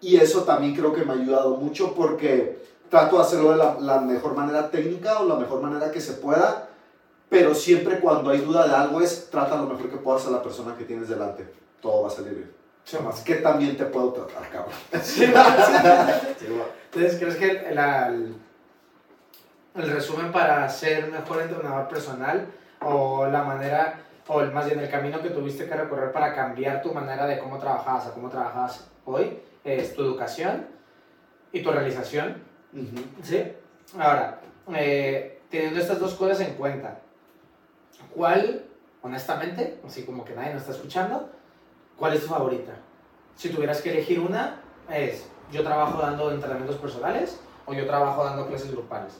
Y 0.00 0.16
eso 0.16 0.42
también 0.42 0.74
creo 0.74 0.92
que 0.92 1.04
me 1.04 1.12
ha 1.12 1.16
ayudado 1.16 1.56
mucho 1.56 1.94
porque 1.94 2.60
trato 2.90 3.16
de 3.16 3.22
hacerlo 3.22 3.52
de 3.52 3.56
la, 3.56 3.76
la, 3.80 4.00
mejor 4.00 4.34
manera 4.34 4.70
técnica 4.70 5.20
o 5.20 5.26
la 5.26 5.36
mejor 5.36 5.62
manera 5.62 5.90
que 5.90 6.00
se 6.00 6.12
pueda, 6.14 6.68
pero 7.30 7.54
siempre 7.54 8.00
cuando 8.00 8.28
hay 8.28 8.40
duda 8.40 8.66
de 8.66 8.74
algo 8.74 9.00
es, 9.00 9.30
trata 9.30 9.56
lo 9.56 9.66
mejor 9.66 9.88
que 9.88 9.96
puedas 9.96 10.26
a 10.26 10.30
la 10.30 10.42
persona 10.42 10.76
que 10.76 10.84
tienes 10.84 11.08
delante. 11.08 11.50
Todo 11.80 12.02
va 12.02 12.08
a 12.08 12.10
salir 12.10 12.34
bien. 12.34 12.61
Sí, 12.84 12.96
más 13.02 13.20
que 13.20 13.36
también 13.36 13.76
te 13.76 13.84
puedo 13.86 14.12
tratar, 14.12 14.48
cabrón. 14.50 14.74
Sí, 15.02 15.24
Entonces, 15.24 17.18
¿crees 17.18 17.36
que 17.36 17.50
el, 17.50 17.78
el, 17.78 18.36
el, 19.74 19.90
resumen 19.92 20.32
para 20.32 20.68
ser 20.68 21.10
mejor 21.10 21.42
entrenador 21.42 21.88
personal 21.88 22.46
o 22.80 23.26
la 23.26 23.42
manera, 23.44 24.00
o 24.26 24.42
más 24.46 24.66
bien 24.66 24.80
el 24.80 24.90
camino 24.90 25.22
que 25.22 25.30
tuviste 25.30 25.66
que 25.66 25.74
recorrer 25.74 26.12
para 26.12 26.34
cambiar 26.34 26.82
tu 26.82 26.92
manera 26.92 27.26
de 27.26 27.38
cómo 27.38 27.58
trabajabas 27.58 28.06
a 28.06 28.12
cómo 28.12 28.28
trabajas 28.28 28.90
hoy 29.04 29.40
es 29.64 29.94
tu 29.94 30.02
educación 30.02 30.66
y 31.52 31.62
tu 31.62 31.70
realización? 31.70 32.42
¿Sí? 33.22 33.52
Ahora, 33.98 34.40
eh, 34.74 35.40
teniendo 35.50 35.80
estas 35.80 36.00
dos 36.00 36.14
cosas 36.14 36.40
en 36.40 36.54
cuenta, 36.54 36.98
¿cuál, 38.14 38.64
honestamente, 39.02 39.78
así 39.86 40.04
como 40.04 40.24
que 40.24 40.34
nadie 40.34 40.52
nos 40.52 40.62
está 40.62 40.72
escuchando, 40.72 41.30
¿Cuál 41.96 42.14
es 42.14 42.22
tu 42.22 42.28
favorita? 42.28 42.72
Si 43.36 43.48
tuvieras 43.50 43.80
que 43.80 43.90
elegir 43.90 44.20
una, 44.20 44.60
es 44.90 45.24
yo 45.52 45.62
trabajo 45.62 46.00
dando 46.00 46.30
entrenamientos 46.30 46.76
personales 46.76 47.38
o 47.66 47.74
yo 47.74 47.86
trabajo 47.86 48.24
dando 48.24 48.46
clases 48.46 48.70
grupales. 48.72 49.14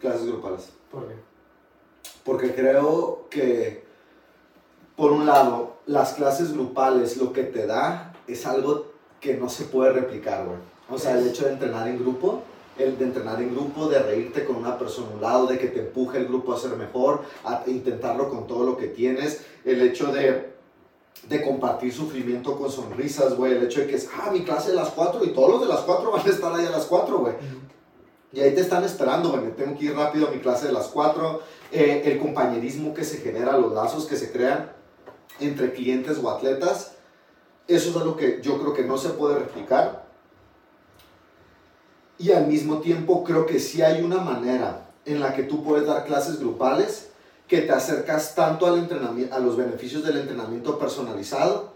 Clases 0.00 0.26
grupales. 0.26 0.72
¿Por 0.90 1.08
qué? 1.08 1.14
Porque 2.24 2.54
creo 2.54 3.26
que, 3.28 3.84
por 4.96 5.12
un 5.12 5.26
lado, 5.26 5.76
las 5.86 6.14
clases 6.14 6.52
grupales 6.52 7.16
lo 7.16 7.32
que 7.32 7.42
te 7.44 7.66
da 7.66 8.14
es 8.26 8.46
algo 8.46 8.92
que 9.20 9.36
no 9.36 9.48
se 9.48 9.64
puede 9.64 9.92
replicar, 9.92 10.44
güey. 10.44 10.58
O 10.90 10.98
sea, 10.98 11.18
el 11.18 11.26
hecho 11.26 11.46
de 11.46 11.52
entrenar 11.52 11.88
en 11.88 11.98
grupo, 11.98 12.42
el 12.78 12.98
de 12.98 13.04
entrenar 13.04 13.40
en 13.40 13.54
grupo, 13.54 13.88
de 13.88 13.98
reírte 13.98 14.44
con 14.44 14.56
una 14.56 14.78
persona 14.78 15.08
a 15.08 15.14
un 15.14 15.20
lado, 15.20 15.46
de 15.46 15.58
que 15.58 15.68
te 15.68 15.80
empuje 15.80 16.18
el 16.18 16.28
grupo 16.28 16.52
a 16.52 16.58
ser 16.58 16.76
mejor, 16.76 17.22
a 17.44 17.62
intentarlo 17.66 18.28
con 18.28 18.46
todo 18.46 18.64
lo 18.64 18.76
que 18.76 18.88
tienes, 18.88 19.44
el 19.64 19.82
hecho 19.82 20.12
de 20.12 20.51
de 21.28 21.42
compartir 21.42 21.92
sufrimiento 21.92 22.56
con 22.56 22.70
sonrisas, 22.70 23.34
güey. 23.36 23.52
El 23.52 23.64
hecho 23.64 23.80
de 23.80 23.86
que 23.86 23.96
es, 23.96 24.08
ah, 24.14 24.30
mi 24.32 24.42
clase 24.42 24.70
de 24.70 24.76
las 24.76 24.90
4 24.90 25.24
y 25.24 25.28
todos 25.28 25.50
los 25.50 25.60
de 25.60 25.68
las 25.68 25.80
4 25.80 26.10
van 26.12 26.26
a 26.26 26.30
estar 26.30 26.52
ahí 26.52 26.66
a 26.66 26.70
las 26.70 26.86
4, 26.86 27.18
güey. 27.18 27.34
Y 28.32 28.40
ahí 28.40 28.54
te 28.54 28.60
están 28.60 28.82
esperando, 28.84 29.30
güey. 29.30 29.42
Me 29.42 29.50
tengo 29.50 29.78
que 29.78 29.86
ir 29.86 29.94
rápido 29.94 30.28
a 30.28 30.30
mi 30.30 30.38
clase 30.38 30.66
de 30.66 30.72
las 30.72 30.88
4. 30.88 31.40
Eh, 31.70 32.02
el 32.06 32.18
compañerismo 32.18 32.94
que 32.94 33.04
se 33.04 33.18
genera, 33.18 33.56
los 33.58 33.72
lazos 33.72 34.06
que 34.06 34.16
se 34.16 34.32
crean 34.32 34.72
entre 35.38 35.72
clientes 35.72 36.18
o 36.22 36.30
atletas. 36.30 36.92
Eso 37.68 37.90
es 37.90 37.96
algo 37.96 38.16
que 38.16 38.40
yo 38.42 38.58
creo 38.58 38.74
que 38.74 38.84
no 38.84 38.98
se 38.98 39.10
puede 39.10 39.38
replicar. 39.38 40.06
Y 42.18 42.32
al 42.32 42.46
mismo 42.46 42.78
tiempo 42.78 43.24
creo 43.24 43.46
que 43.46 43.58
sí 43.58 43.82
hay 43.82 44.02
una 44.02 44.18
manera 44.18 44.90
en 45.04 45.20
la 45.20 45.34
que 45.34 45.42
tú 45.42 45.62
puedes 45.64 45.86
dar 45.86 46.04
clases 46.04 46.38
grupales 46.40 47.11
que 47.52 47.60
te 47.60 47.72
acercas 47.72 48.34
tanto 48.34 48.66
al 48.66 48.78
entrenamiento, 48.78 49.36
a 49.36 49.38
los 49.38 49.58
beneficios 49.58 50.02
del 50.02 50.16
entrenamiento 50.16 50.78
personalizado 50.78 51.74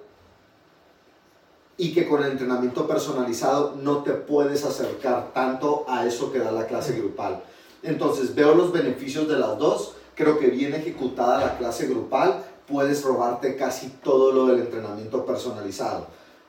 y 1.76 1.92
que 1.92 2.08
con 2.08 2.24
el 2.24 2.30
entrenamiento 2.30 2.86
personalizado 2.88 3.74
no 3.76 4.02
te 4.02 4.12
puedes 4.12 4.64
acercar 4.64 5.34
tanto 5.34 5.84
a 5.86 6.06
eso 6.06 6.32
que 6.32 6.38
da 6.38 6.50
la 6.50 6.66
clase 6.66 6.98
grupal. 6.98 7.42
Entonces 7.82 8.34
veo 8.34 8.54
los 8.54 8.72
beneficios 8.72 9.28
de 9.28 9.38
las 9.38 9.58
dos, 9.58 9.96
creo 10.14 10.38
que 10.38 10.46
bien 10.46 10.72
ejecutada 10.72 11.44
la 11.44 11.58
clase 11.58 11.86
grupal 11.88 12.42
puedes 12.66 13.04
robarte 13.04 13.54
casi 13.56 13.88
todo 14.02 14.32
lo 14.32 14.46
del 14.46 14.60
entrenamiento 14.60 15.26
personalizado. 15.26 16.06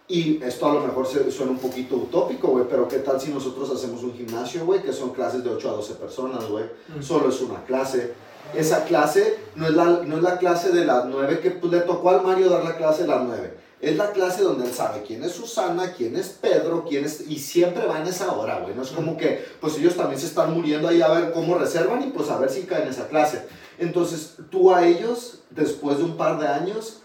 Y 0.08 0.42
esto 0.42 0.68
a 0.70 0.74
lo 0.74 0.80
mejor 0.80 1.06
suena 1.06 1.52
un 1.52 1.60
poquito 1.60 1.98
utópico, 1.98 2.48
güey, 2.48 2.64
pero 2.70 2.88
¿qué 2.88 3.00
tal 3.00 3.20
si 3.20 3.30
nosotros 3.34 3.70
hacemos 3.72 4.04
un 4.04 4.14
gimnasio, 4.14 4.66
güey, 4.66 4.82
que 4.82 4.94
son 4.94 5.10
clases 5.10 5.44
de 5.44 5.50
8 5.50 5.70
a 5.70 5.74
12 5.74 5.94
personas, 5.96 6.48
güey? 6.48 6.64
Solo 7.02 7.28
es 7.28 7.42
una 7.42 7.62
clase 7.66 8.14
esa 8.56 8.86
clase 8.86 9.38
no 9.56 9.68
es 9.68 9.74
la, 9.74 9.86
no 9.86 10.18
es 10.18 10.24
la 10.24 10.38
clase 10.38 10.72
de 10.72 10.86
las 10.86 11.06
nueve 11.06 11.40
que 11.40 11.52
pues, 11.52 11.72
le 11.72 11.82
tocó 11.82 12.10
al 12.10 12.24
Mario 12.24 12.50
dar 12.50 12.64
la 12.64 12.78
clase 12.78 13.04
de 13.04 13.10
las 13.10 13.24
nueve. 13.24 13.58
Es 13.80 13.96
la 13.96 14.12
clase 14.12 14.42
donde 14.42 14.66
él 14.66 14.74
sabe 14.74 15.04
quién 15.06 15.24
es 15.24 15.34
Susana, 15.34 15.94
quién 15.96 16.16
es 16.16 16.30
Pedro, 16.30 16.84
quién 16.88 17.06
es... 17.06 17.30
Y 17.30 17.38
siempre 17.38 17.86
va 17.86 18.02
en 18.02 18.08
esa 18.08 18.32
hora, 18.32 18.60
güey. 18.60 18.74
No 18.74 18.82
es 18.82 18.90
como 18.90 19.16
que, 19.18 19.46
pues 19.62 19.78
ellos 19.78 19.96
también 19.96 20.20
se 20.20 20.26
están 20.26 20.52
muriendo 20.52 20.88
ahí 20.88 21.02
a 21.02 21.10
ver 21.10 21.32
cómo 21.32 21.58
reservan 21.60 22.02
y 22.02 22.08
pues 22.08 22.30
a 22.30 22.40
ver 22.40 22.50
si 22.50 22.64
caen 22.64 22.84
en 22.84 22.90
esa 22.90 23.08
clase. 23.08 23.46
Entonces, 23.78 24.38
tú 24.50 24.74
a 24.74 24.84
ellos, 24.88 25.42
después 25.52 26.00
de 26.00 26.06
un 26.06 26.18
par 26.18 26.40
de 26.40 26.48
años, 26.48 27.02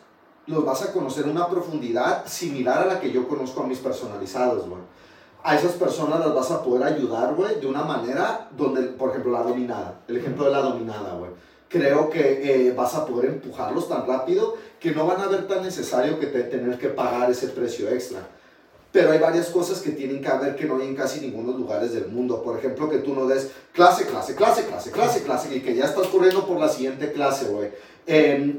los 0.46 0.64
vas 0.64 0.82
a 0.82 0.92
conocer 0.92 1.26
una 1.26 1.46
profundidad 1.48 2.26
similar 2.26 2.82
a 2.82 2.86
la 2.86 3.00
que 3.00 3.12
yo 3.12 3.28
conozco 3.28 3.62
a 3.62 3.66
mis 3.66 3.78
personalizados, 3.78 4.66
güey. 4.66 4.80
A 5.44 5.56
esas 5.56 5.72
personas 5.72 6.20
las 6.20 6.34
vas 6.34 6.50
a 6.50 6.62
poder 6.62 6.84
ayudar, 6.84 7.34
güey, 7.34 7.60
de 7.60 7.66
una 7.66 7.82
manera 7.82 8.48
donde, 8.56 8.82
por 8.82 9.10
ejemplo, 9.10 9.32
la 9.32 9.42
dominada. 9.42 10.00
El 10.06 10.18
ejemplo 10.18 10.44
de 10.44 10.52
la 10.52 10.60
dominada, 10.60 11.14
güey 11.14 11.30
creo 11.72 12.10
que 12.10 12.68
eh, 12.68 12.72
vas 12.72 12.94
a 12.94 13.06
poder 13.06 13.30
empujarlos 13.30 13.88
tan 13.88 14.06
rápido 14.06 14.56
que 14.78 14.92
no 14.92 15.06
van 15.06 15.20
a 15.22 15.26
ver 15.26 15.48
tan 15.48 15.62
necesario 15.62 16.20
que 16.20 16.26
te, 16.26 16.42
tener 16.42 16.78
que 16.78 16.88
pagar 16.88 17.30
ese 17.30 17.48
precio 17.48 17.88
extra. 17.88 18.20
Pero 18.92 19.10
hay 19.10 19.18
varias 19.18 19.46
cosas 19.46 19.80
que 19.80 19.92
tienen 19.92 20.20
que 20.20 20.28
haber 20.28 20.54
que 20.54 20.66
no 20.66 20.76
hay 20.76 20.86
en 20.86 20.94
casi 20.94 21.20
ninguno 21.20 21.56
lugares 21.56 21.94
del 21.94 22.08
mundo. 22.08 22.42
Por 22.42 22.58
ejemplo, 22.58 22.90
que 22.90 22.98
tú 22.98 23.14
no 23.14 23.26
des 23.26 23.50
clase, 23.72 24.04
clase, 24.04 24.34
clase, 24.34 24.66
clase, 24.66 24.90
clase, 24.92 25.22
clase, 25.22 25.56
y 25.56 25.60
que 25.60 25.74
ya 25.74 25.86
estás 25.86 26.08
corriendo 26.08 26.46
por 26.46 26.60
la 26.60 26.68
siguiente 26.68 27.10
clase, 27.10 27.46
güey. 27.46 27.70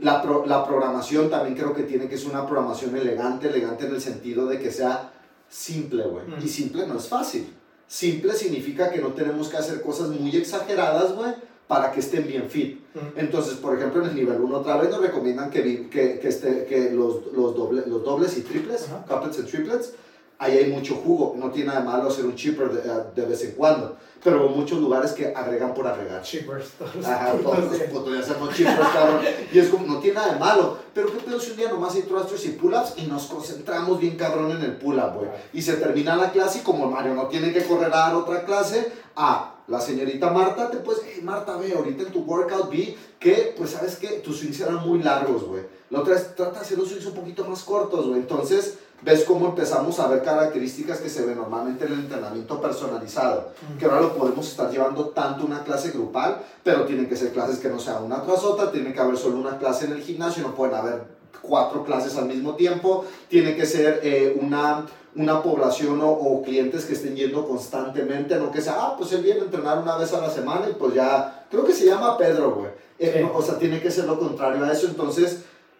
la, 0.01 0.43
la 0.47 0.65
programación 0.65 1.29
también 1.29 1.55
creo 1.55 1.75
que 1.75 1.83
tiene 1.83 2.07
que 2.07 2.17
ser 2.17 2.31
una 2.31 2.47
programación 2.47 2.97
elegante, 2.97 3.47
elegante 3.47 3.85
en 3.85 3.93
el 3.93 4.01
sentido 4.01 4.47
de 4.47 4.57
que 4.57 4.71
sea 4.71 5.12
simple, 5.53 6.03
güey. 6.03 6.25
Y 6.43 6.47
simple 6.47 6.87
no 6.87 6.97
es 6.97 7.07
fácil. 7.07 7.53
Simple 7.87 8.33
significa 8.33 8.91
que 8.91 8.99
no 8.99 9.09
tenemos 9.09 9.49
que 9.49 9.57
hacer 9.57 9.81
cosas 9.81 10.09
muy 10.09 10.35
exageradas, 10.35 11.13
güey, 11.13 11.31
para 11.67 11.91
que 11.91 11.99
estén 11.99 12.27
bien 12.27 12.49
fit. 12.49 12.79
Entonces, 13.15 13.55
por 13.55 13.77
ejemplo, 13.77 14.01
en 14.03 14.09
el 14.09 14.15
nivel 14.15 14.41
1 14.41 14.57
otra 14.57 14.77
vez 14.77 14.89
nos 14.89 15.01
recomiendan 15.01 15.51
que, 15.51 15.89
que, 15.89 16.19
que, 16.19 16.27
este, 16.27 16.65
que 16.65 16.91
los, 16.91 17.31
los, 17.33 17.55
doble, 17.55 17.83
los 17.85 18.03
dobles 18.03 18.37
y 18.37 18.41
triples, 18.41 18.87
couplets 19.07 19.39
y 19.39 19.43
triplets, 19.43 19.93
ahí 20.39 20.57
hay 20.57 20.71
mucho 20.71 20.95
jugo. 20.95 21.35
No 21.37 21.51
tiene 21.51 21.67
nada 21.67 21.81
de 21.81 21.85
malo 21.85 22.09
hacer 22.09 22.25
un 22.25 22.35
chipper 22.35 22.69
de, 22.71 23.21
de 23.21 23.27
vez 23.27 23.43
en 23.43 23.51
cuando. 23.51 23.97
Pero 24.23 24.47
muchos 24.47 24.79
lugares 24.79 25.11
que 25.11 25.33
agregan 25.35 25.73
por 25.73 25.85
agregar. 25.85 26.21
Chippers, 26.21 26.71
todos 26.79 27.05
Ajá, 27.05 27.33
los 27.33 27.43
todos 27.43 27.59
los 27.59 27.81
putos 27.89 28.13
ya 28.13 28.19
hacemos 28.21 28.55
chippers, 28.55 28.89
cabrón. 28.93 29.21
Y 29.51 29.59
es 29.59 29.67
como, 29.67 29.85
no 29.85 29.99
tiene 29.99 30.15
nada 30.15 30.33
de 30.33 30.39
malo. 30.39 30.77
Pero 30.93 31.11
qué 31.11 31.19
pedo 31.19 31.39
si 31.39 31.51
un 31.51 31.57
día 31.57 31.69
nomás 31.69 31.93
hay 31.95 32.03
thrusters 32.03 32.45
y 32.45 32.49
pull-ups 32.51 32.93
y 32.97 33.07
nos 33.07 33.25
concentramos 33.25 33.99
bien 33.99 34.15
cabrón 34.15 34.51
en 34.51 34.61
el 34.61 34.77
pull-up, 34.77 35.15
güey. 35.15 35.29
Y 35.51 35.61
se 35.61 35.73
termina 35.73 36.15
la 36.15 36.31
clase 36.31 36.59
y 36.59 36.61
como 36.61 36.89
Mario 36.89 37.15
no 37.15 37.27
tiene 37.27 37.51
que 37.51 37.65
correr 37.65 37.87
a 37.87 37.97
dar 37.97 38.15
otra 38.15 38.45
clase, 38.45 38.93
a 39.15 39.52
la 39.67 39.79
señorita 39.79 40.29
Marta 40.29 40.69
te 40.69 40.77
pues, 40.77 40.99
hey 41.05 41.21
Marta, 41.23 41.55
ve, 41.57 41.73
ahorita 41.73 42.03
en 42.03 42.11
tu 42.11 42.23
workout 42.23 42.69
vi 42.69 42.97
que, 43.19 43.53
pues 43.57 43.71
sabes 43.71 43.95
que 43.95 44.07
tus 44.19 44.39
swings 44.39 44.59
eran 44.59 44.85
muy 44.87 45.01
largos, 45.01 45.43
güey. 45.43 45.63
La 45.89 45.99
otra 45.99 46.15
vez 46.15 46.35
trata 46.35 46.59
de 46.59 46.59
hacer 46.59 46.77
los 46.77 46.89
swings 46.89 47.05
un 47.05 47.13
poquito 47.13 47.45
más 47.45 47.63
cortos, 47.63 48.07
güey. 48.07 48.19
Entonces, 48.19 48.77
ves 49.01 49.23
cómo 49.25 49.47
empezamos 49.47 49.99
a 49.99 50.07
ver 50.07 50.23
características 50.23 50.99
que 50.99 51.09
se 51.09 51.25
ven 51.25 51.37
normalmente 51.37 51.85
en 51.85 51.93
el 51.93 51.99
entrenamiento 51.99 52.59
personalizado. 52.59 53.51
Que 53.77 53.85
ahora 53.85 54.01
lo 54.01 54.15
podemos 54.15 54.47
estar 54.47 54.69
llevando 54.69 55.09
tanto 55.09 55.45
una 55.45 55.63
clase 55.63 55.91
grupal, 55.91 56.41
pero 56.63 56.85
tienen 56.85 57.07
que 57.07 57.15
ser 57.15 57.31
clases 57.31 57.59
que 57.59 57.69
no 57.69 57.79
sean 57.79 58.03
una 58.03 58.21
tras 58.23 58.43
otra, 58.43 58.71
tiene 58.71 58.93
que 58.93 58.99
haber 58.99 59.17
solo 59.17 59.37
una 59.37 59.57
clase 59.57 59.85
en 59.85 59.93
el 59.93 60.01
gimnasio, 60.01 60.43
no 60.43 60.55
pueden 60.55 60.75
haber 60.75 61.12
cuatro 61.41 61.83
clases 61.83 62.15
al 62.17 62.25
mismo 62.25 62.55
tiempo, 62.55 63.05
tiene 63.27 63.55
que 63.55 63.65
ser 63.65 63.99
eh, 64.03 64.37
una, 64.41 64.85
una 65.15 65.41
población 65.43 66.01
o, 66.01 66.09
o 66.09 66.41
clientes 66.41 66.85
que 66.85 66.93
estén 66.93 67.15
yendo 67.15 67.47
constantemente, 67.47 68.35
no 68.37 68.51
que 68.51 68.61
sea, 68.61 68.75
ah, 68.77 68.95
pues 68.97 69.11
él 69.13 69.23
viene 69.23 69.41
a 69.41 69.43
entrenar 69.45 69.79
una 69.79 69.97
vez 69.97 70.13
a 70.13 70.21
la 70.21 70.29
semana 70.29 70.67
y 70.69 70.73
pues 70.73 70.93
ya, 70.93 71.45
creo 71.51 71.65
que 71.65 71.73
se 71.73 71.85
llama 71.85 72.17
Pedro, 72.17 72.51
güey. 72.55 72.71
Eh, 72.99 73.11
Sí. 73.17 73.19
no, 73.23 73.33
o 73.35 73.41
sea, 73.41 73.57
tiene 73.57 73.81
que 73.81 73.91
ser 73.91 74.05
lo 74.05 74.17
contrario 74.17 74.63
a 74.63 74.71
eso, 74.71 74.87
entonces 74.87 75.39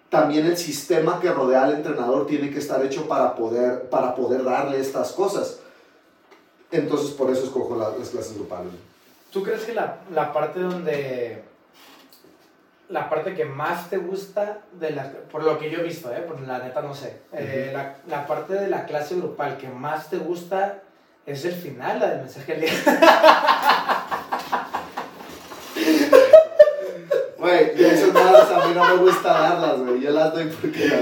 también 0.10 0.46
el 0.46 0.58
sistema 0.58 1.20
que 1.20 1.32
rodea 1.32 1.64
al 1.64 1.74
entrenador 1.76 2.28
tiene 2.28 2.50
que 2.52 2.60
estar 2.60 2.84
hecho 2.86 3.08
para 3.08 3.36
poder, 3.36 3.90
para 3.90 4.14
poder 4.14 4.44
darle 4.44 4.80
estas 4.80 5.12
cosas. 5.14 5.60
Entonces, 6.72 7.12
por 7.12 7.30
eso 7.32 7.44
escojo 7.46 7.76
la- 7.76 7.94
las 7.98 8.10
clases 8.10 8.36
grupales. 8.36 8.74
¿Tú 9.32 9.42
crees 9.44 9.62
que 9.64 9.74
la, 9.74 10.00
la 10.14 10.34
parte 10.34 10.60
donde... 10.60 11.44
La 12.94 13.10
parte 13.10 13.34
que 13.34 13.44
más 13.44 13.90
te 13.90 13.98
gusta 13.98 14.60
de 14.74 14.92
la... 14.92 15.12
Por 15.32 15.44
lo 15.44 15.58
que 15.58 15.72
yo 15.72 15.80
he 15.80 15.84
visto, 15.84 16.14
¿eh? 16.14 16.20
Por 16.20 16.40
la 16.42 16.60
neta 16.60 16.80
no 16.84 16.94
sé. 16.94 17.22
Eh, 17.34 17.72
la, 17.74 17.96
la 18.08 18.28
parte 18.28 18.54
de 18.54 18.70
la 18.70 18.86
clase 18.86 19.16
grupal 19.16 19.58
que 19.58 19.68
más 19.68 20.12
te 20.12 20.18
gusta 20.18 20.84
es 21.26 21.44
el 21.44 21.54
final, 21.54 22.00
la 22.00 22.10
del 22.12 22.20
mensaje 22.20 22.54
día. 22.54 22.72
Güey, 27.40 27.82
y 27.82 27.84
esas 27.84 28.14
madres 28.14 28.52
a 28.52 28.68
mí 28.68 28.76
no 28.76 28.86
me 28.86 28.96
gusta 28.98 29.34
darlas, 29.34 29.80
güey. 29.80 30.00
Yo 30.00 30.12
las 30.12 30.32
doy 30.32 30.46
porque 30.46 30.88
las. 30.88 31.00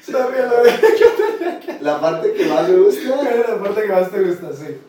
Sorry, 0.00 0.42
lo 0.48 0.62
de... 0.62 1.80
La 1.80 2.00
parte 2.00 2.32
que 2.34 2.46
más 2.46 2.68
me 2.68 2.76
gusta. 2.76 3.16
¿Cuál 3.16 3.26
es 3.26 3.48
la 3.48 3.58
parte 3.58 3.82
que 3.82 3.88
más 3.88 4.10
te 4.12 4.22
gusta? 4.22 4.52
Sí. 4.52 4.80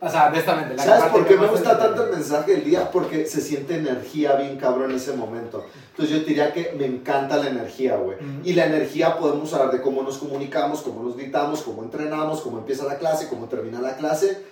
O 0.00 0.08
sea, 0.08 0.28
honestamente. 0.28 0.76
La 0.76 0.84
¿Sabes 0.84 1.10
por 1.10 1.26
qué 1.26 1.34
me 1.34 1.46
te 1.46 1.52
gusta 1.52 1.76
tanto 1.76 2.04
el 2.04 2.10
mensaje 2.12 2.52
del 2.52 2.64
día? 2.64 2.90
Porque 2.90 3.26
se 3.26 3.40
siente 3.40 3.76
energía 3.76 4.36
bien 4.36 4.56
cabrón 4.56 4.90
en 4.90 4.96
ese 4.96 5.12
momento. 5.14 5.66
Entonces 5.90 6.16
yo 6.16 6.24
diría 6.24 6.52
que 6.52 6.72
me 6.78 6.86
encanta 6.86 7.36
la 7.36 7.48
energía, 7.48 7.96
güey. 7.96 8.16
Y 8.44 8.52
la 8.52 8.66
energía 8.66 9.18
podemos 9.18 9.52
hablar 9.54 9.72
de 9.72 9.82
cómo 9.82 10.02
nos 10.02 10.18
comunicamos, 10.18 10.82
cómo 10.82 11.02
nos 11.02 11.16
gritamos, 11.16 11.62
cómo 11.62 11.82
entrenamos, 11.82 12.42
cómo 12.42 12.58
empieza 12.58 12.84
la 12.84 12.98
clase, 12.98 13.28
cómo 13.28 13.48
termina 13.48 13.80
la 13.80 13.96
clase. 13.96 14.44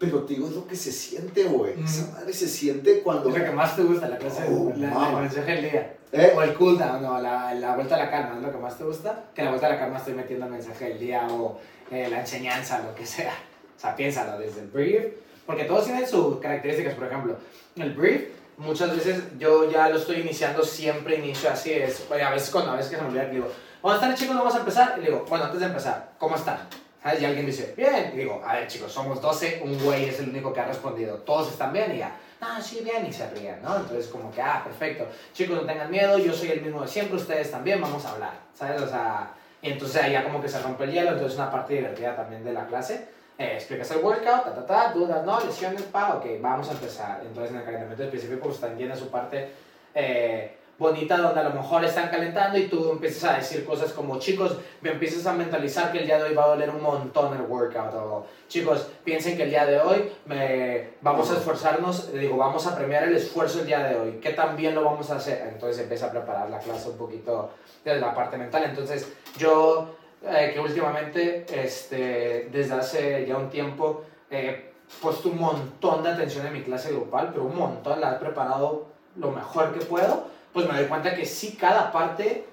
Pero 0.00 0.22
te 0.22 0.34
digo, 0.34 0.48
es 0.48 0.54
lo 0.54 0.66
que 0.66 0.76
se 0.76 0.92
siente, 0.92 1.44
güey. 1.44 1.74
Esa 1.82 2.12
madre 2.12 2.32
se 2.32 2.48
siente 2.48 3.00
cuando... 3.00 3.30
Es 3.30 3.38
lo 3.38 3.44
que 3.44 3.50
más 3.50 3.74
te 3.74 3.82
gusta, 3.82 4.08
la 4.08 4.16
clase 4.16 4.44
Oh, 4.48 4.72
la, 4.76 5.10
el 5.10 5.16
mensaje 5.16 5.52
del 5.52 5.70
día. 5.70 5.96
¿Eh? 6.12 6.32
O 6.36 6.42
el 6.42 6.54
cooldown, 6.54 7.04
o 7.04 7.20
la, 7.20 7.52
la 7.54 7.74
vuelta 7.74 7.96
a 7.96 7.98
la 7.98 8.10
calma, 8.10 8.36
¿es 8.36 8.42
lo 8.42 8.52
que 8.52 8.58
más 8.58 8.78
te 8.78 8.84
gusta? 8.84 9.24
Que 9.34 9.42
en 9.42 9.46
la 9.46 9.50
vuelta 9.50 9.66
a 9.66 9.70
la 9.70 9.78
calma 9.78 9.98
estoy 9.98 10.14
metiendo 10.14 10.46
el 10.46 10.52
mensaje 10.52 10.84
del 10.86 10.98
día 11.00 11.26
o 11.28 11.58
eh, 11.90 12.08
la 12.08 12.20
enseñanza, 12.20 12.80
lo 12.80 12.94
que 12.94 13.04
sea. 13.04 13.32
O 13.78 13.80
sea, 13.80 13.94
piénsalo 13.94 14.38
desde 14.40 14.62
el 14.62 14.66
brief. 14.66 15.06
Porque 15.46 15.64
todos 15.64 15.84
tienen 15.86 16.06
sus 16.06 16.40
características, 16.40 16.94
por 16.94 17.06
ejemplo, 17.06 17.36
el 17.76 17.94
brief, 17.94 18.24
muchas 18.58 18.94
veces 18.94 19.22
yo 19.38 19.70
ya 19.70 19.88
lo 19.88 19.96
estoy 19.96 20.20
iniciando, 20.20 20.62
siempre 20.64 21.16
inicio 21.16 21.48
así, 21.48 21.72
es, 21.72 22.04
a 22.10 22.30
veces 22.30 22.50
cuando 22.50 22.72
a 22.72 22.76
veces 22.76 22.90
que 22.90 22.96
se 22.96 23.02
me 23.02 23.08
olvida, 23.08 23.24
digo, 23.26 23.48
¿cómo 23.80 23.94
están 23.94 24.14
chicos? 24.14 24.36
Vamos 24.36 24.54
a 24.54 24.58
empezar. 24.58 24.98
Y 24.98 25.06
digo, 25.06 25.24
bueno, 25.28 25.44
antes 25.44 25.60
de 25.60 25.66
empezar, 25.66 26.10
¿cómo 26.18 26.36
están? 26.36 26.58
¿Sabes? 27.02 27.22
Y 27.22 27.24
alguien 27.24 27.46
dice, 27.46 27.72
bien. 27.76 28.10
Y 28.12 28.18
digo, 28.18 28.42
a 28.44 28.56
ver 28.56 28.66
chicos, 28.66 28.92
somos 28.92 29.22
12, 29.22 29.62
un 29.64 29.82
güey 29.82 30.06
es 30.06 30.18
el 30.18 30.28
único 30.28 30.52
que 30.52 30.60
ha 30.60 30.66
respondido, 30.66 31.14
todos 31.18 31.52
están 31.52 31.72
bien 31.72 31.94
y 31.94 31.98
ya. 31.98 32.14
Ah, 32.40 32.60
sí, 32.60 32.80
bien, 32.84 33.06
y 33.06 33.12
se 33.12 33.28
ríen, 33.30 33.62
¿no? 33.62 33.76
Entonces, 33.76 34.06
como 34.08 34.30
que, 34.30 34.42
ah, 34.42 34.62
perfecto. 34.64 35.06
Chicos, 35.32 35.56
no 35.56 35.66
tengan 35.66 35.90
miedo, 35.90 36.18
yo 36.18 36.32
soy 36.32 36.50
el 36.50 36.60
mismo 36.60 36.82
de 36.82 36.88
siempre, 36.88 37.16
ustedes 37.16 37.50
también, 37.50 37.80
vamos 37.80 38.04
a 38.04 38.10
hablar, 38.10 38.32
¿sabes? 38.54 38.82
O 38.82 38.88
sea, 38.88 39.32
y 39.60 39.70
entonces 39.70 40.02
ahí 40.02 40.12
ya 40.12 40.24
como 40.24 40.40
que 40.40 40.48
se 40.48 40.60
rompe 40.60 40.84
el 40.84 40.92
hielo, 40.92 41.12
entonces 41.12 41.36
una 41.36 41.50
parte 41.50 41.74
divertida 41.74 42.14
también 42.14 42.44
de 42.44 42.52
la 42.52 42.66
clase. 42.66 43.08
Eh, 43.38 43.52
explicas 43.54 43.88
el 43.92 43.98
workout, 43.98 44.44
ta, 44.44 44.54
ta, 44.54 44.66
ta, 44.66 44.92
dudas, 44.92 45.24
no, 45.24 45.38
lesiones, 45.38 45.82
pa, 45.82 46.16
ok, 46.16 46.26
vamos 46.40 46.68
a 46.68 46.72
empezar. 46.72 47.20
Entonces 47.24 47.52
en 47.52 47.58
el 47.58 47.64
calentamiento 47.64 48.02
específico 48.02 48.46
pues 48.46 48.58
también 48.58 48.78
tiene 48.78 48.96
su 48.96 49.08
parte 49.10 49.50
eh, 49.94 50.56
bonita 50.78 51.16
donde 51.16 51.40
a 51.40 51.44
lo 51.44 51.50
mejor 51.50 51.84
están 51.84 52.08
calentando 52.08 52.56
y 52.56 52.68
tú 52.68 52.92
empiezas 52.92 53.24
a 53.24 53.36
decir 53.36 53.64
cosas 53.64 53.92
como, 53.92 54.18
chicos, 54.18 54.56
me 54.80 54.90
empiezas 54.90 55.26
a 55.26 55.32
mentalizar 55.32 55.90
que 55.90 55.98
el 55.98 56.06
día 56.06 56.18
de 56.18 56.24
hoy 56.24 56.34
va 56.34 56.44
a 56.44 56.48
doler 56.48 56.70
un 56.70 56.80
montón 56.80 57.36
el 57.36 57.42
workout, 57.42 57.94
o 57.94 58.26
chicos, 58.48 58.88
piensen 59.02 59.36
que 59.36 59.42
el 59.44 59.50
día 59.50 59.66
de 59.66 59.80
hoy 59.80 60.12
me, 60.26 60.90
vamos 61.00 61.30
a 61.30 61.36
esforzarnos, 61.36 62.12
digo, 62.12 62.36
vamos 62.36 62.66
a 62.66 62.76
premiar 62.76 63.04
el 63.04 63.16
esfuerzo 63.16 63.60
el 63.60 63.66
día 63.66 63.80
de 63.80 63.96
hoy, 63.96 64.20
¿qué 64.22 64.30
tan 64.30 64.56
bien 64.56 64.74
lo 64.74 64.84
vamos 64.84 65.10
a 65.10 65.16
hacer? 65.16 65.48
Entonces 65.52 65.82
empieza 65.82 66.06
a 66.06 66.10
preparar 66.10 66.48
la 66.48 66.58
clase 66.58 66.90
un 66.90 66.96
poquito 66.96 67.50
desde 67.84 68.00
la 68.00 68.14
parte 68.14 68.36
mental. 68.36 68.64
Entonces 68.64 69.12
yo, 69.36 69.96
eh, 70.22 70.50
que 70.52 70.60
últimamente, 70.60 71.46
este, 71.50 72.48
desde 72.50 72.74
hace 72.74 73.26
ya 73.26 73.36
un 73.36 73.50
tiempo, 73.50 74.04
he 74.30 74.72
puesto 75.00 75.28
un 75.28 75.38
montón 75.38 76.02
de 76.02 76.10
atención 76.10 76.46
en 76.46 76.52
mi 76.52 76.62
clase 76.62 76.92
grupal, 76.92 77.30
pero 77.32 77.44
un 77.44 77.56
montón, 77.56 78.00
la 78.00 78.14
he 78.14 78.18
preparado 78.18 78.86
lo 79.16 79.30
mejor 79.30 79.72
que 79.72 79.84
puedo, 79.84 80.26
pues 80.52 80.66
me 80.66 80.76
doy 80.78 80.86
cuenta 80.86 81.14
que 81.14 81.24
sí, 81.24 81.56
cada 81.60 81.92
parte 81.92 82.44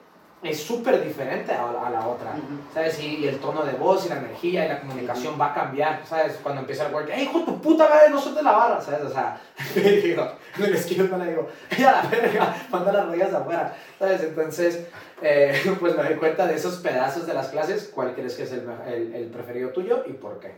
es 0.45 0.61
súper 0.61 1.03
diferente 1.03 1.51
a, 1.51 1.67
a 1.67 1.89
la 1.89 2.07
otra. 2.07 2.35
¿sabes? 2.73 2.99
Y, 2.99 3.17
y 3.17 3.27
el 3.27 3.39
tono 3.39 3.63
de 3.63 3.73
voz 3.73 4.05
y 4.05 4.09
la 4.09 4.19
energía 4.19 4.65
y 4.65 4.69
la 4.69 4.79
comunicación 4.79 5.39
va 5.39 5.51
a 5.51 5.53
cambiar, 5.55 6.05
¿sabes? 6.05 6.39
Cuando 6.43 6.61
empieza 6.61 6.85
el 6.85 6.93
work, 6.93 7.09
¡Ey, 7.09 7.23
hijo 7.23 7.39
de 7.39 7.45
tu 7.45 7.61
puta 7.61 7.89
madre, 7.89 8.11
no 8.11 8.21
sueltes 8.21 8.43
la 8.43 8.51
barra! 8.51 8.79
¿Sabes? 8.79 9.01
O 9.01 9.09
sea, 9.09 9.41
digo, 9.75 10.27
en 10.57 10.63
el 10.63 10.75
esquino 10.75 11.05
no 11.05 11.17
le 11.17 11.31
digo, 11.31 11.47
¡ya 11.77 11.91
la 11.93 12.09
verga! 12.09 12.55
Manda 12.69 12.91
las 12.91 13.07
rodillas 13.07 13.33
afuera, 13.33 13.75
¿sabes? 13.97 14.21
Entonces, 14.21 14.87
eh, 15.21 15.75
pues 15.79 15.95
me 15.95 16.03
doy 16.03 16.15
cuenta 16.15 16.45
de 16.45 16.55
esos 16.55 16.75
pedazos 16.75 17.25
de 17.25 17.33
las 17.33 17.47
clases, 17.47 17.91
¿cuál 17.93 18.13
crees 18.13 18.35
que 18.35 18.43
es 18.43 18.51
el, 18.51 18.69
el 19.15 19.27
preferido 19.29 19.69
tuyo 19.69 20.03
y 20.05 20.13
por 20.13 20.39
qué? 20.39 20.53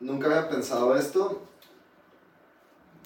Nunca 0.00 0.26
había 0.26 0.48
pensado 0.48 0.96
esto. 0.96 1.42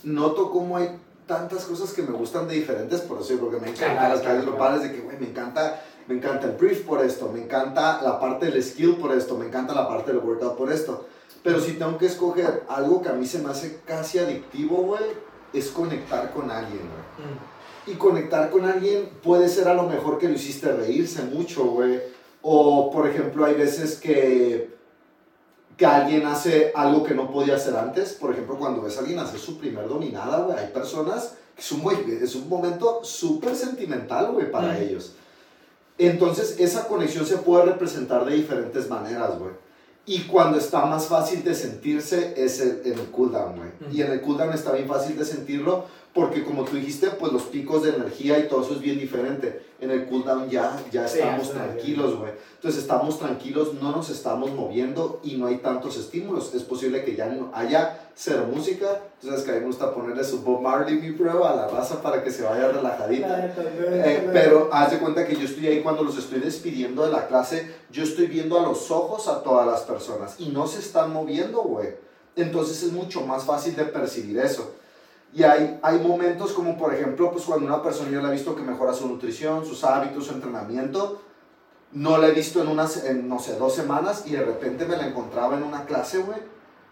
Noto 0.04 0.50
cómo 0.50 0.76
hay 0.76 1.00
tantas 1.26 1.64
cosas 1.64 1.92
que 1.92 2.02
me 2.02 2.12
gustan 2.12 2.46
de 2.46 2.54
diferentes, 2.54 3.00
por 3.00 3.20
eso 3.20 3.30
yo 3.34 3.38
creo 3.40 3.50
que 3.52 3.66
me 3.66 3.70
encantan 3.70 4.10
las 4.10 4.20
claro, 4.20 4.42
grupales, 4.42 4.82
de 4.82 4.92
que, 4.92 5.00
güey, 5.00 5.18
me 5.18 5.28
encanta, 5.28 5.82
me 6.06 6.14
encanta 6.14 6.46
el 6.46 6.52
brief 6.52 6.84
por 6.84 7.04
esto, 7.04 7.30
me 7.32 7.42
encanta 7.42 8.00
la 8.02 8.20
parte 8.20 8.46
del 8.46 8.62
skill 8.62 8.96
por 8.96 9.12
esto, 9.12 9.36
me 9.36 9.46
encanta 9.46 9.74
la 9.74 9.88
parte 9.88 10.12
del 10.12 10.22
workout 10.22 10.56
por 10.56 10.72
esto. 10.72 11.06
Pero 11.42 11.60
si 11.60 11.72
tengo 11.74 11.98
que 11.98 12.06
escoger 12.06 12.64
algo 12.68 13.02
que 13.02 13.08
a 13.08 13.12
mí 13.12 13.26
se 13.26 13.40
me 13.40 13.50
hace 13.50 13.80
casi 13.84 14.18
adictivo, 14.18 14.78
güey, 14.82 15.04
es 15.52 15.68
conectar 15.68 16.32
con 16.32 16.50
alguien, 16.50 16.80
güey. 16.80 17.94
Y 17.94 17.98
conectar 17.98 18.50
con 18.50 18.64
alguien 18.64 19.10
puede 19.22 19.48
ser 19.48 19.68
a 19.68 19.74
lo 19.74 19.84
mejor 19.84 20.18
que 20.18 20.28
lo 20.28 20.34
hiciste 20.34 20.72
reírse 20.72 21.22
mucho, 21.22 21.64
güey. 21.64 22.00
O, 22.42 22.90
por 22.90 23.08
ejemplo, 23.08 23.44
hay 23.44 23.54
veces 23.54 23.96
que, 23.96 24.75
que 25.76 25.84
alguien 25.86 26.24
hace 26.26 26.72
algo 26.74 27.04
que 27.04 27.14
no 27.14 27.30
podía 27.30 27.56
hacer 27.56 27.76
antes. 27.76 28.12
Por 28.14 28.32
ejemplo, 28.32 28.56
cuando 28.58 28.82
ves 28.82 28.96
a 28.96 29.00
alguien 29.00 29.18
hacer 29.18 29.38
su 29.38 29.58
primer 29.58 29.88
dominada, 29.88 30.38
güey, 30.40 30.56
hay 30.58 30.68
personas 30.72 31.34
que 31.54 31.60
es 31.62 31.72
un, 31.72 31.82
güey, 31.82 31.98
es 32.22 32.34
un 32.34 32.48
momento 32.48 33.00
súper 33.04 33.54
sentimental, 33.54 34.32
güey, 34.32 34.50
para 34.50 34.72
Mm. 34.72 34.82
ellos. 34.82 35.12
Entonces, 35.98 36.56
esa 36.58 36.86
conexión 36.88 37.24
se 37.26 37.38
puede 37.38 37.64
representar 37.66 38.24
de 38.26 38.34
diferentes 38.34 38.88
maneras, 38.88 39.38
güey. 39.38 39.52
Y 40.08 40.20
cuando 40.22 40.58
está 40.58 40.84
más 40.86 41.06
fácil 41.06 41.42
de 41.42 41.54
sentirse 41.54 42.34
es 42.36 42.60
en 42.60 42.82
el 42.98 43.10
cooldown, 43.10 43.56
güey. 43.56 43.70
Y 43.92 44.02
en 44.02 44.12
el 44.12 44.20
cooldown 44.20 44.52
está 44.52 44.72
bien 44.72 44.86
fácil 44.86 45.18
de 45.18 45.24
sentirlo 45.24 45.84
porque 46.16 46.42
como 46.42 46.64
tú 46.64 46.76
dijiste, 46.76 47.10
pues 47.10 47.30
los 47.30 47.42
picos 47.42 47.82
de 47.82 47.90
energía 47.90 48.38
y 48.38 48.48
todo 48.48 48.62
eso 48.62 48.72
es 48.72 48.80
bien 48.80 48.98
diferente. 48.98 49.66
En 49.78 49.90
el 49.90 50.06
cooldown 50.06 50.48
ya, 50.48 50.82
ya 50.90 51.04
estamos 51.04 51.52
tranquilos, 51.52 52.18
güey. 52.18 52.32
Entonces 52.54 52.80
estamos 52.80 53.18
tranquilos, 53.18 53.74
no 53.74 53.92
nos 53.92 54.08
estamos 54.08 54.50
moviendo 54.52 55.20
y 55.22 55.36
no 55.36 55.46
hay 55.46 55.58
tantos 55.58 55.98
estímulos. 55.98 56.54
Es 56.54 56.62
posible 56.62 57.04
que 57.04 57.14
ya 57.14 57.26
no 57.26 57.50
haya 57.52 58.08
cero 58.14 58.48
música. 58.50 59.02
Sabes 59.22 59.42
que 59.42 59.50
a 59.50 59.54
mí 59.56 59.60
me 59.60 59.66
gusta 59.66 59.92
ponerle 59.92 60.24
su 60.24 60.40
Bob 60.40 60.62
Marley, 60.62 60.96
mi 60.96 61.12
prueba, 61.12 61.50
a 61.50 61.54
la 61.54 61.68
raza 61.68 62.00
para 62.00 62.24
que 62.24 62.30
se 62.30 62.44
vaya 62.44 62.68
relajadita. 62.68 63.54
Eh, 63.58 64.30
pero 64.32 64.70
haz 64.72 64.92
de 64.92 64.98
cuenta 64.98 65.26
que 65.26 65.36
yo 65.36 65.44
estoy 65.44 65.66
ahí 65.66 65.82
cuando 65.82 66.02
los 66.02 66.16
estoy 66.16 66.40
despidiendo 66.40 67.04
de 67.04 67.12
la 67.12 67.26
clase, 67.26 67.74
yo 67.92 68.04
estoy 68.04 68.26
viendo 68.26 68.58
a 68.58 68.62
los 68.62 68.90
ojos 68.90 69.28
a 69.28 69.42
todas 69.42 69.66
las 69.66 69.82
personas 69.82 70.36
y 70.38 70.48
no 70.48 70.66
se 70.66 70.78
están 70.78 71.12
moviendo, 71.12 71.60
güey. 71.60 71.88
Entonces 72.36 72.82
es 72.82 72.92
mucho 72.92 73.20
más 73.20 73.44
fácil 73.44 73.76
de 73.76 73.84
percibir 73.84 74.38
eso. 74.38 74.75
Y 75.37 75.43
hay, 75.43 75.78
hay 75.82 75.99
momentos 75.99 76.55
como 76.55 76.78
por 76.78 76.95
ejemplo, 76.95 77.30
pues 77.30 77.45
cuando 77.45 77.66
una 77.66 77.82
persona 77.82 78.11
yo 78.11 78.22
la 78.22 78.30
he 78.30 78.32
visto 78.32 78.57
que 78.57 78.62
mejora 78.62 78.95
su 78.95 79.07
nutrición, 79.07 79.66
sus 79.66 79.84
hábitos, 79.84 80.24
su 80.24 80.32
entrenamiento, 80.32 81.20
no 81.93 82.16
la 82.16 82.28
he 82.28 82.32
visto 82.32 82.62
en 82.62 82.68
unas, 82.68 83.05
en, 83.05 83.28
no 83.28 83.39
sé, 83.39 83.59
dos 83.59 83.74
semanas 83.74 84.22
y 84.24 84.30
de 84.30 84.43
repente 84.43 84.87
me 84.87 84.97
la 84.97 85.07
encontraba 85.07 85.59
en 85.59 85.62
una 85.62 85.84
clase, 85.84 86.20
güey, 86.20 86.39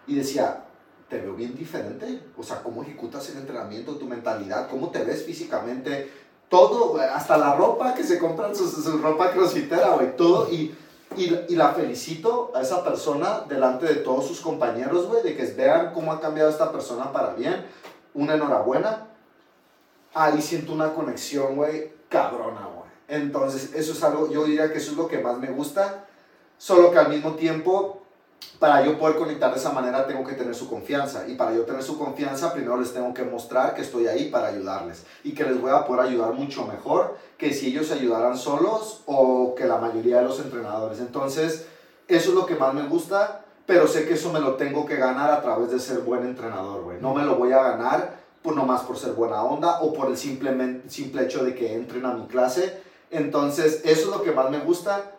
y 0.07 0.17
decía, 0.17 0.67
te 1.09 1.23
veo 1.23 1.33
bien 1.35 1.55
diferente. 1.55 2.23
O 2.37 2.43
sea, 2.43 2.63
cómo 2.63 2.83
ejecutas 2.83 3.31
el 3.31 3.39
entrenamiento, 3.39 3.97
tu 3.97 4.05
mentalidad, 4.05 4.69
cómo 4.69 4.91
te 4.91 5.03
ves 5.03 5.25
físicamente, 5.25 6.11
todo, 6.51 7.01
hasta 7.01 7.39
la 7.39 7.55
ropa 7.55 7.95
que 7.95 8.05
se 8.05 8.19
compran, 8.19 8.55
su, 8.55 8.69
su 8.69 8.99
ropa 8.99 9.31
crossfitera, 9.31 9.95
güey, 9.95 10.15
todo. 10.19 10.51
Y, 10.51 10.77
y, 11.17 11.35
y, 11.49 11.57
la 11.57 11.73
felicito 11.73 12.53
a 12.55 12.61
esa 12.61 12.85
persona 12.85 13.45
delante 13.49 13.87
de 13.87 13.95
todos 13.95 14.27
sus 14.27 14.43
compañeros, 14.43 15.07
güey, 15.07 15.23
de 15.23 15.35
que 15.35 15.47
vean 15.47 15.95
cómo 15.95 16.13
ha 16.13 16.21
cambiado 16.21 16.51
esta 16.51 16.71
persona 16.71 17.11
para 17.11 17.33
bien. 17.33 17.65
Una 18.15 18.35
enhorabuena. 18.35 19.09
Ahí 20.15 20.41
siento 20.41 20.73
una 20.73 20.95
conexión, 20.95 21.57
güey, 21.57 21.93
cabrona, 22.09 22.69
güey. 22.75 22.91
Entonces, 23.09 23.75
eso 23.75 23.93
es 23.93 24.03
algo, 24.03 24.31
yo 24.31 24.45
diría 24.45 24.73
que 24.73 24.79
eso 24.79 24.93
es 24.93 24.97
lo 24.97 25.09
que 25.09 25.19
más 25.19 25.39
me 25.39 25.51
gusta. 25.51 26.07
Solo 26.57 26.91
que 26.91 26.99
al 26.99 27.09
mismo 27.09 27.35
tiempo 27.35 28.05
para 28.59 28.85
yo 28.85 28.99
poder 28.99 29.17
conectar 29.17 29.53
de 29.53 29.59
esa 29.59 29.73
manera 29.73 30.07
tengo 30.07 30.25
que 30.25 30.35
tener 30.35 30.55
su 30.55 30.69
confianza 30.69 31.27
y 31.29 31.35
para 31.35 31.55
yo 31.55 31.65
tener 31.65 31.83
su 31.83 31.99
confianza 31.99 32.53
primero 32.53 32.77
les 32.79 32.93
tengo 32.93 33.13
que 33.13 33.25
mostrar 33.25 33.75
que 33.75 33.83
estoy 33.83 34.07
ahí 34.07 34.31
para 34.31 34.49
ayudarles 34.49 35.05
y 35.23 35.35
que 35.35 35.45
les 35.45 35.61
voy 35.61 35.71
a 35.71 35.85
poder 35.85 36.07
ayudar 36.07 36.33
mucho 36.35 36.67
mejor 36.67 37.17
que 37.37 37.53
si 37.53 37.69
ellos 37.69 37.89
se 37.89 37.95
ayudaran 37.95 38.37
solos 38.37 39.03
o 39.07 39.55
que 39.55 39.67
la 39.67 39.79
mayoría 39.79 40.19
de 40.19 40.25
los 40.25 40.39
entrenadores. 40.41 41.01
Entonces, 41.01 41.67
eso 42.09 42.31
es 42.31 42.35
lo 42.35 42.47
que 42.47 42.55
más 42.55 42.75
me 42.75 42.87
gusta, 42.87 43.44
pero 43.67 43.87
sé 43.87 44.07
que 44.07 44.15
eso 44.15 44.33
me 44.33 44.41
lo 44.41 44.55
tengo 44.55 44.85
que 44.85 44.97
ganar 44.97 45.31
a 45.31 45.41
través 45.41 45.71
de 45.71 45.79
ser 45.79 46.01
buen 46.01 46.25
entrenador, 46.25 46.83
güey. 46.83 47.01
No 47.01 47.15
me 47.15 47.25
lo 47.25 47.37
voy 47.37 47.53
a 47.53 47.63
ganar 47.63 48.17
por 48.43 48.55
nomás 48.55 48.83
por 48.83 48.99
ser 48.99 49.13
buena 49.13 49.43
onda 49.43 49.81
o 49.81 49.93
por 49.93 50.09
el 50.09 50.17
simple, 50.17 50.83
simple 50.89 51.25
hecho 51.25 51.45
de 51.45 51.55
que 51.55 51.75
entren 51.75 52.05
a 52.05 52.15
mi 52.15 52.27
clase. 52.27 52.83
Entonces, 53.11 53.83
eso 53.85 54.03
es 54.03 54.07
lo 54.07 54.23
que 54.23 54.33
más 54.33 54.51
me 54.51 54.59
gusta 54.59 55.15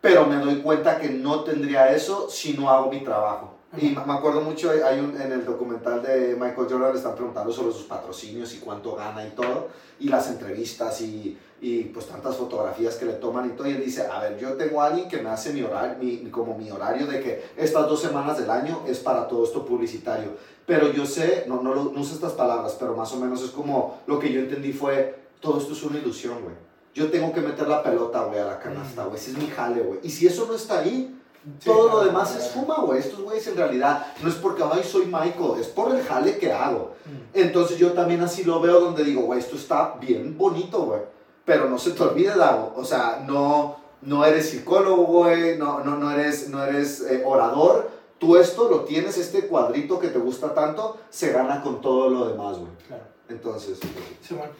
pero 0.00 0.26
me 0.26 0.36
doy 0.36 0.62
cuenta 0.62 0.98
que 0.98 1.10
no 1.10 1.44
tendría 1.44 1.94
eso 1.94 2.28
si 2.30 2.54
no 2.54 2.70
hago 2.70 2.90
mi 2.90 3.00
trabajo. 3.00 3.49
Y 3.78 3.90
me 3.90 4.12
acuerdo 4.12 4.40
mucho, 4.40 4.70
hay 4.70 4.98
un, 4.98 5.20
en 5.20 5.30
el 5.30 5.44
documental 5.44 6.02
de 6.02 6.34
Michael 6.34 6.66
Jordan 6.68 6.90
le 6.90 6.98
están 6.98 7.14
preguntando 7.14 7.52
sobre 7.52 7.72
sus 7.72 7.84
patrocinios 7.84 8.52
y 8.54 8.58
cuánto 8.58 8.96
gana 8.96 9.24
y 9.24 9.30
todo, 9.30 9.68
y 10.00 10.08
las 10.08 10.28
entrevistas 10.28 11.00
y, 11.02 11.38
y 11.60 11.84
pues 11.84 12.06
tantas 12.06 12.36
fotografías 12.36 12.96
que 12.96 13.04
le 13.04 13.12
toman 13.12 13.46
y 13.46 13.50
todo, 13.50 13.68
y 13.68 13.72
él 13.72 13.84
dice, 13.84 14.08
a 14.08 14.22
ver, 14.22 14.38
yo 14.40 14.54
tengo 14.54 14.82
a 14.82 14.86
alguien 14.86 15.08
que 15.08 15.18
me 15.18 15.30
hace 15.30 15.52
mi 15.52 15.62
horario, 15.62 15.98
mi, 16.00 16.28
como 16.30 16.58
mi 16.58 16.68
horario 16.68 17.06
de 17.06 17.20
que 17.20 17.44
estas 17.56 17.86
dos 17.86 18.02
semanas 18.02 18.38
del 18.38 18.50
año 18.50 18.82
es 18.88 18.98
para 18.98 19.28
todo 19.28 19.44
esto 19.44 19.64
publicitario, 19.64 20.32
pero 20.66 20.92
yo 20.92 21.06
sé, 21.06 21.44
no, 21.46 21.62
no, 21.62 21.74
no 21.76 22.00
uso 22.00 22.14
estas 22.14 22.32
palabras, 22.32 22.76
pero 22.76 22.96
más 22.96 23.12
o 23.12 23.20
menos 23.20 23.40
es 23.40 23.50
como 23.50 24.00
lo 24.08 24.18
que 24.18 24.32
yo 24.32 24.40
entendí 24.40 24.72
fue, 24.72 25.14
todo 25.38 25.58
esto 25.58 25.74
es 25.74 25.82
una 25.84 25.98
ilusión, 25.98 26.42
güey 26.42 26.70
yo 26.92 27.08
tengo 27.08 27.32
que 27.32 27.40
meter 27.40 27.68
la 27.68 27.82
pelota, 27.82 28.24
güey, 28.24 28.40
a 28.40 28.46
la 28.46 28.58
canasta, 28.58 29.04
güey. 29.04 29.16
Ese 29.16 29.30
es 29.30 29.38
mi 29.38 29.46
jale, 29.46 29.80
güey. 29.80 30.00
Y 30.02 30.10
si 30.10 30.26
eso 30.26 30.46
no 30.46 30.54
está 30.54 30.80
ahí, 30.80 31.19
todo 31.64 31.88
lo 31.88 32.04
demás 32.04 32.36
es 32.36 32.50
fuma, 32.50 32.80
güey. 32.80 33.00
Estos 33.00 33.20
güeyes 33.20 33.46
en 33.46 33.56
realidad 33.56 34.06
no 34.22 34.28
es 34.28 34.34
porque, 34.34 34.62
ay, 34.70 34.82
soy 34.82 35.06
Michael, 35.06 35.60
es 35.60 35.68
por 35.68 35.94
el 35.94 36.02
jale 36.04 36.38
que 36.38 36.52
hago. 36.52 36.94
Mm. 37.06 37.38
Entonces 37.38 37.78
yo 37.78 37.92
también 37.92 38.20
así 38.22 38.44
lo 38.44 38.60
veo 38.60 38.80
donde 38.80 39.04
digo, 39.04 39.22
güey, 39.22 39.40
esto 39.40 39.56
está 39.56 39.94
bien 40.00 40.36
bonito, 40.36 40.82
güey. 40.82 41.00
Pero 41.44 41.68
no 41.68 41.78
se 41.78 41.92
te 41.92 42.02
olvide, 42.02 42.36
Dago. 42.36 42.74
O 42.76 42.84
sea, 42.84 43.24
no, 43.26 43.76
no 44.02 44.24
eres 44.24 44.50
psicólogo, 44.50 45.04
güey, 45.04 45.58
no, 45.58 45.80
no, 45.82 45.96
no 45.96 46.10
eres, 46.10 46.48
no 46.48 46.62
eres 46.62 47.00
eh, 47.02 47.22
orador. 47.24 47.90
Tú 48.18 48.36
esto 48.36 48.68
lo 48.68 48.80
tienes, 48.80 49.16
este 49.16 49.46
cuadrito 49.46 49.98
que 49.98 50.08
te 50.08 50.18
gusta 50.18 50.52
tanto, 50.52 50.98
se 51.08 51.32
gana 51.32 51.62
con 51.62 51.80
todo 51.80 52.10
lo 52.10 52.28
demás, 52.28 52.58
güey. 52.58 52.70
Claro. 52.86 53.04
Entonces, 53.30 53.78
pues, 53.80 54.04
sí, 54.20 54.34
bueno. 54.34 54.52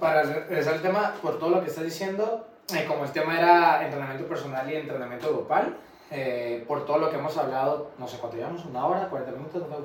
Para 0.00 0.22
regresar 0.22 0.74
al 0.74 0.82
tema, 0.82 1.14
por 1.20 1.38
todo 1.38 1.50
lo 1.50 1.60
que 1.60 1.68
estás 1.68 1.84
diciendo, 1.84 2.46
eh, 2.74 2.84
como 2.86 3.04
el 3.04 3.12
tema 3.12 3.38
era 3.38 3.84
entrenamiento 3.84 4.26
personal 4.26 4.70
y 4.70 4.76
entrenamiento 4.76 5.28
grupal, 5.28 5.76
eh, 6.10 6.64
por 6.66 6.86
todo 6.86 6.98
lo 6.98 7.10
que 7.10 7.16
hemos 7.16 7.36
hablado, 7.36 7.90
no 7.98 8.08
sé 8.08 8.18
cuánto 8.18 8.36
llevamos, 8.36 8.64
una 8.64 8.86
hora, 8.86 9.08
40 9.08 9.32
minutos, 9.32 9.62
no 9.68 9.76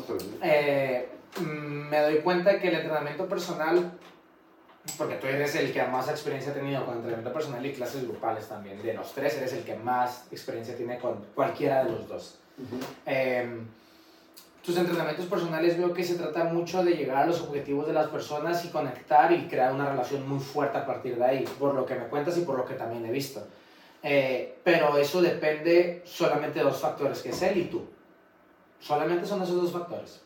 tengo 0.00 0.18
eh, 0.42 1.08
mm, 1.40 1.88
me 1.88 2.00
doy 2.00 2.18
cuenta 2.18 2.58
que 2.58 2.68
el 2.68 2.74
entrenamiento 2.74 3.28
personal, 3.28 3.92
porque 4.96 5.14
tú 5.16 5.26
eres 5.26 5.54
el 5.54 5.72
que 5.72 5.82
más 5.84 6.08
experiencia 6.08 6.52
ha 6.52 6.54
tenido 6.54 6.84
con 6.84 6.96
entrenamiento 6.96 7.32
personal 7.32 7.64
y 7.64 7.72
clases 7.72 8.04
grupales 8.04 8.48
también, 8.48 8.82
de 8.82 8.94
los 8.94 9.12
tres 9.12 9.36
eres 9.36 9.52
el 9.52 9.64
que 9.64 9.76
más 9.76 10.26
experiencia 10.32 10.76
tiene 10.76 10.98
con 10.98 11.24
cualquiera 11.34 11.84
de 11.84 11.90
los 11.92 12.08
dos. 12.08 12.38
Tus 14.68 14.76
entrenamientos 14.76 15.24
personales 15.24 15.78
veo 15.78 15.94
que 15.94 16.04
se 16.04 16.16
trata 16.16 16.44
mucho 16.44 16.84
de 16.84 16.92
llegar 16.92 17.22
a 17.22 17.26
los 17.26 17.40
objetivos 17.40 17.86
de 17.86 17.94
las 17.94 18.08
personas 18.08 18.62
y 18.66 18.68
conectar 18.68 19.32
y 19.32 19.48
crear 19.48 19.72
una 19.72 19.88
relación 19.88 20.28
muy 20.28 20.40
fuerte 20.40 20.76
a 20.76 20.84
partir 20.84 21.16
de 21.16 21.24
ahí, 21.24 21.44
por 21.58 21.74
lo 21.74 21.86
que 21.86 21.94
me 21.94 22.06
cuentas 22.08 22.36
y 22.36 22.42
por 22.42 22.58
lo 22.58 22.66
que 22.66 22.74
también 22.74 23.06
he 23.06 23.10
visto. 23.10 23.46
Eh, 24.02 24.58
pero 24.62 24.96
eso 24.96 25.20
depende 25.20 26.02
solamente 26.04 26.58
de 26.58 26.64
dos 26.64 26.80
factores, 26.80 27.20
que 27.20 27.30
es 27.30 27.42
él 27.42 27.58
y 27.58 27.64
tú. 27.64 27.84
Solamente 28.80 29.26
son 29.26 29.42
esos 29.42 29.56
dos 29.56 29.72
factores. 29.72 30.22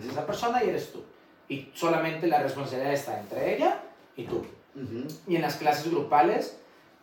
Es 0.00 0.10
esa 0.10 0.26
persona 0.26 0.62
y 0.62 0.68
eres 0.68 0.92
tú. 0.92 1.02
Y 1.48 1.70
solamente 1.74 2.26
la 2.26 2.42
responsabilidad 2.42 2.92
está 2.92 3.20
entre 3.20 3.56
ella 3.56 3.80
y 4.16 4.24
tú. 4.24 4.44
Y 5.26 5.36
en 5.36 5.42
las 5.42 5.56
clases 5.56 5.90
grupales 5.90 6.58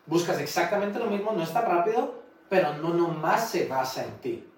buscas 0.06 0.40
exactamente 0.40 1.00
lo 1.00 1.06
mismo, 1.06 1.32
no 1.32 1.44
es 1.44 1.54
tan 1.54 1.66
rápido, 1.66 2.22
pero 2.50 2.74
no 2.78 2.94
nomás 2.94 3.50
se 3.50 3.68
basa 3.68 4.04
en 4.04 4.12
ti 4.18 4.52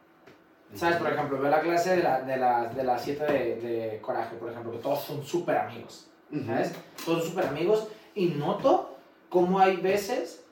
¿Sabes? 0.75 0.97
Por 0.97 1.11
ejemplo, 1.11 1.39
veo 1.39 1.51
la 1.51 1.61
clase 1.61 1.97
de, 1.97 2.03
la, 2.03 2.21
de, 2.21 2.75
de 2.75 2.83
las 2.83 3.03
7 3.03 3.25
de, 3.25 3.55
de, 3.57 4.01
Coraje, 4.01 4.35
por 4.37 4.49
ejemplo, 4.49 4.71
que 4.71 4.79
todos 4.79 5.03
son 5.03 5.23
súper 5.23 5.57
amigos. 5.57 6.07
¿Sabes? 6.45 6.73
Todos 7.05 7.25
súper 7.25 7.45
amigos. 7.45 7.87
Y 8.15 8.27
noto 8.29 8.97
cómo 9.29 9.59
hay 9.59 9.77
veces 9.77 10.42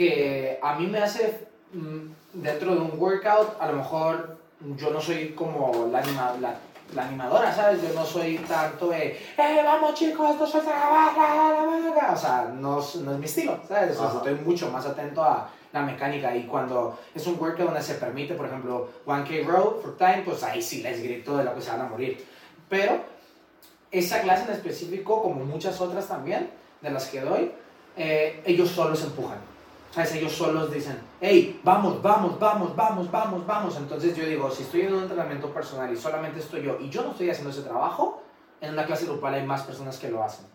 que 0.00 0.58
a 0.62 0.76
mí 0.76 0.86
me 0.86 0.98
hace, 0.98 1.46
mm, 1.74 2.40
dentro 2.40 2.74
de 2.74 2.80
un 2.80 2.98
workout, 2.98 3.60
a 3.60 3.70
lo 3.70 3.76
mejor 3.76 4.38
yo 4.74 4.88
no 4.88 4.98
soy 4.98 5.34
como 5.34 5.88
la, 5.92 5.98
anima, 5.98 6.34
la, 6.40 6.54
la 6.94 7.04
animadora, 7.06 7.54
¿sabes? 7.54 7.82
Yo 7.82 7.92
no 7.92 8.02
soy 8.02 8.38
tanto 8.38 8.88
de, 8.88 9.08
¡eh, 9.36 9.60
vamos 9.62 9.92
chicos, 9.92 10.36
no 10.36 10.46
suelta 10.46 10.70
la 10.70 12.12
O 12.14 12.16
sea, 12.16 12.50
no, 12.50 12.76
no 12.76 13.12
es 13.12 13.18
mi 13.18 13.26
estilo, 13.26 13.60
¿sabes? 13.68 13.98
O 13.98 14.08
sea, 14.08 14.16
estoy 14.16 14.36
mucho 14.36 14.70
más 14.70 14.86
atento 14.86 15.22
a 15.22 15.50
la 15.70 15.82
mecánica 15.82 16.34
y 16.34 16.44
cuando 16.44 16.98
es 17.14 17.26
un 17.26 17.38
workout 17.38 17.66
donde 17.66 17.82
se 17.82 17.96
permite, 17.96 18.32
por 18.32 18.46
ejemplo, 18.46 18.88
1K 19.04 19.44
row 19.44 19.82
for 19.82 19.98
time, 19.98 20.22
pues 20.24 20.42
ahí 20.42 20.62
sí 20.62 20.82
les 20.82 21.02
grito 21.02 21.36
de 21.36 21.44
lo 21.44 21.54
que 21.54 21.60
se 21.60 21.72
van 21.72 21.82
a 21.82 21.88
morir. 21.90 22.26
Pero 22.70 23.02
esa 23.90 24.22
clase 24.22 24.44
en 24.44 24.52
específico, 24.52 25.22
como 25.22 25.44
muchas 25.44 25.78
otras 25.78 26.08
también, 26.08 26.48
de 26.80 26.90
las 26.90 27.06
que 27.08 27.20
doy, 27.20 27.52
eh, 27.98 28.40
ellos 28.46 28.70
solos 28.70 29.04
empujan. 29.04 29.49
¿Sabes? 29.90 30.14
Ellos 30.14 30.32
solos 30.32 30.72
dicen, 30.72 30.98
hey, 31.20 31.60
vamos, 31.64 32.00
vamos, 32.00 32.38
vamos, 32.38 32.76
vamos, 32.76 33.10
vamos, 33.10 33.46
vamos. 33.46 33.76
Entonces 33.76 34.16
yo 34.16 34.24
digo, 34.24 34.50
si 34.50 34.62
estoy 34.62 34.82
en 34.82 34.94
un 34.94 35.02
entrenamiento 35.02 35.52
personal 35.52 35.92
y 35.92 35.96
solamente 35.96 36.38
estoy 36.38 36.62
yo 36.62 36.78
y 36.80 36.88
yo 36.90 37.02
no 37.02 37.10
estoy 37.10 37.30
haciendo 37.30 37.50
ese 37.50 37.62
trabajo, 37.62 38.22
en 38.60 38.72
una 38.72 38.86
clase 38.86 39.06
grupal 39.06 39.34
hay 39.34 39.44
más 39.44 39.62
personas 39.62 39.98
que 39.98 40.08
lo 40.08 40.22
hacen. 40.22 40.46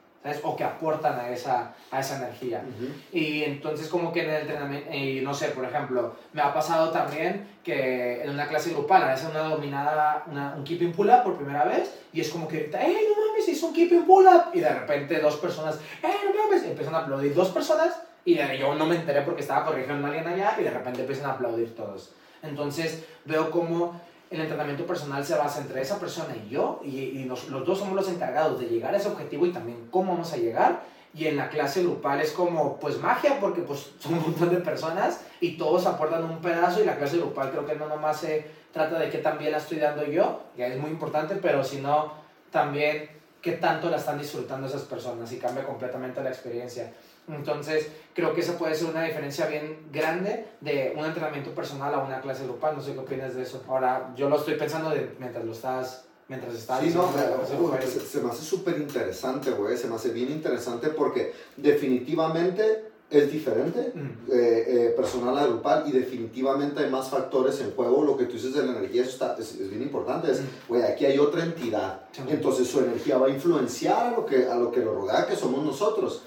O 0.42 0.56
que 0.56 0.64
aportan 0.64 1.20
a 1.20 1.30
esa, 1.30 1.76
a 1.92 2.00
esa 2.00 2.18
energía. 2.18 2.64
Y 3.12 3.44
entonces 3.44 3.88
como 3.88 4.12
que 4.12 4.24
en 4.24 4.30
el 4.32 4.42
entrenamiento, 4.42 4.92
y 4.92 5.22
no 5.22 5.36
sé, 5.36 5.50
por 5.50 5.64
ejemplo, 5.64 6.16
me 6.34 6.42
ha 6.42 6.52
pasado 6.52 6.90
también 6.90 7.48
que 7.64 8.24
en 8.24 8.32
una 8.32 8.48
clase 8.48 8.72
grupal 8.72 9.04
a 9.04 9.08
veces 9.10 9.30
una 9.30 9.42
dominada, 9.42 10.24
una, 10.26 10.56
un 10.56 10.64
keeping 10.64 10.94
pull-up 10.94 11.22
por 11.24 11.36
primera 11.36 11.64
vez, 11.66 11.94
y 12.12 12.22
es 12.22 12.30
como 12.30 12.48
que 12.48 12.72
¡eh, 12.74 12.98
no 13.08 13.28
mames, 13.28 13.48
hizo 13.50 13.68
un 13.68 13.74
keeping 13.74 14.04
pull-up! 14.08 14.46
Y 14.56 14.62
de 14.62 14.70
repente 14.70 15.20
dos 15.20 15.36
personas, 15.36 15.76
¡eh, 16.02 16.08
no 16.26 16.44
mames! 16.44 16.64
Y 16.64 16.70
empiezan 16.70 16.96
a 16.96 17.00
aplaudir 17.02 17.36
dos 17.36 17.50
personas, 17.50 18.02
y 18.26 18.36
yo 18.58 18.74
no 18.74 18.88
me 18.88 18.96
enteré 18.96 19.22
porque 19.22 19.42
estaba 19.42 19.66
corrigiendo 19.66 20.06
a 20.06 20.10
alguien 20.10 20.28
allá, 20.28 20.56
y 20.60 20.64
de 20.64 20.72
repente 20.72 21.02
empiezan 21.02 21.28
a 21.28 21.34
aplaudir 21.34 21.76
todos. 21.76 22.12
Entonces 22.42 23.06
veo 23.24 23.52
como 23.52 24.00
el 24.32 24.42
entrenamiento 24.42 24.86
personal 24.86 25.24
se 25.24 25.36
basa 25.36 25.62
entre 25.62 25.82
esa 25.82 26.00
persona 26.00 26.36
y 26.36 26.50
yo, 26.50 26.82
y, 26.84 27.24
los 27.26 27.48
dos 27.66 27.78
somos 27.78 27.96
los 27.96 28.10
encargados 28.10 28.60
de 28.60 28.66
llegar 28.66 28.94
a 28.94 28.98
ese 28.98 29.10
objetivo 29.10 29.46
y 29.46 29.52
también 29.52 29.88
cómo 29.92 30.14
vamos 30.14 30.34
a 30.34 30.38
llegar. 30.38 30.82
Y 31.14 31.28
en 31.28 31.38
la 31.38 31.48
clase 31.48 31.82
grupal 31.82 32.20
es 32.20 32.32
como, 32.32 32.78
pues 32.78 33.00
magia, 33.00 33.40
porque 33.40 33.62
pues 33.62 33.92
son 34.00 34.16
un 34.16 34.24
montón 34.24 34.50
de 34.50 34.58
personas 34.58 35.22
y 35.40 35.58
todos 35.58 35.86
aportan 35.86 36.26
un 36.26 36.42
pedazo 36.42 36.82
y 36.82 36.86
la 36.86 36.98
clase 36.98 37.18
grupal 37.18 37.52
creo 37.52 37.66
que 37.66 37.76
no 37.76 37.88
nomás 37.88 38.20
se 38.20 38.46
trata 38.74 39.00
de 39.00 39.10
qué 39.10 39.20
también 39.20 39.52
la 39.52 39.60
estoy 39.60 39.78
dando 39.78 40.04
yo, 40.06 40.42
que 40.56 40.68
es 40.68 40.78
muy 40.78 40.90
importante, 40.90 41.36
pero 41.36 41.64
sino 41.64 42.12
también 42.52 43.10
qué 43.42 43.54
tanto 43.54 43.90
la 43.90 43.98
están 43.98 44.18
disfrutando 44.18 44.68
esas 44.68 44.82
personas 44.82 45.32
y 45.32 45.38
cambia 45.38 45.64
completamente 45.64 46.22
la 46.22 46.30
experiencia. 46.30 46.92
Entonces, 47.28 47.92
creo 48.14 48.34
que 48.34 48.42
esa 48.42 48.58
puede 48.58 48.76
ser 48.76 48.88
una 48.88 49.04
diferencia 49.04 49.48
bien 49.48 49.88
grande 49.92 50.48
de 50.62 50.94
un 50.98 51.06
entrenamiento 51.06 51.52
personal 51.56 51.94
a 51.94 52.00
una 52.00 52.22
clase 52.22 52.44
grupal. 52.44 52.76
No 52.76 52.82
sé 52.82 52.94
qué 52.94 53.00
opinas 53.00 53.36
de 53.36 53.44
eso. 53.44 53.64
Ahora, 53.68 54.14
yo 54.16 54.30
lo 54.30 54.38
estoy 54.38 54.56
pensando 54.56 54.90
de, 54.90 55.16
mientras 55.20 55.44
lo 55.44 55.52
estás 55.52 56.06
mientras 56.28 56.56
estás 56.56 56.82
sí, 56.82 56.92
no, 56.92 57.08
se, 57.14 58.00
se, 58.00 58.20
me 58.20 58.32
hace 58.32 58.44
súper 58.44 58.80
interesante, 58.80 59.52
güey, 59.52 59.78
se 59.78 59.88
me 59.88 59.94
hace 59.94 60.10
bien 60.10 60.32
interesante 60.32 60.88
porque 60.90 61.34
definitivamente 61.56 62.96
es 63.10 63.32
diferente, 63.32 63.92
mm. 63.94 64.32
eh, 64.32 64.66
eh, 64.68 64.94
personal 64.96 65.38
a 65.38 65.46
grupal, 65.46 65.84
y 65.88 65.92
definitivamente 65.92 66.84
hay 66.84 66.90
más 66.90 67.10
factores 67.10 67.60
en 67.62 67.72
juego. 67.72 68.04
Lo 68.04 68.18
que 68.18 68.26
tú 68.26 68.34
dices 68.34 68.54
de 68.54 68.64
la 68.64 68.72
energía 68.78 69.04
eso 69.04 69.12
está, 69.12 69.36
es, 69.40 69.70
bien 69.70 69.84
importante. 69.84 70.32
Es, 70.32 70.42
mm. 70.42 70.46
güey, 70.68 70.82
aquí 70.82 71.06
hay 71.06 71.20
otra 71.20 71.44
entidad. 71.44 72.02
Entonces 72.28 72.68
su 72.68 72.80
energía 72.80 73.18
va 73.18 73.28
a 73.28 73.30
influenciar 73.30 74.08
a 74.08 74.12
lo, 74.12 74.26
que, 74.26 74.48
a 74.48 74.56
lo 74.56 74.72
que 74.72 74.80
lo 74.80 74.96
rodea, 74.96 75.28
que 75.28 75.36
somos 75.36 75.64
nosotros. 75.64 76.24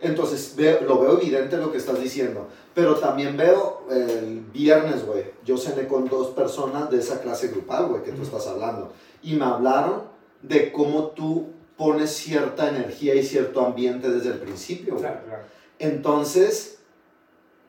Entonces 0.00 0.54
lo 0.86 1.00
veo 1.00 1.20
evidente 1.20 1.56
lo 1.56 1.72
que 1.72 1.78
estás 1.78 2.00
diciendo. 2.00 2.46
Pero 2.74 2.96
también 2.96 3.36
veo 3.36 3.86
el 3.90 4.40
viernes, 4.52 5.04
güey. 5.04 5.24
Yo 5.44 5.56
cené 5.56 5.88
con 5.88 6.08
dos 6.08 6.28
personas 6.28 6.90
de 6.90 6.98
esa 6.98 7.20
clase 7.20 7.48
grupal, 7.48 7.86
güey, 7.86 8.02
que 8.02 8.12
tú 8.12 8.22
estás 8.22 8.46
hablando. 8.46 8.92
Y 9.22 9.34
me 9.34 9.44
hablaron 9.44 10.02
de 10.42 10.70
cómo 10.70 11.08
tú 11.08 11.48
pones 11.76 12.10
cierta 12.10 12.68
energía 12.68 13.14
y 13.14 13.24
cierto 13.24 13.64
ambiente 13.64 14.10
desde 14.10 14.30
el 14.30 14.38
principio. 14.38 14.96
Claro, 14.96 15.20
claro. 15.26 15.42
Entonces, 15.78 16.78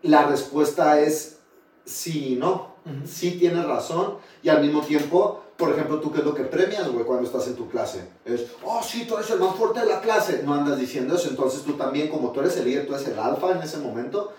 la 0.01 0.27
respuesta 0.27 0.99
es 0.99 1.39
sí 1.85 2.33
y 2.33 2.35
no. 2.35 2.69
Sí 3.05 3.31
tienes 3.39 3.65
razón 3.65 4.15
y 4.41 4.49
al 4.49 4.61
mismo 4.61 4.81
tiempo, 4.81 5.43
por 5.59 5.73
ejemplo, 5.73 5.99
tú 5.99 6.09
qué 6.09 6.19
es 6.19 6.25
lo 6.25 6.33
que 6.33 6.45
premias, 6.45 6.89
güey, 6.89 7.03
cuando 7.03 7.25
estás 7.25 7.45
en 7.47 7.55
tu 7.55 7.69
clase. 7.69 8.07
Es, 8.23 8.45
oh, 8.63 8.81
sí, 8.81 9.05
tú 9.05 9.17
eres 9.17 9.29
el 9.29 9.39
más 9.39 9.55
fuerte 9.55 9.81
de 9.81 9.87
la 9.87 9.99
clase. 9.99 10.41
No 10.45 10.53
andas 10.53 10.79
diciendo 10.79 11.15
eso. 11.15 11.27
Entonces 11.29 11.63
tú 11.63 11.73
también, 11.73 12.07
como 12.07 12.31
tú 12.31 12.39
eres 12.39 12.55
el 12.55 12.63
líder, 12.63 12.87
tú 12.87 12.95
eres 12.95 13.05
el 13.09 13.19
alfa 13.19 13.51
en 13.51 13.61
ese 13.61 13.77
momento, 13.77 14.31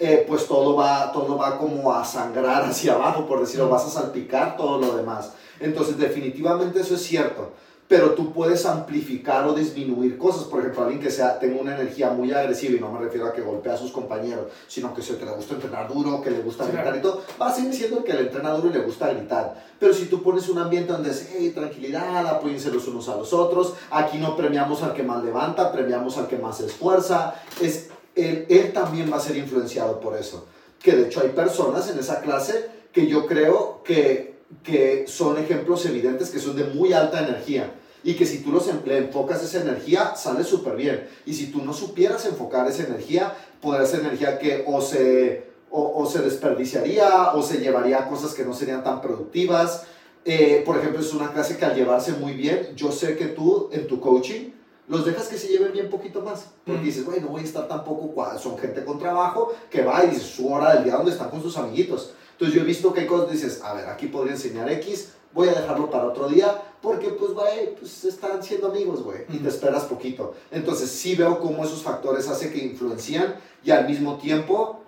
eh, 0.00 0.24
pues 0.26 0.48
todo 0.48 0.74
va, 0.74 1.12
todo 1.12 1.38
va 1.38 1.56
como 1.58 1.92
a 1.92 2.04
sangrar 2.04 2.64
hacia 2.68 2.94
abajo, 2.94 3.24
por 3.26 3.38
decirlo, 3.38 3.68
vas 3.68 3.84
a 3.86 3.90
salpicar 3.90 4.56
todo 4.56 4.80
lo 4.80 4.96
demás. 4.96 5.30
Entonces 5.60 5.96
definitivamente 5.96 6.80
eso 6.80 6.96
es 6.96 7.02
cierto 7.02 7.52
pero 7.88 8.10
tú 8.10 8.32
puedes 8.32 8.66
amplificar 8.66 9.46
o 9.46 9.54
disminuir 9.54 10.18
cosas. 10.18 10.44
Por 10.44 10.60
ejemplo, 10.60 10.82
alguien 10.82 11.00
que 11.00 11.10
sea, 11.10 11.38
tenga 11.38 11.60
una 11.60 11.74
energía 11.74 12.10
muy 12.10 12.30
agresiva, 12.32 12.76
y 12.76 12.80
no 12.80 12.92
me 12.92 13.00
refiero 13.00 13.26
a 13.26 13.32
que 13.32 13.40
golpea 13.40 13.74
a 13.74 13.78
sus 13.78 13.90
compañeros, 13.90 14.48
sino 14.68 14.92
que, 14.94 15.00
que 15.00 15.24
le 15.24 15.32
gusta 15.32 15.54
entrenar 15.54 15.88
duro, 15.88 16.20
que 16.20 16.30
le 16.30 16.40
gusta 16.40 16.66
gritar 16.66 16.94
y 16.96 17.00
todo, 17.00 17.22
va 17.40 17.48
a 17.48 17.54
seguir 17.54 17.72
siendo 17.72 18.04
que 18.04 18.12
le 18.12 18.20
entrena 18.20 18.52
duro 18.52 18.68
y 18.68 18.72
le 18.74 18.80
gusta 18.80 19.12
gritar. 19.12 19.64
Pero 19.80 19.94
si 19.94 20.04
tú 20.04 20.22
pones 20.22 20.48
un 20.50 20.58
ambiente 20.58 20.92
donde 20.92 21.10
es, 21.10 21.30
hey, 21.32 21.50
tranquilidad, 21.54 22.26
apóyense 22.26 22.70
los 22.70 22.86
unos 22.88 23.08
a 23.08 23.16
los 23.16 23.32
otros, 23.32 23.74
aquí 23.90 24.18
no 24.18 24.36
premiamos 24.36 24.82
al 24.82 24.92
que 24.92 25.02
más 25.02 25.24
levanta, 25.24 25.72
premiamos 25.72 26.18
al 26.18 26.28
que 26.28 26.36
más 26.36 26.58
se 26.58 26.66
esfuerza, 26.66 27.36
es, 27.60 27.88
él, 28.14 28.44
él 28.50 28.72
también 28.74 29.10
va 29.10 29.16
a 29.16 29.20
ser 29.20 29.36
influenciado 29.36 29.98
por 29.98 30.14
eso. 30.14 30.44
Que 30.78 30.92
de 30.94 31.06
hecho 31.06 31.20
hay 31.20 31.30
personas 31.30 31.88
en 31.90 31.98
esa 31.98 32.20
clase 32.20 32.68
que 32.92 33.06
yo 33.06 33.26
creo 33.26 33.82
que 33.82 34.37
que 34.62 35.06
son 35.06 35.38
ejemplos 35.38 35.84
evidentes 35.86 36.30
que 36.30 36.38
son 36.38 36.56
de 36.56 36.64
muy 36.64 36.92
alta 36.92 37.26
energía 37.26 37.72
y 38.02 38.14
que 38.14 38.26
si 38.26 38.38
tú 38.38 38.52
los 38.52 38.66
le 38.86 38.98
enfocas 38.98 39.42
esa 39.42 39.60
energía, 39.60 40.14
sale 40.14 40.44
súper 40.44 40.76
bien. 40.76 41.08
Y 41.26 41.34
si 41.34 41.50
tú 41.50 41.62
no 41.64 41.72
supieras 41.72 42.24
enfocar 42.26 42.66
esa 42.68 42.84
energía, 42.84 43.34
podría 43.60 43.86
ser 43.86 44.00
energía 44.00 44.38
que 44.38 44.64
o 44.66 44.80
se, 44.80 45.48
o, 45.70 46.06
se 46.06 46.20
desperdiciaría 46.20 47.32
o 47.32 47.42
se 47.42 47.58
llevaría 47.58 47.98
a 47.98 48.08
cosas 48.08 48.34
que 48.34 48.44
no 48.44 48.54
serían 48.54 48.84
tan 48.84 49.00
productivas. 49.00 49.84
Eh, 50.24 50.62
por 50.64 50.78
ejemplo, 50.78 51.00
es 51.00 51.12
una 51.12 51.32
clase 51.32 51.56
que 51.56 51.64
al 51.64 51.74
llevarse 51.74 52.12
muy 52.12 52.34
bien, 52.34 52.70
yo 52.76 52.92
sé 52.92 53.16
que 53.16 53.26
tú 53.26 53.68
en 53.72 53.86
tu 53.86 54.00
coaching 54.00 54.52
los 54.88 55.04
dejas 55.04 55.28
que 55.28 55.36
se 55.36 55.48
lleven 55.48 55.72
bien 55.72 55.90
poquito 55.90 56.22
más. 56.22 56.46
Porque 56.64 56.82
dices, 56.82 57.04
güey, 57.04 57.20
no 57.20 57.28
voy 57.28 57.42
a 57.42 57.44
estar 57.44 57.68
tampoco, 57.68 58.14
son 58.38 58.58
gente 58.58 58.84
con 58.84 58.98
trabajo 58.98 59.52
que 59.70 59.82
va 59.82 60.04
y 60.04 60.16
su 60.16 60.50
hora 60.52 60.74
del 60.74 60.84
día 60.84 60.96
donde 60.96 61.12
están 61.12 61.30
con 61.30 61.42
sus 61.42 61.56
amiguitos. 61.58 62.14
Entonces 62.38 62.54
yo 62.54 62.62
he 62.62 62.66
visto 62.66 62.92
que 62.92 63.00
hay 63.00 63.06
cosas, 63.08 63.32
dices, 63.32 63.62
a 63.64 63.74
ver, 63.74 63.88
aquí 63.88 64.06
podría 64.06 64.34
enseñar 64.34 64.70
X, 64.70 65.14
voy 65.32 65.48
a 65.48 65.54
dejarlo 65.54 65.90
para 65.90 66.06
otro 66.06 66.28
día, 66.28 66.62
porque 66.80 67.08
pues, 67.08 67.32
güey, 67.32 67.74
pues 67.74 68.04
están 68.04 68.40
siendo 68.44 68.68
amigos, 68.68 69.02
güey, 69.02 69.24
y 69.28 69.38
te 69.38 69.48
esperas 69.48 69.86
poquito. 69.86 70.36
Entonces 70.52 70.88
sí 70.88 71.16
veo 71.16 71.40
cómo 71.40 71.64
esos 71.64 71.82
factores 71.82 72.28
hacen 72.28 72.52
que 72.52 72.58
influencian 72.58 73.34
y 73.64 73.72
al 73.72 73.88
mismo 73.88 74.18
tiempo, 74.18 74.84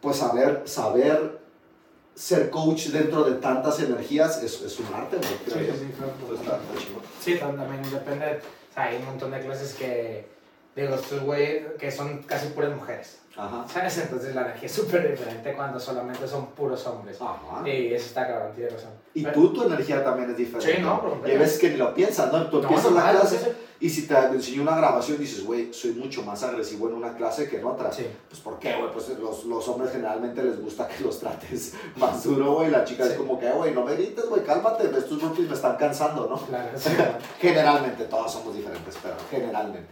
pues 0.00 0.16
saber, 0.16 0.62
saber 0.64 1.38
ser 2.16 2.50
coach 2.50 2.88
dentro 2.88 3.22
de 3.22 3.36
tantas 3.36 3.78
energías 3.78 4.42
es, 4.42 4.60
es 4.62 4.80
un 4.80 4.92
arte, 4.92 5.18
güey. 5.18 5.30
Sí, 5.46 5.70
sí, 5.70 5.92
claro. 6.44 6.60
sí, 7.20 7.36
también 7.38 7.80
depende, 7.92 8.40
o 8.70 8.74
sea, 8.74 8.84
hay 8.86 8.96
un 8.96 9.04
montón 9.04 9.30
de 9.30 9.40
clases 9.40 9.72
que, 9.74 10.26
digo, 10.82 10.94
estos 10.94 11.22
güey, 11.22 11.76
que 11.76 11.90
son 11.90 12.22
casi 12.22 12.48
puras 12.48 12.74
mujeres. 12.74 13.18
Ajá. 13.36 13.64
¿Sabes? 13.72 13.98
Entonces 13.98 14.34
la 14.34 14.42
energía 14.42 14.66
es 14.66 14.72
súper 14.72 15.10
diferente 15.10 15.54
cuando 15.54 15.78
solamente 15.78 16.26
son 16.26 16.46
puros 16.46 16.84
hombres. 16.86 17.18
Ajá. 17.20 17.68
Y 17.68 17.94
eso 17.94 18.06
está 18.06 18.26
cabrón, 18.26 18.52
tienes 18.54 18.72
razón. 18.72 18.90
Y 19.14 19.24
tú, 19.24 19.52
tu 19.52 19.62
energía 19.62 20.02
también 20.02 20.30
es 20.30 20.36
diferente. 20.36 20.76
Sí, 20.76 20.82
¿no? 20.82 21.20
Y 21.24 21.36
ves 21.36 21.58
que 21.58 21.70
ni 21.70 21.76
lo 21.76 21.94
piensas, 21.94 22.32
¿no? 22.32 22.48
Tú 22.50 22.60
empiezas 22.60 22.92
la 22.92 23.10
clase 23.12 23.54
y 23.80 23.88
si 23.88 24.08
te 24.08 24.14
enseño 24.16 24.62
una 24.62 24.76
grabación 24.76 25.18
dices, 25.18 25.44
güey, 25.44 25.72
soy 25.72 25.92
mucho 25.92 26.24
más 26.24 26.42
agresivo 26.42 26.88
en 26.88 26.94
una 26.94 27.14
clase 27.14 27.48
que 27.48 27.58
en 27.58 27.64
otra. 27.64 27.92
Sí. 27.92 28.06
Pues 28.28 28.40
¿por 28.40 28.58
qué, 28.58 28.74
güey? 28.74 28.92
Pues 28.92 29.08
los, 29.20 29.44
los, 29.44 29.68
hombres 29.68 29.92
generalmente 29.92 30.42
les 30.42 30.60
gusta 30.60 30.88
que 30.88 31.04
los 31.04 31.20
trates 31.20 31.74
más 31.96 32.24
duro, 32.24 32.54
güey. 32.54 32.72
La 32.72 32.84
chica 32.84 33.04
es 33.04 33.12
como 33.12 33.38
que, 33.38 33.48
güey, 33.50 33.72
no 33.72 33.84
me 33.84 33.94
grites, 33.94 34.28
güey, 34.28 34.42
cálmate, 34.42 34.86
estos 34.86 35.20
grupos 35.20 35.38
me 35.38 35.54
están 35.54 35.76
cansando, 35.76 36.26
¿no? 36.28 36.36
Claro, 36.44 36.70
sí. 36.76 36.90
generalmente, 37.38 38.04
todos 38.06 38.32
somos 38.32 38.56
diferentes, 38.56 38.98
pero 39.00 39.14
generalmente. 39.30 39.88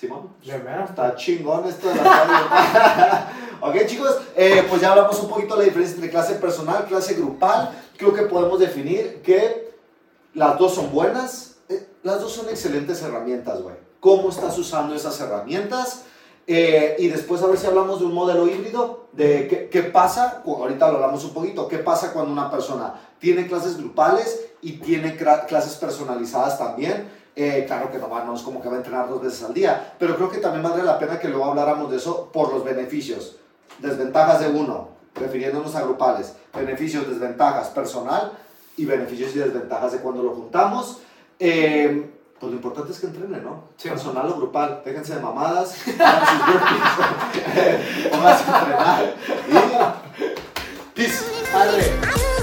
Simón. 0.00 0.30
Está 0.42 1.14
chingón 1.14 1.66
esto 1.66 1.90
de 1.90 1.96
la 1.96 2.02
radio. 2.02 3.26
ok, 3.60 3.86
chicos, 3.86 4.16
eh, 4.34 4.64
pues 4.66 4.80
ya 4.80 4.92
hablamos 4.92 5.20
un 5.20 5.28
poquito 5.28 5.54
de 5.54 5.58
la 5.58 5.64
diferencia 5.66 5.96
entre 5.96 6.10
clase 6.10 6.34
personal, 6.36 6.86
clase 6.86 7.14
grupal. 7.14 7.70
Creo 7.98 8.14
que 8.14 8.22
podemos 8.22 8.58
definir 8.58 9.20
que 9.20 9.74
las 10.32 10.58
dos 10.58 10.74
son 10.74 10.90
buenas. 10.90 11.56
Eh, 11.68 11.86
las 12.02 12.18
dos 12.18 12.32
son 12.32 12.48
excelentes 12.48 13.02
herramientas, 13.02 13.60
güey. 13.60 13.74
¿Cómo 14.00 14.30
estás 14.30 14.56
usando 14.56 14.94
esas 14.94 15.20
herramientas? 15.20 16.04
Eh, 16.46 16.96
y 16.98 17.08
después 17.08 17.42
a 17.42 17.46
ver 17.48 17.58
si 17.58 17.66
hablamos 17.66 18.00
de 18.00 18.06
un 18.06 18.14
modelo 18.14 18.48
híbrido, 18.48 19.08
de 19.12 19.46
qué, 19.48 19.68
qué 19.68 19.82
pasa, 19.82 20.42
ahorita 20.46 20.88
lo 20.88 20.94
hablamos 20.94 21.22
un 21.24 21.34
poquito, 21.34 21.68
qué 21.68 21.76
pasa 21.76 22.14
cuando 22.14 22.32
una 22.32 22.50
persona 22.50 22.94
tiene 23.18 23.46
clases 23.46 23.76
grupales 23.76 24.46
y 24.62 24.78
tiene 24.78 25.14
clases 25.14 25.74
personalizadas 25.74 26.58
también 26.58 27.19
eh, 27.36 27.64
claro 27.66 27.90
que 27.90 27.98
no, 27.98 28.08
va, 28.08 28.24
no 28.24 28.34
es 28.34 28.42
como 28.42 28.60
que 28.60 28.68
va 28.68 28.74
a 28.74 28.78
entrenar 28.78 29.08
dos 29.08 29.22
veces 29.22 29.42
al 29.42 29.54
día, 29.54 29.94
pero 29.98 30.16
creo 30.16 30.30
que 30.30 30.38
también 30.38 30.62
vale 30.62 30.82
la 30.82 30.98
pena 30.98 31.18
que 31.18 31.28
luego 31.28 31.46
habláramos 31.46 31.90
de 31.90 31.96
eso 31.96 32.30
por 32.32 32.52
los 32.52 32.64
beneficios. 32.64 33.36
Desventajas 33.78 34.40
de 34.40 34.48
uno, 34.48 34.88
refiriéndonos 35.14 35.74
a 35.74 35.82
grupales. 35.82 36.34
Beneficios, 36.54 37.08
desventajas 37.08 37.68
personal 37.68 38.32
y 38.76 38.84
beneficios 38.84 39.34
y 39.34 39.38
desventajas 39.38 39.92
de 39.92 39.98
cuando 39.98 40.22
lo 40.22 40.34
juntamos. 40.34 40.98
Eh, 41.38 42.10
pues 42.38 42.50
lo 42.50 42.56
importante 42.56 42.92
es 42.92 42.98
que 42.98 43.06
entrenen, 43.06 43.44
¿no? 43.44 43.64
Personal 43.82 44.28
o 44.30 44.36
grupal. 44.36 44.82
Déjense 44.84 45.14
de 45.14 45.20
mamadas, 45.20 45.76
hagan 45.98 46.26
sus 46.26 46.46
burpees, 46.46 48.08
pónganse 48.10 48.50
a 48.50 48.58
entrenar 48.58 49.14
y... 49.48 50.94
Peace. 50.94 52.39